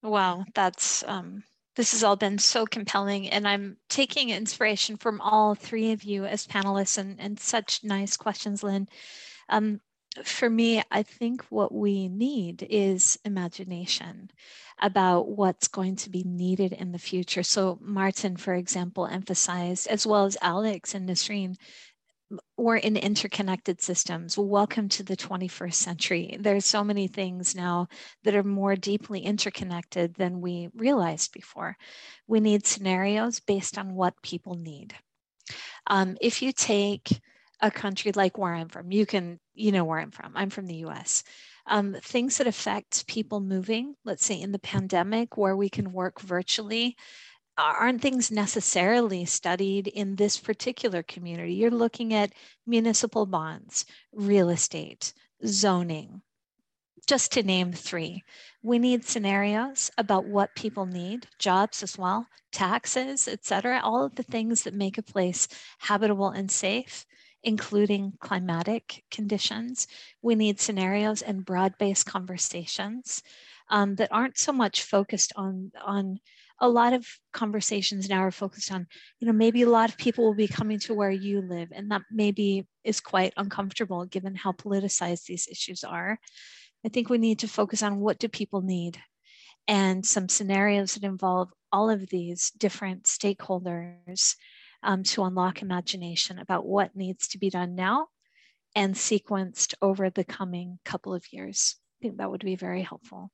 Wow, 0.02 0.44
that's 0.54 1.04
um, 1.06 1.44
this 1.76 1.92
has 1.92 2.02
all 2.02 2.16
been 2.16 2.38
so 2.38 2.66
compelling, 2.66 3.30
and 3.30 3.46
I'm 3.46 3.76
taking 3.88 4.30
inspiration 4.30 4.96
from 4.96 5.20
all 5.20 5.54
three 5.54 5.92
of 5.92 6.02
you 6.02 6.24
as 6.24 6.46
panelists, 6.46 6.98
and 6.98 7.20
and 7.20 7.38
such 7.38 7.84
nice 7.84 8.16
questions, 8.16 8.62
Lynn. 8.62 8.88
Um, 9.48 9.80
for 10.24 10.50
me, 10.50 10.82
I 10.90 11.02
think 11.02 11.42
what 11.48 11.72
we 11.72 12.08
need 12.08 12.66
is 12.68 13.18
imagination 13.24 14.30
about 14.80 15.28
what's 15.28 15.68
going 15.68 15.96
to 15.96 16.10
be 16.10 16.22
needed 16.24 16.72
in 16.72 16.92
the 16.92 16.98
future. 16.98 17.42
So, 17.42 17.76
Martijn, 17.76 18.38
for 18.38 18.54
example, 18.54 19.06
emphasized, 19.06 19.86
as 19.86 20.06
well 20.06 20.24
as 20.26 20.36
Alex 20.42 20.94
and 20.94 21.08
Nisreen, 21.08 21.56
we're 22.56 22.76
in 22.76 22.96
interconnected 22.96 23.80
systems. 23.80 24.36
Welcome 24.36 24.88
to 24.90 25.02
the 25.02 25.16
21st 25.16 25.74
century. 25.74 26.36
There's 26.38 26.64
so 26.64 26.84
many 26.84 27.08
things 27.08 27.54
now 27.54 27.88
that 28.24 28.34
are 28.34 28.42
more 28.42 28.76
deeply 28.76 29.20
interconnected 29.20 30.14
than 30.14 30.40
we 30.40 30.68
realized 30.74 31.32
before. 31.32 31.76
We 32.26 32.40
need 32.40 32.66
scenarios 32.66 33.40
based 33.40 33.78
on 33.78 33.94
what 33.94 34.22
people 34.22 34.54
need. 34.54 34.94
Um, 35.86 36.16
if 36.20 36.42
you 36.42 36.52
take 36.52 37.20
a 37.62 37.70
country 37.70 38.12
like 38.12 38.36
where 38.36 38.52
I'm 38.52 38.68
from, 38.68 38.90
you 38.90 39.06
can, 39.06 39.38
you 39.54 39.72
know 39.72 39.84
where 39.84 40.00
I'm 40.00 40.10
from. 40.10 40.32
I'm 40.34 40.50
from 40.50 40.66
the 40.66 40.84
US. 40.86 41.22
Um, 41.68 41.96
things 42.02 42.38
that 42.38 42.48
affect 42.48 43.06
people 43.06 43.40
moving, 43.40 43.94
let's 44.04 44.26
say 44.26 44.40
in 44.40 44.50
the 44.50 44.58
pandemic, 44.58 45.36
where 45.36 45.56
we 45.56 45.70
can 45.70 45.92
work 45.92 46.20
virtually, 46.20 46.96
aren't 47.56 48.02
things 48.02 48.32
necessarily 48.32 49.24
studied 49.24 49.86
in 49.86 50.16
this 50.16 50.38
particular 50.38 51.04
community. 51.04 51.54
You're 51.54 51.70
looking 51.70 52.14
at 52.14 52.32
municipal 52.66 53.26
bonds, 53.26 53.84
real 54.12 54.48
estate, 54.48 55.12
zoning, 55.46 56.22
just 57.06 57.32
to 57.32 57.42
name 57.44 57.72
three. 57.72 58.24
We 58.62 58.80
need 58.80 59.04
scenarios 59.04 59.90
about 59.98 60.24
what 60.24 60.56
people 60.56 60.86
need, 60.86 61.28
jobs 61.38 61.82
as 61.82 61.96
well, 61.96 62.26
taxes, 62.50 63.28
et 63.28 63.44
cetera, 63.44 63.80
all 63.84 64.04
of 64.04 64.16
the 64.16 64.22
things 64.22 64.62
that 64.64 64.74
make 64.74 64.98
a 64.98 65.02
place 65.02 65.46
habitable 65.78 66.30
and 66.30 66.50
safe 66.50 67.06
including 67.44 68.12
climatic 68.20 69.04
conditions. 69.10 69.88
We 70.22 70.34
need 70.34 70.60
scenarios 70.60 71.22
and 71.22 71.44
broad-based 71.44 72.06
conversations 72.06 73.22
um, 73.70 73.94
that 73.96 74.12
aren't 74.12 74.38
so 74.38 74.52
much 74.52 74.82
focused 74.82 75.32
on, 75.36 75.72
on 75.84 76.20
a 76.60 76.68
lot 76.68 76.92
of 76.92 77.06
conversations 77.32 78.08
now 78.08 78.20
are 78.20 78.30
focused 78.30 78.70
on, 78.70 78.86
you 79.18 79.26
know, 79.26 79.32
maybe 79.32 79.62
a 79.62 79.68
lot 79.68 79.90
of 79.90 79.96
people 79.96 80.24
will 80.24 80.34
be 80.34 80.46
coming 80.48 80.78
to 80.80 80.94
where 80.94 81.10
you 81.10 81.40
live, 81.40 81.70
and 81.72 81.90
that 81.90 82.02
maybe 82.10 82.66
is 82.84 83.00
quite 83.00 83.32
uncomfortable 83.36 84.04
given 84.04 84.34
how 84.34 84.52
politicized 84.52 85.24
these 85.24 85.48
issues 85.48 85.82
are. 85.82 86.20
I 86.84 86.88
think 86.88 87.08
we 87.08 87.18
need 87.18 87.40
to 87.40 87.48
focus 87.48 87.82
on 87.82 87.98
what 87.98 88.18
do 88.18 88.28
people 88.28 88.60
need 88.60 88.98
and 89.68 90.04
some 90.04 90.28
scenarios 90.28 90.94
that 90.94 91.04
involve 91.04 91.50
all 91.72 91.90
of 91.90 92.08
these 92.08 92.50
different 92.58 93.04
stakeholders 93.04 94.36
um, 94.82 95.02
to 95.04 95.24
unlock 95.24 95.62
imagination 95.62 96.38
about 96.38 96.66
what 96.66 96.96
needs 96.96 97.28
to 97.28 97.38
be 97.38 97.50
done 97.50 97.74
now 97.74 98.08
and 98.74 98.94
sequenced 98.94 99.74
over 99.82 100.10
the 100.10 100.24
coming 100.24 100.78
couple 100.84 101.14
of 101.14 101.32
years. 101.32 101.76
I 102.00 102.02
think 102.02 102.18
that 102.18 102.30
would 102.30 102.44
be 102.44 102.56
very 102.56 102.82
helpful. 102.82 103.30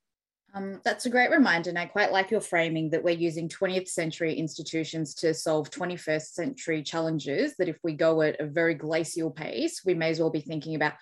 Um, 0.53 0.81
that's 0.83 1.05
a 1.05 1.11
great 1.11 1.29
reminder, 1.29 1.69
and 1.69 1.77
I 1.77 1.85
quite 1.85 2.11
like 2.11 2.31
your 2.31 2.41
framing 2.41 2.89
that 2.89 3.03
we're 3.03 3.15
using 3.15 3.49
20th 3.49 3.87
century 3.87 4.33
institutions 4.33 5.13
to 5.15 5.33
solve 5.33 5.69
21st 5.69 6.21
century 6.21 6.81
challenges. 6.81 7.55
That 7.57 7.69
if 7.69 7.77
we 7.83 7.93
go 7.93 8.21
at 8.23 8.39
a 8.39 8.47
very 8.47 8.73
glacial 8.73 9.29
pace, 9.29 9.81
we 9.85 9.93
may 9.93 10.09
as 10.09 10.19
well 10.19 10.31
be 10.31 10.41
thinking 10.41 10.75
about 10.75 10.93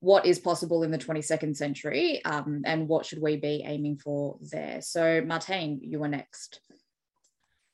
what 0.00 0.26
is 0.26 0.38
possible 0.38 0.82
in 0.82 0.90
the 0.90 0.98
22nd 0.98 1.56
century 1.56 2.22
um, 2.24 2.62
and 2.64 2.88
what 2.88 3.06
should 3.06 3.22
we 3.22 3.36
be 3.36 3.62
aiming 3.64 3.98
for 3.98 4.38
there. 4.40 4.80
So, 4.82 5.22
Martijn, 5.22 5.78
you 5.82 6.02
are 6.02 6.08
next. 6.08 6.60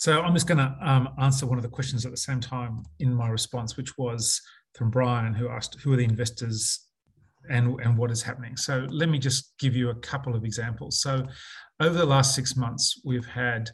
So, 0.03 0.20
I'm 0.20 0.34
just 0.34 0.48
going 0.48 0.59
to 0.59 0.76
um, 0.82 1.11
answer 1.20 1.46
one 1.46 1.59
of 1.59 1.62
the 1.62 1.68
questions 1.68 2.05
at 2.05 2.11
the 2.11 2.16
same 2.16 2.40
time 2.40 2.82
in 2.98 3.14
my 3.14 3.28
response, 3.28 3.76
which 3.76 3.96
was 3.96 4.40
from 4.74 4.90
Brian, 4.90 5.32
who 5.32 5.48
asked, 5.48 5.78
Who 5.80 5.92
are 5.92 5.96
the 5.96 6.03
investors 6.03 6.88
and, 7.48 7.78
and 7.80 7.96
what 7.96 8.11
is 8.11 8.20
happening. 8.20 8.57
So 8.57 8.84
let 8.90 9.09
me 9.09 9.20
just 9.20 9.57
give 9.61 9.76
you 9.76 9.90
a 9.90 9.94
couple 9.94 10.34
of 10.34 10.44
examples. 10.44 11.00
So 11.00 11.24
over 11.78 11.96
the 11.96 12.05
last 12.05 12.34
six 12.34 12.57
months, 12.57 13.00
we've 13.05 13.26
had 13.26 13.70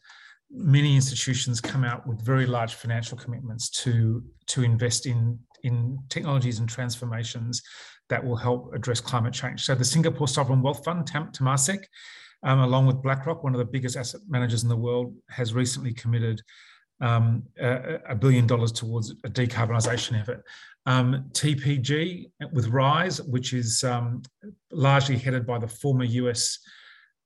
many 0.50 0.96
institutions 0.96 1.62
come 1.62 1.82
out 1.82 2.06
with 2.06 2.20
very 2.20 2.44
large 2.44 2.74
financial 2.74 3.16
commitments 3.16 3.70
to, 3.84 4.22
to 4.48 4.62
invest 4.62 5.06
in, 5.06 5.38
in 5.62 5.98
technologies 6.10 6.58
and 6.58 6.68
transformations 6.68 7.62
that 8.10 8.22
will 8.22 8.36
help 8.36 8.74
address 8.74 9.00
climate 9.00 9.32
change. 9.32 9.64
So 9.64 9.74
the 9.74 9.82
Singapore 9.82 10.28
Sovereign 10.28 10.60
Wealth 10.60 10.84
Fund, 10.84 11.10
Temasek, 11.10 11.84
um, 12.42 12.60
along 12.60 12.86
with 12.86 13.02
BlackRock, 13.02 13.42
one 13.42 13.54
of 13.54 13.58
the 13.58 13.64
biggest 13.64 13.96
asset 13.96 14.20
managers 14.28 14.62
in 14.62 14.68
the 14.68 14.76
world, 14.76 15.14
has 15.28 15.54
recently 15.54 15.92
committed 15.92 16.42
um, 17.00 17.44
a, 17.60 17.98
a, 18.08 18.14
billion 18.14 18.46
dollars 18.46 18.72
towards 18.72 19.10
a 19.24 19.28
decarbonisation 19.28 20.20
effort. 20.20 20.44
Um, 20.86 21.26
TPG 21.32 22.30
with 22.52 22.68
Rise, 22.68 23.22
which 23.22 23.52
is 23.52 23.84
um, 23.84 24.22
largely 24.72 25.16
headed 25.16 25.46
by 25.46 25.58
the 25.58 25.68
former 25.68 26.04
US 26.04 26.58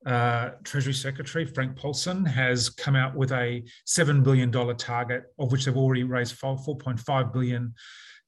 uh, 0.04 0.50
Treasury 0.64 0.92
Secretary 0.92 1.50
Hank 1.56 1.76
Paulson, 1.76 2.24
has 2.24 2.68
come 2.68 2.96
out 2.96 3.14
with 3.14 3.32
a 3.32 3.62
$7 3.86 4.22
billion 4.22 4.50
target, 4.76 5.24
of 5.38 5.52
which 5.52 5.64
they've 5.64 5.76
already 5.76 6.04
raised 6.04 6.38
4.5 6.38 7.32
billion 7.32 7.74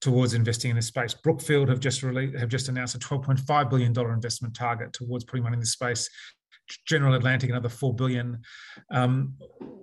towards 0.00 0.34
investing 0.34 0.70
in 0.70 0.76
this 0.76 0.86
space. 0.86 1.14
Brookfield 1.14 1.68
have 1.68 1.80
just 1.80 2.02
released, 2.02 2.38
have 2.38 2.48
just 2.48 2.68
announced 2.68 2.94
a 2.94 2.98
$12.5 2.98 3.70
billion 3.70 3.98
investment 4.12 4.54
target 4.54 4.92
towards 4.92 5.24
putting 5.24 5.42
money 5.42 5.54
in 5.54 5.60
this 5.60 5.72
space. 5.72 6.08
General 6.86 7.14
Atlantic, 7.14 7.50
another 7.50 7.68
four 7.68 7.94
billion. 7.94 8.40
Um, 8.90 9.34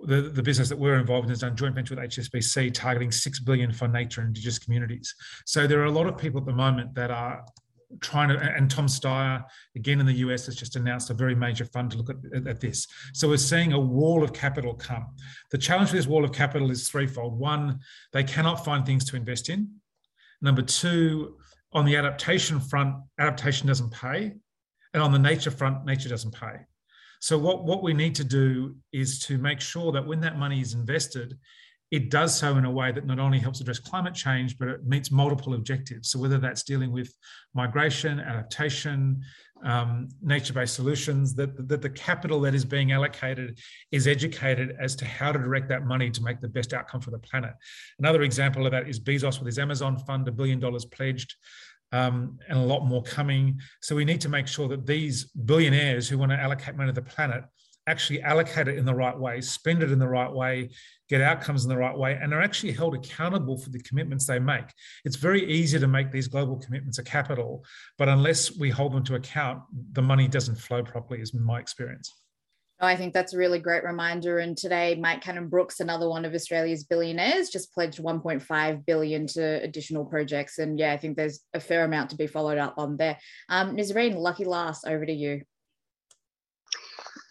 the, 0.04 0.22
the 0.22 0.42
business 0.42 0.68
that 0.68 0.78
we're 0.78 0.98
involved 0.98 1.26
in 1.26 1.30
has 1.30 1.40
done 1.40 1.56
joint 1.56 1.74
venture 1.74 1.94
with 1.94 2.04
HSBC, 2.04 2.74
targeting 2.74 3.12
six 3.12 3.40
billion 3.40 3.72
for 3.72 3.88
nature 3.88 4.20
and 4.20 4.28
indigenous 4.28 4.58
communities. 4.58 5.14
So 5.46 5.66
there 5.66 5.80
are 5.80 5.86
a 5.86 5.90
lot 5.90 6.06
of 6.06 6.18
people 6.18 6.40
at 6.40 6.46
the 6.46 6.52
moment 6.52 6.94
that 6.94 7.10
are 7.10 7.44
trying 8.00 8.28
to, 8.28 8.38
and 8.38 8.70
Tom 8.70 8.86
Steyer, 8.86 9.44
again 9.76 10.00
in 10.00 10.06
the 10.06 10.14
US, 10.14 10.46
has 10.46 10.56
just 10.56 10.76
announced 10.76 11.10
a 11.10 11.14
very 11.14 11.34
major 11.34 11.64
fund 11.64 11.90
to 11.92 11.98
look 11.98 12.10
at, 12.10 12.46
at, 12.46 12.60
this. 12.60 12.86
So 13.12 13.28
we're 13.28 13.36
seeing 13.36 13.72
a 13.72 13.78
wall 13.78 14.22
of 14.22 14.32
capital 14.32 14.74
come. 14.74 15.06
The 15.50 15.58
challenge 15.58 15.92
with 15.92 15.98
this 16.00 16.06
wall 16.06 16.24
of 16.24 16.32
capital 16.32 16.70
is 16.70 16.88
threefold. 16.88 17.38
One, 17.38 17.80
they 18.12 18.24
cannot 18.24 18.64
find 18.64 18.84
things 18.86 19.04
to 19.06 19.16
invest 19.16 19.48
in. 19.48 19.70
Number 20.40 20.62
two, 20.62 21.36
on 21.72 21.84
the 21.84 21.96
adaptation 21.96 22.60
front, 22.60 22.96
adaptation 23.18 23.66
doesn't 23.66 23.92
pay. 23.92 24.32
And 24.94 25.02
on 25.02 25.12
the 25.12 25.18
nature 25.18 25.50
front, 25.50 25.84
nature 25.84 26.08
doesn't 26.08 26.34
pay. 26.34 26.66
So 27.22 27.38
what, 27.38 27.62
what 27.62 27.84
we 27.84 27.94
need 27.94 28.16
to 28.16 28.24
do 28.24 28.74
is 28.92 29.20
to 29.26 29.38
make 29.38 29.60
sure 29.60 29.92
that 29.92 30.04
when 30.04 30.20
that 30.22 30.36
money 30.36 30.60
is 30.60 30.74
invested, 30.74 31.38
it 31.92 32.10
does 32.10 32.36
so 32.36 32.56
in 32.56 32.64
a 32.64 32.70
way 32.70 32.90
that 32.90 33.06
not 33.06 33.20
only 33.20 33.38
helps 33.38 33.60
address 33.60 33.78
climate 33.78 34.12
change, 34.12 34.58
but 34.58 34.66
it 34.66 34.84
meets 34.84 35.12
multiple 35.12 35.54
objectives. 35.54 36.10
So 36.10 36.18
whether 36.18 36.38
that's 36.38 36.64
dealing 36.64 36.90
with 36.90 37.14
migration, 37.54 38.18
adaptation, 38.18 39.22
um, 39.64 40.08
nature-based 40.20 40.74
solutions, 40.74 41.32
that, 41.36 41.68
that 41.68 41.80
the 41.80 41.90
capital 41.90 42.40
that 42.40 42.56
is 42.56 42.64
being 42.64 42.90
allocated 42.90 43.60
is 43.92 44.08
educated 44.08 44.74
as 44.80 44.96
to 44.96 45.04
how 45.04 45.30
to 45.30 45.38
direct 45.38 45.68
that 45.68 45.86
money 45.86 46.10
to 46.10 46.22
make 46.24 46.40
the 46.40 46.48
best 46.48 46.72
outcome 46.72 47.00
for 47.00 47.12
the 47.12 47.20
planet. 47.20 47.52
Another 48.00 48.22
example 48.22 48.66
of 48.66 48.72
that 48.72 48.88
is 48.88 48.98
Bezos 48.98 49.38
with 49.38 49.46
his 49.46 49.60
Amazon 49.60 49.96
fund, 49.96 50.26
a 50.26 50.32
billion 50.32 50.58
dollars 50.58 50.86
pledged 50.86 51.36
um, 51.92 52.38
and 52.48 52.58
a 52.58 52.62
lot 52.62 52.84
more 52.84 53.02
coming. 53.02 53.60
So 53.80 53.94
we 53.94 54.04
need 54.04 54.20
to 54.22 54.28
make 54.28 54.48
sure 54.48 54.68
that 54.68 54.86
these 54.86 55.24
billionaires 55.24 56.08
who 56.08 56.18
want 56.18 56.32
to 56.32 56.38
allocate 56.38 56.76
money 56.76 56.92
to 56.92 57.00
the 57.00 57.02
planet 57.02 57.44
actually 57.86 58.22
allocate 58.22 58.68
it 58.68 58.78
in 58.78 58.84
the 58.84 58.94
right 58.94 59.18
way, 59.18 59.40
spend 59.40 59.82
it 59.82 59.90
in 59.90 59.98
the 59.98 60.08
right 60.08 60.32
way, 60.32 60.70
get 61.08 61.20
outcomes 61.20 61.64
in 61.64 61.68
the 61.68 61.76
right 61.76 61.96
way, 61.96 62.16
and 62.20 62.32
are 62.32 62.40
actually 62.40 62.72
held 62.72 62.94
accountable 62.94 63.58
for 63.58 63.70
the 63.70 63.80
commitments 63.80 64.26
they 64.26 64.38
make. 64.38 64.66
It's 65.04 65.16
very 65.16 65.44
easy 65.50 65.78
to 65.78 65.88
make 65.88 66.12
these 66.12 66.28
global 66.28 66.56
commitments 66.56 66.98
of 66.98 67.04
capital, 67.04 67.64
but 67.98 68.08
unless 68.08 68.56
we 68.56 68.70
hold 68.70 68.92
them 68.92 69.04
to 69.04 69.16
account, 69.16 69.62
the 69.92 70.02
money 70.02 70.28
doesn't 70.28 70.56
flow 70.56 70.82
properly, 70.82 71.20
is 71.20 71.34
my 71.34 71.58
experience. 71.58 72.12
I 72.82 72.96
think 72.96 73.14
that's 73.14 73.32
a 73.32 73.38
really 73.38 73.60
great 73.60 73.84
reminder. 73.84 74.38
And 74.38 74.56
today, 74.56 74.96
Mike 75.00 75.20
Cannon-Brookes, 75.20 75.78
another 75.78 76.08
one 76.08 76.24
of 76.24 76.34
Australia's 76.34 76.82
billionaires, 76.82 77.48
just 77.48 77.72
pledged 77.72 78.02
1.5 78.02 78.86
billion 78.86 79.26
to 79.28 79.62
additional 79.62 80.04
projects. 80.04 80.58
And 80.58 80.78
yeah, 80.78 80.92
I 80.92 80.96
think 80.96 81.16
there's 81.16 81.40
a 81.54 81.60
fair 81.60 81.84
amount 81.84 82.10
to 82.10 82.16
be 82.16 82.26
followed 82.26 82.58
up 82.58 82.74
on 82.78 82.96
there. 82.96 83.18
Um, 83.48 83.76
Nisreen, 83.76 84.16
lucky 84.16 84.44
last, 84.44 84.86
over 84.86 85.06
to 85.06 85.12
you. 85.12 85.42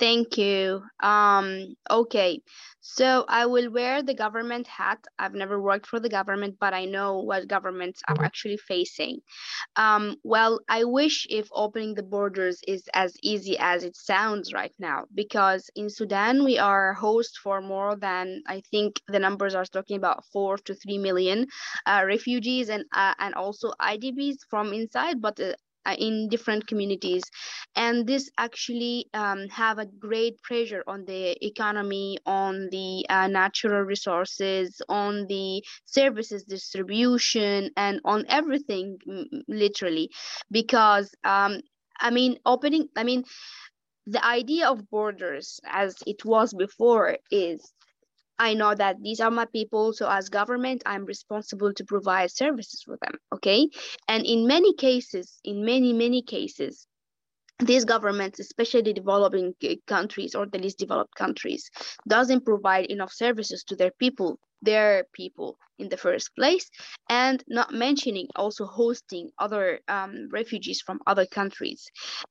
Thank 0.02 0.38
you. 0.39 0.84
Um, 1.04 1.76
okay, 1.89 2.41
so 2.82 3.24
I 3.30 3.45
will 3.45 3.70
wear 3.72 4.02
the 4.02 4.16
government 4.16 4.68
hat. 4.68 4.97
I've 5.20 5.36
never 5.36 5.62
worked 5.62 5.86
for 5.86 5.99
the 5.99 6.10
government, 6.10 6.58
but 6.60 6.74
I 6.74 6.86
know 6.86 7.20
what 7.20 7.47
governments 7.47 8.02
are 8.10 8.26
actually 8.26 8.58
facing. 8.58 9.20
Um, 9.76 10.18
well, 10.24 10.60
I 10.70 10.86
wish 10.86 11.28
if 11.30 11.49
opening 11.54 11.95
the 11.95 12.04
borders 12.04 12.62
is 12.68 12.84
as 12.95 13.16
easy 13.24 13.58
as 13.60 13.84
it 13.84 13.95
sounds 13.97 14.54
right 14.54 14.74
now, 14.80 15.06
because 15.16 15.70
in 15.76 15.89
Sudan 15.89 16.45
we 16.45 16.58
are 16.58 16.93
host 16.95 17.39
for 17.43 17.62
more 17.62 17.95
than 17.95 18.43
I 18.47 18.62
think 18.72 19.02
the 19.08 19.20
numbers 19.20 19.56
are 19.56 19.66
talking 19.66 19.97
about 19.97 20.26
four 20.34 20.58
to 20.60 20.76
three 20.76 20.99
million 20.99 21.47
uh, 21.86 22.04
refugees 22.08 22.70
and 22.70 22.86
uh, 22.93 23.16
and 23.20 23.36
also 23.36 23.74
IDPs 23.82 24.38
from 24.49 24.74
inside, 24.74 25.22
but 25.22 25.39
uh, 25.39 25.54
uh, 25.86 25.95
in 25.97 26.30
different 26.30 26.68
communities 26.68 27.24
and 27.76 28.05
this 28.05 28.30
actually 28.38 29.07
um, 29.13 29.47
have 29.49 29.80
a 29.80 29.86
great 29.86 30.41
pressure 30.41 30.84
on 30.88 31.05
the 31.05 31.45
economy 31.45 32.17
on 32.26 32.67
the 32.72 33.05
uh, 33.09 33.28
natural 33.28 33.82
resources 33.82 34.82
on 34.89 35.26
the 35.28 35.63
services 35.86 36.43
distribution 36.43 37.69
and 37.78 38.01
on 38.05 38.26
everything 38.28 38.97
literally 39.47 40.09
because 40.49 41.13
um, 41.24 41.59
i 41.99 42.09
mean 42.09 42.38
opening 42.45 42.88
i 42.95 43.03
mean 43.03 43.24
the 44.07 44.26
idea 44.26 44.67
of 44.67 44.89
borders 44.89 45.59
as 45.65 45.95
it 46.07 46.26
was 46.26 46.53
before 46.53 47.17
is 47.30 47.72
I 48.39 48.55
know 48.55 48.74
that 48.74 49.03
these 49.03 49.19
are 49.19 49.30
my 49.30 49.45
people. 49.45 49.93
So 49.93 50.09
as 50.09 50.30
government, 50.30 50.82
I'm 50.88 51.05
responsible 51.05 51.74
to 51.76 51.84
provide 51.86 52.32
services 52.32 52.82
for 52.82 52.97
them. 52.99 53.19
Okay. 53.36 53.69
And 54.07 54.26
in 54.26 54.47
many 54.47 54.74
cases, 54.74 55.39
in 55.43 55.63
many, 55.63 55.93
many 55.93 56.24
cases, 56.24 56.88
these 57.62 57.86
governments, 57.86 58.39
especially 58.39 58.93
developing 58.93 59.53
countries 59.88 60.36
or 60.36 60.45
the 60.45 60.57
least 60.57 60.80
developed 60.80 61.16
countries, 61.16 61.70
doesn't 62.07 62.45
provide 62.45 62.86
enough 62.88 63.14
services 63.14 63.64
to 63.66 63.76
their 63.76 63.91
people, 63.99 64.39
their 64.62 65.05
people 65.14 65.57
in 65.78 65.89
the 65.89 65.97
first 65.97 66.34
place, 66.36 66.70
and 67.09 67.43
not 67.47 67.74
mentioning 67.74 68.28
also 68.36 68.66
hosting 68.66 69.30
other 69.39 69.80
um, 69.88 70.28
refugees 70.32 70.82
from 70.82 70.99
other 71.07 71.26
countries. 71.26 71.86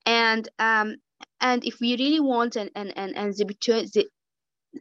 And 0.07 0.49
um, 0.59 0.97
and 1.41 1.64
if 1.64 1.81
we 1.81 1.97
really 1.97 2.20
want 2.20 2.57
an 2.57 2.70
an 2.74 2.91
an, 2.93 3.14
an 3.14 3.33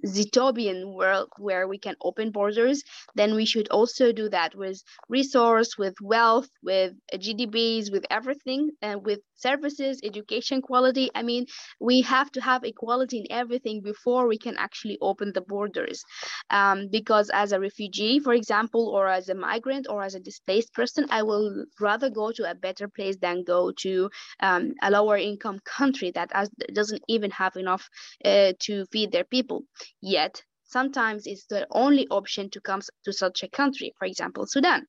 Zytobian 0.06 0.94
world 0.94 1.30
where 1.38 1.68
we 1.68 1.80
can 1.80 1.96
open 2.02 2.32
borders, 2.32 2.84
then 3.16 3.34
we 3.34 3.46
should 3.46 3.68
also 3.70 4.12
do 4.12 4.30
that 4.30 4.54
with 4.56 4.84
resource, 5.10 5.78
with 5.78 5.96
wealth, 6.02 6.50
with 6.62 6.94
GDPs, 7.14 7.92
with 7.92 8.06
everything, 8.12 8.70
and 8.84 9.04
with 9.04 9.20
services, 9.40 10.00
education 10.04 10.62
quality. 10.62 11.10
I 11.16 11.24
mean, 11.24 11.46
we 11.80 12.02
have 12.02 12.32
to 12.34 12.42
have 12.42 12.64
equality 12.64 13.20
in 13.20 13.26
everything 13.32 13.82
before 13.82 14.28
we 14.28 14.38
can 14.38 14.56
actually 14.58 14.98
open 15.02 15.32
the 15.34 15.42
borders. 15.42 16.04
Um, 16.50 16.88
because 16.92 17.30
as 17.30 17.52
a 17.52 17.60
refugee, 17.60 18.20
for 18.20 18.34
example, 18.34 18.88
or 18.90 19.08
as 19.08 19.30
a 19.30 19.36
migrant 19.36 19.88
or 19.90 20.04
as 20.04 20.16
a 20.16 20.20
displaced 20.20 20.74
person, 20.74 21.06
I 21.10 21.24
will 21.24 21.66
rather 21.80 22.10
go 22.10 22.32
to 22.32 22.50
a 22.50 22.56
better 22.56 22.88
place 22.88 23.18
than 23.18 23.44
go 23.44 23.72
to 23.80 24.10
um, 24.42 24.74
a 24.82 24.92
lower 24.92 25.18
income 25.18 25.60
country 25.66 26.12
that 26.12 26.32
as, 26.34 26.50
doesn't 26.74 27.04
even 27.08 27.32
have 27.32 27.56
enough 27.56 27.90
uh, 28.26 28.54
to 28.60 28.86
feed 28.92 29.12
their 29.12 29.24
people. 29.24 29.64
Yet, 30.02 30.44
sometimes 30.70 31.26
it's 31.26 31.46
the 31.48 31.68
only 31.72 32.08
option 32.10 32.50
to 32.52 32.62
come 32.62 32.82
to 33.04 33.12
such 33.12 33.44
a 33.44 33.50
country, 33.50 33.94
for 33.98 34.06
example, 34.06 34.46
Sudan. 34.48 34.86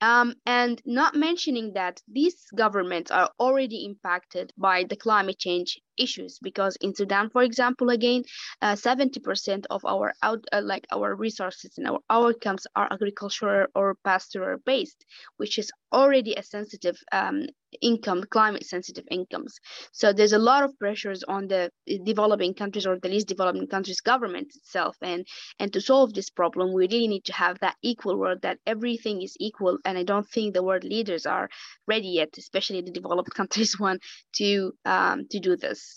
Um, 0.00 0.34
and 0.46 0.80
not 0.86 1.14
mentioning 1.14 1.74
that 1.74 2.00
these 2.08 2.46
governments 2.56 3.10
are 3.10 3.30
already 3.38 3.84
impacted 3.84 4.52
by 4.56 4.84
the 4.84 4.96
climate 4.96 5.38
change 5.38 5.78
issues 6.00 6.38
because 6.42 6.76
in 6.80 6.94
Sudan, 6.94 7.30
for 7.30 7.42
example, 7.42 7.90
again, 7.90 8.24
uh, 8.62 8.74
70% 8.74 9.66
of 9.70 9.84
our 9.84 10.12
out 10.22 10.44
uh, 10.52 10.62
like 10.64 10.86
our 10.92 11.14
resources 11.14 11.72
and 11.76 11.86
our 11.86 12.00
outcomes 12.08 12.66
are 12.74 12.88
agricultural 12.90 13.66
or 13.74 13.96
pastoral 14.04 14.58
based, 14.64 15.04
which 15.36 15.58
is 15.58 15.70
already 15.92 16.34
a 16.34 16.42
sensitive 16.42 16.96
um, 17.12 17.46
income, 17.80 18.24
climate 18.30 18.66
sensitive 18.66 19.04
incomes. 19.10 19.58
So 19.92 20.12
there's 20.12 20.32
a 20.32 20.38
lot 20.38 20.64
of 20.64 20.78
pressures 20.78 21.22
on 21.24 21.48
the 21.48 21.70
developing 22.04 22.54
countries 22.54 22.86
or 22.86 22.98
the 22.98 23.08
least 23.08 23.28
developing 23.28 23.66
countries 23.66 24.00
government 24.00 24.48
itself. 24.54 24.96
And 25.02 25.26
and 25.58 25.72
to 25.72 25.80
solve 25.80 26.14
this 26.14 26.30
problem, 26.30 26.72
we 26.72 26.88
really 26.88 27.08
need 27.08 27.24
to 27.26 27.32
have 27.32 27.58
that 27.60 27.76
equal 27.82 28.18
world 28.18 28.42
that 28.42 28.58
everything 28.66 29.22
is 29.22 29.36
equal. 29.38 29.78
And 29.84 29.98
I 29.98 30.04
don't 30.04 30.28
think 30.28 30.54
the 30.54 30.62
world 30.62 30.84
leaders 30.84 31.26
are 31.26 31.48
ready 31.86 32.08
yet, 32.08 32.30
especially 32.38 32.82
the 32.82 32.90
developed 32.90 33.34
countries 33.40 33.78
one, 33.78 33.98
to 34.36 34.72
um, 34.84 35.26
to 35.30 35.40
do 35.40 35.56
this. 35.56 35.89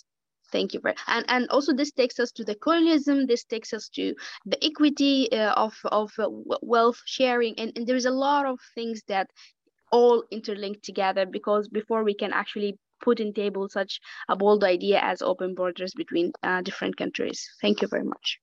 Thank 0.54 0.74
you 0.74 0.80
very 0.80 0.96
and 1.08 1.26
and 1.28 1.50
also 1.50 1.74
this 1.74 1.92
takes 1.92 2.20
us 2.20 2.32
to 2.34 2.44
the 2.44 2.56
colonialism. 2.56 3.26
This 3.26 3.44
takes 3.44 3.74
us 3.74 3.90
to 3.98 4.14
the 4.46 4.64
equity 4.64 5.32
uh, 5.32 5.54
of 5.66 5.74
of 5.86 6.12
uh, 6.20 6.30
wealth 6.62 7.02
sharing, 7.06 7.54
and, 7.60 7.72
and 7.76 7.88
there's 7.88 8.06
a 8.06 8.18
lot 8.28 8.46
of 8.46 8.60
things 8.76 9.02
that 9.08 9.28
all 9.92 10.24
interlink 10.32 10.82
together 10.84 11.26
because 11.26 11.68
before 11.68 12.04
we 12.04 12.14
can 12.14 12.32
actually 12.34 12.78
put 13.02 13.20
in 13.20 13.34
table 13.34 13.68
such 13.68 14.00
a 14.30 14.36
bold 14.36 14.64
idea 14.64 15.00
as 15.02 15.22
open 15.22 15.56
borders 15.56 15.94
between 15.96 16.32
uh, 16.44 16.62
different 16.62 16.98
countries. 16.98 17.40
Thank 17.62 17.82
you 17.82 17.88
very 17.88 18.06
much. 18.06 18.43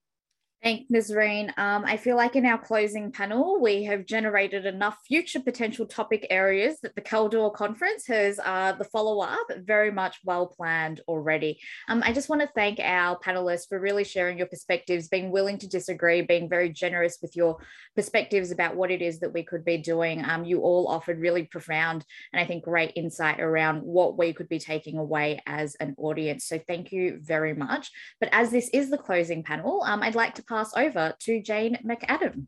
Thank 0.62 0.90
Nisreen. 0.90 1.56
Um, 1.58 1.86
I 1.86 1.96
feel 1.96 2.16
like 2.16 2.36
in 2.36 2.44
our 2.44 2.58
closing 2.58 3.10
panel, 3.10 3.58
we 3.62 3.84
have 3.84 4.04
generated 4.04 4.66
enough 4.66 4.98
future 5.08 5.40
potential 5.40 5.86
topic 5.86 6.26
areas 6.28 6.78
that 6.82 6.94
the 6.94 7.00
Kaldor 7.00 7.54
conference 7.54 8.06
has 8.08 8.38
uh, 8.44 8.72
the 8.72 8.84
follow 8.84 9.20
up 9.22 9.46
very 9.60 9.90
much 9.90 10.18
well 10.22 10.46
planned 10.46 11.00
already. 11.08 11.58
Um, 11.88 12.02
I 12.04 12.12
just 12.12 12.28
want 12.28 12.42
to 12.42 12.48
thank 12.54 12.78
our 12.78 13.18
panelists 13.18 13.70
for 13.70 13.80
really 13.80 14.04
sharing 14.04 14.36
your 14.36 14.48
perspectives, 14.48 15.08
being 15.08 15.30
willing 15.30 15.56
to 15.58 15.66
disagree, 15.66 16.20
being 16.20 16.46
very 16.46 16.68
generous 16.68 17.16
with 17.22 17.34
your 17.34 17.56
perspectives 17.96 18.50
about 18.50 18.76
what 18.76 18.90
it 18.90 19.00
is 19.00 19.20
that 19.20 19.32
we 19.32 19.42
could 19.42 19.64
be 19.64 19.78
doing. 19.78 20.22
Um, 20.26 20.44
you 20.44 20.60
all 20.60 20.88
offered 20.88 21.20
really 21.20 21.44
profound 21.44 22.04
and 22.34 22.40
I 22.42 22.44
think 22.44 22.64
great 22.64 22.92
insight 22.96 23.40
around 23.40 23.80
what 23.80 24.18
we 24.18 24.34
could 24.34 24.48
be 24.50 24.58
taking 24.58 24.98
away 24.98 25.40
as 25.46 25.74
an 25.76 25.94
audience. 25.96 26.44
So 26.44 26.60
thank 26.68 26.92
you 26.92 27.18
very 27.22 27.54
much. 27.54 27.90
But 28.20 28.28
as 28.32 28.50
this 28.50 28.68
is 28.74 28.90
the 28.90 28.98
closing 28.98 29.42
panel, 29.42 29.82
um, 29.86 30.02
I'd 30.02 30.14
like 30.14 30.34
to 30.34 30.49
pass 30.50 30.72
over 30.76 31.14
to 31.20 31.40
Jane 31.40 31.78
McAdam. 31.86 32.46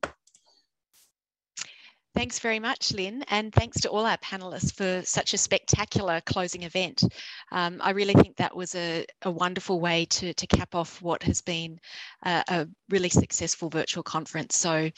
Thanks 2.15 2.41
very 2.41 2.59
much, 2.59 2.93
Lynn, 2.93 3.25
and 3.29 3.55
thanks 3.55 3.81
to 3.81 3.89
all 3.89 4.05
our 4.05 4.19
panelists 4.19 4.75
for 4.75 5.05
such 5.07 5.33
a 5.33 5.39
spectacular 5.39 6.21
closing 6.27 6.65
event. 6.65 7.05
Um, 7.53 7.81
I 7.83 7.93
really 7.93 8.13
think 8.13 8.37
that 8.37 8.55
was 8.55 8.75
a, 8.75 9.07
a, 9.23 9.31
wonderful 9.31 9.81
way 9.81 10.05
to, 10.05 10.35
to 10.35 10.47
cap 10.47 10.75
off 10.75 11.01
what 11.01 11.23
has 11.23 11.41
been 11.41 11.81
a, 12.27 12.45
a, 12.49 12.69
really 12.91 13.09
successful 13.09 13.71
virtual 13.71 14.03
conference. 14.03 14.59
So 14.59 14.91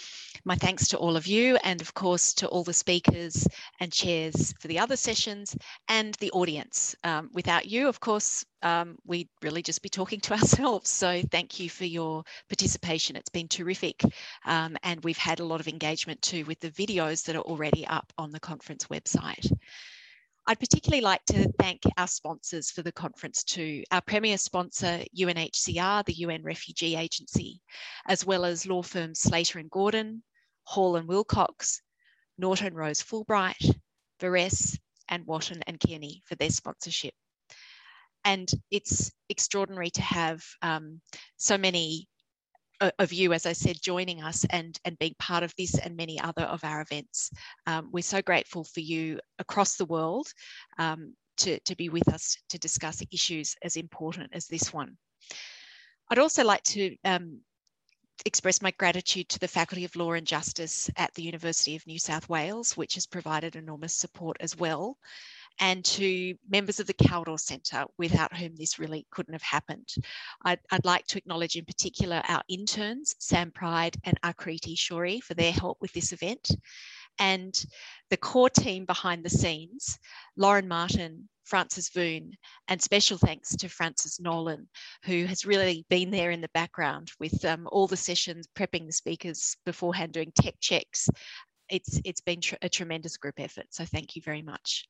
my 0.45 0.57
thanks 0.57 0.89
to 0.89 0.99
all 0.99 1.17
of 1.17 1.29
you 1.29 1.57
and 1.63 1.81
of 1.81 1.95
course 1.95 2.35
to 2.35 2.49
all 2.49 2.65
the 2.65 2.73
speakers 2.73 3.47
and 3.79 3.93
chairs 3.93 4.53
for 4.59 4.67
the 4.67 4.81
other 4.81 4.97
sessions 4.97 5.57
and 5.87 6.15
the 6.15 6.33
audience. 6.33 6.97
Um, 7.05 7.31
without 7.33 7.67
you, 7.67 7.87
of 7.87 8.01
course, 8.01 8.45
um, 8.65 8.97
we'd 9.07 9.29
really 9.43 9.63
just 9.63 9.83
be 9.83 9.89
talking 9.89 10.21
to 10.21 10.33
ourselves. 10.33 10.91
So 10.91 11.23
thank 11.31 11.61
you 11.61 11.71
for 11.71 11.85
your 11.85 12.25
participation. 12.49 13.15
It's 13.15 13.31
been 13.31 13.47
terrific. 13.47 14.03
Um, 14.47 14.77
and 14.83 15.05
we've 15.05 15.19
had 15.19 15.41
a 15.41 15.45
lot 15.45 15.61
of 15.61 15.69
engagement 15.69 16.21
too 16.23 16.45
with 16.47 16.59
the 16.61 16.71
videos 16.71 17.25
that 17.27 17.37
are 17.37 17.43
already 17.43 17.87
up 17.87 18.13
on 18.19 18.33
the 18.33 18.41
conference 18.41 18.87
website. 18.87 19.53
I'd 20.47 20.61
particularly 20.61 21.01
like 21.01 21.25
to 21.27 21.51
thank 21.59 21.83
our 21.97 22.09
sponsors 22.09 22.71
for 22.71 22.83
the 22.83 22.93
conference 22.93 23.45
too. 23.45 23.83
Our 23.91 24.03
premier 24.03 24.37
sponsor, 24.37 25.03
UNHCR, 25.19 26.05
the 26.05 26.13
UN 26.15 26.43
Refugee 26.43 26.97
Agency, 26.97 27.63
as 28.09 28.27
well 28.27 28.45
as 28.45 28.67
law 28.67 28.83
firms 28.83 29.21
Slater 29.21 29.59
and 29.59 29.71
Gordon, 29.71 30.23
Hall 30.65 30.97
and 30.97 31.09
Wilcox, 31.09 31.81
Norton 32.37 32.75
Rose 32.75 33.03
Fulbright, 33.03 33.75
Veress, 34.21 34.79
and 35.09 35.27
Wotton 35.27 35.63
and 35.67 35.81
Kearney 35.81 36.23
for 36.27 36.35
their 36.35 36.51
sponsorship 36.51 37.15
and 38.25 38.51
it's 38.71 39.13
extraordinary 39.29 39.91
to 39.91 40.03
have 40.03 40.43
um, 40.63 41.01
so 41.37 41.59
many 41.59 42.09
of 42.99 43.13
you, 43.13 43.33
as 43.33 43.47
I 43.47 43.53
said, 43.53 43.77
joining 43.81 44.23
us 44.23 44.45
and, 44.51 44.79
and 44.85 44.99
being 44.99 45.15
part 45.19 45.43
of 45.43 45.55
this 45.57 45.79
and 45.79 45.97
many 45.97 46.21
other 46.21 46.43
of 46.43 46.65
our 46.65 46.81
events. 46.81 47.31
Um, 47.67 47.89
we're 47.93 48.03
so 48.03 48.21
grateful 48.21 48.65
for 48.65 48.81
you 48.81 49.21
across 49.39 49.77
the 49.77 49.85
world 49.85 50.27
um, 50.79 51.15
to, 51.39 51.59
to 51.61 51.77
be 51.77 51.89
with 51.89 52.09
us 52.13 52.37
to 52.51 52.59
discuss 52.59 53.03
issues 53.13 53.55
as 53.63 53.77
important 53.77 54.31
as 54.33 54.47
this 54.47 54.73
one. 54.73 54.97
I'd 56.11 56.19
also 56.19 56.45
like 56.45 56.63
to 56.65 56.97
um, 57.05 57.41
express 58.27 58.61
my 58.61 58.73
gratitude 58.73 59.29
to 59.31 59.39
the 59.39 59.49
Faculty 59.49 59.85
of 59.85 59.97
Law 59.97 60.13
and 60.13 60.27
Justice 60.27 60.91
at 60.97 61.15
the 61.15 61.23
University 61.23 61.77
of 61.77 61.87
New 61.87 61.99
South 61.99 62.29
Wales, 62.29 62.77
which 62.77 62.95
has 62.95 63.07
provided 63.07 63.57
enormous 63.57 63.97
support 63.97 64.37
as 64.41 64.57
well 64.57 64.99
and 65.61 65.85
to 65.85 66.35
members 66.49 66.81
of 66.81 66.87
the 66.87 66.95
Kaldor 66.95 67.39
Centre, 67.39 67.85
without 67.99 68.37
whom 68.37 68.57
this 68.57 68.79
really 68.79 69.07
couldn't 69.11 69.35
have 69.35 69.43
happened. 69.43 69.89
I'd, 70.45 70.59
I'd, 70.71 70.85
like 70.85 71.07
to 71.09 71.19
acknowledge 71.19 71.57
in 71.57 71.65
particular 71.65 72.23
our 72.29 72.43
interns, 72.49 73.15
Sam 73.19 73.51
Pride 73.51 73.97
and 74.05 74.21
Akriti 74.23 74.77
Shori, 74.77 75.23
for 75.23 75.35
their 75.35 75.53
help 75.53 75.79
with 75.81 75.93
this 75.93 76.13
event, 76.13 76.51
And 77.19 77.55
the 78.11 78.17
core 78.17 78.51
team 78.51 78.85
behind 78.85 79.25
the 79.25 79.31
scenes, 79.31 79.99
Lauren 80.37 80.67
Martin, 80.67 81.29
Francis 81.45 81.91
Voon, 81.91 82.33
and 82.69 82.83
special 82.83 83.19
thanks 83.19 83.55
to 83.57 83.69
Francis 83.69 84.19
Nolan, 84.19 84.69
who 85.05 85.27
has 85.27 85.47
really 85.47 85.87
been 85.89 86.11
there 86.11 86.31
in 86.31 86.41
the 86.41 86.51
background 86.55 87.13
with 87.21 87.45
um, 87.45 87.69
all 87.71 87.87
the 87.87 87.97
sessions, 87.97 88.49
prepping 88.57 88.87
the 88.87 88.93
speakers 88.93 89.57
beforehand, 89.65 90.13
doing 90.13 90.33
tech 90.35 90.55
checks. 90.61 91.09
It's, 91.69 92.01
it's 92.05 92.21
been 92.21 92.41
tr 92.41 92.57
a 92.63 92.69
tremendous 92.69 93.17
group 93.17 93.39
effort, 93.39 93.67
so 93.71 93.85
thank 93.85 94.17
you 94.17 94.23
very 94.23 94.43
much. 94.43 94.87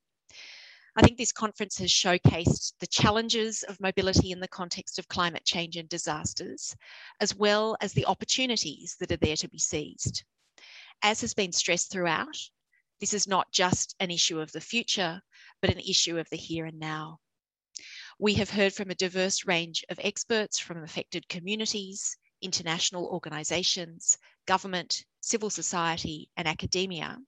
I 0.96 1.02
think 1.02 1.18
this 1.18 1.32
conference 1.32 1.78
has 1.78 1.90
showcased 1.90 2.74
the 2.78 2.86
challenges 2.86 3.64
of 3.64 3.80
mobility 3.80 4.30
in 4.30 4.38
the 4.38 4.46
context 4.46 5.00
of 5.00 5.08
climate 5.08 5.44
change 5.44 5.76
and 5.76 5.88
disasters, 5.88 6.76
as 7.20 7.34
well 7.34 7.76
as 7.80 7.92
the 7.92 8.06
opportunities 8.06 8.94
that 9.00 9.10
are 9.10 9.16
there 9.16 9.34
to 9.36 9.48
be 9.48 9.58
seized. 9.58 10.22
As 11.02 11.20
has 11.22 11.34
been 11.34 11.50
stressed 11.50 11.90
throughout, 11.90 12.36
this 13.00 13.12
is 13.12 13.26
not 13.26 13.50
just 13.50 13.96
an 13.98 14.12
issue 14.12 14.38
of 14.38 14.52
the 14.52 14.60
future, 14.60 15.20
but 15.60 15.70
an 15.70 15.80
issue 15.80 16.16
of 16.16 16.30
the 16.30 16.36
here 16.36 16.64
and 16.64 16.78
now. 16.78 17.18
We 18.20 18.34
have 18.34 18.50
heard 18.50 18.72
from 18.72 18.90
a 18.90 18.94
diverse 18.94 19.44
range 19.46 19.84
of 19.88 19.98
experts 20.00 20.60
from 20.60 20.84
affected 20.84 21.28
communities, 21.28 22.16
international 22.40 23.06
organisations, 23.06 24.16
government, 24.46 25.04
civil 25.20 25.50
society, 25.50 26.30
and 26.36 26.46
academia, 26.46 27.18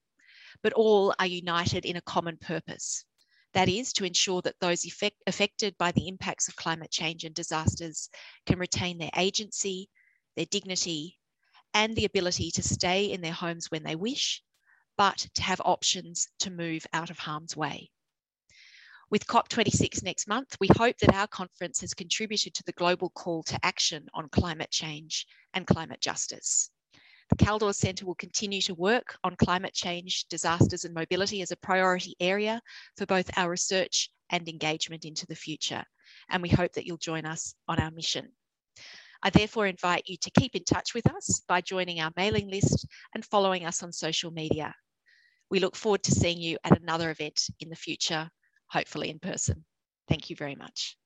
but 0.62 0.72
all 0.72 1.16
are 1.18 1.26
united 1.26 1.84
in 1.84 1.96
a 1.96 2.02
common 2.02 2.36
purpose. 2.36 3.04
That 3.56 3.70
is 3.70 3.94
to 3.94 4.04
ensure 4.04 4.42
that 4.42 4.60
those 4.60 4.84
effect, 4.84 5.16
affected 5.26 5.78
by 5.78 5.90
the 5.90 6.08
impacts 6.08 6.46
of 6.46 6.56
climate 6.56 6.90
change 6.90 7.24
and 7.24 7.34
disasters 7.34 8.10
can 8.44 8.58
retain 8.58 8.98
their 8.98 9.10
agency, 9.16 9.88
their 10.34 10.44
dignity, 10.44 11.18
and 11.72 11.96
the 11.96 12.04
ability 12.04 12.50
to 12.50 12.62
stay 12.62 13.10
in 13.10 13.22
their 13.22 13.32
homes 13.32 13.70
when 13.70 13.82
they 13.82 13.96
wish, 13.96 14.42
but 14.98 15.26
to 15.32 15.42
have 15.42 15.62
options 15.64 16.28
to 16.40 16.50
move 16.50 16.86
out 16.92 17.08
of 17.08 17.18
harm's 17.18 17.56
way. 17.56 17.90
With 19.08 19.26
COP26 19.26 20.02
next 20.02 20.28
month, 20.28 20.58
we 20.60 20.68
hope 20.76 20.98
that 20.98 21.14
our 21.14 21.26
conference 21.26 21.80
has 21.80 21.94
contributed 21.94 22.52
to 22.56 22.62
the 22.64 22.72
global 22.72 23.08
call 23.08 23.42
to 23.44 23.58
action 23.64 24.06
on 24.12 24.28
climate 24.28 24.70
change 24.70 25.26
and 25.54 25.66
climate 25.66 26.02
justice. 26.02 26.68
The 27.28 27.44
Kaldor 27.44 27.74
Centre 27.74 28.06
will 28.06 28.14
continue 28.14 28.60
to 28.62 28.74
work 28.74 29.16
on 29.24 29.34
climate 29.36 29.74
change, 29.74 30.26
disasters 30.28 30.84
and 30.84 30.94
mobility 30.94 31.42
as 31.42 31.50
a 31.50 31.56
priority 31.56 32.14
area 32.20 32.60
for 32.96 33.06
both 33.06 33.30
our 33.36 33.50
research 33.50 34.10
and 34.30 34.48
engagement 34.48 35.04
into 35.04 35.26
the 35.26 35.34
future. 35.34 35.84
And 36.30 36.42
we 36.42 36.48
hope 36.48 36.72
that 36.74 36.86
you'll 36.86 36.98
join 36.98 37.26
us 37.26 37.54
on 37.66 37.80
our 37.80 37.90
mission. 37.90 38.28
I 39.22 39.30
therefore 39.30 39.66
invite 39.66 40.04
you 40.06 40.16
to 40.18 40.30
keep 40.38 40.54
in 40.54 40.64
touch 40.64 40.94
with 40.94 41.06
us 41.12 41.42
by 41.48 41.60
joining 41.60 42.00
our 42.00 42.12
mailing 42.16 42.48
list 42.48 42.86
and 43.14 43.24
following 43.24 43.64
us 43.64 43.82
on 43.82 43.92
social 43.92 44.30
media. 44.30 44.74
We 45.50 45.58
look 45.58 45.74
forward 45.74 46.02
to 46.04 46.12
seeing 46.12 46.40
you 46.40 46.58
at 46.64 46.80
another 46.80 47.10
event 47.10 47.40
in 47.60 47.68
the 47.68 47.76
future, 47.76 48.30
hopefully 48.68 49.10
in 49.10 49.18
person. 49.18 49.64
Thank 50.08 50.30
you 50.30 50.36
very 50.36 50.54
much. 50.54 50.96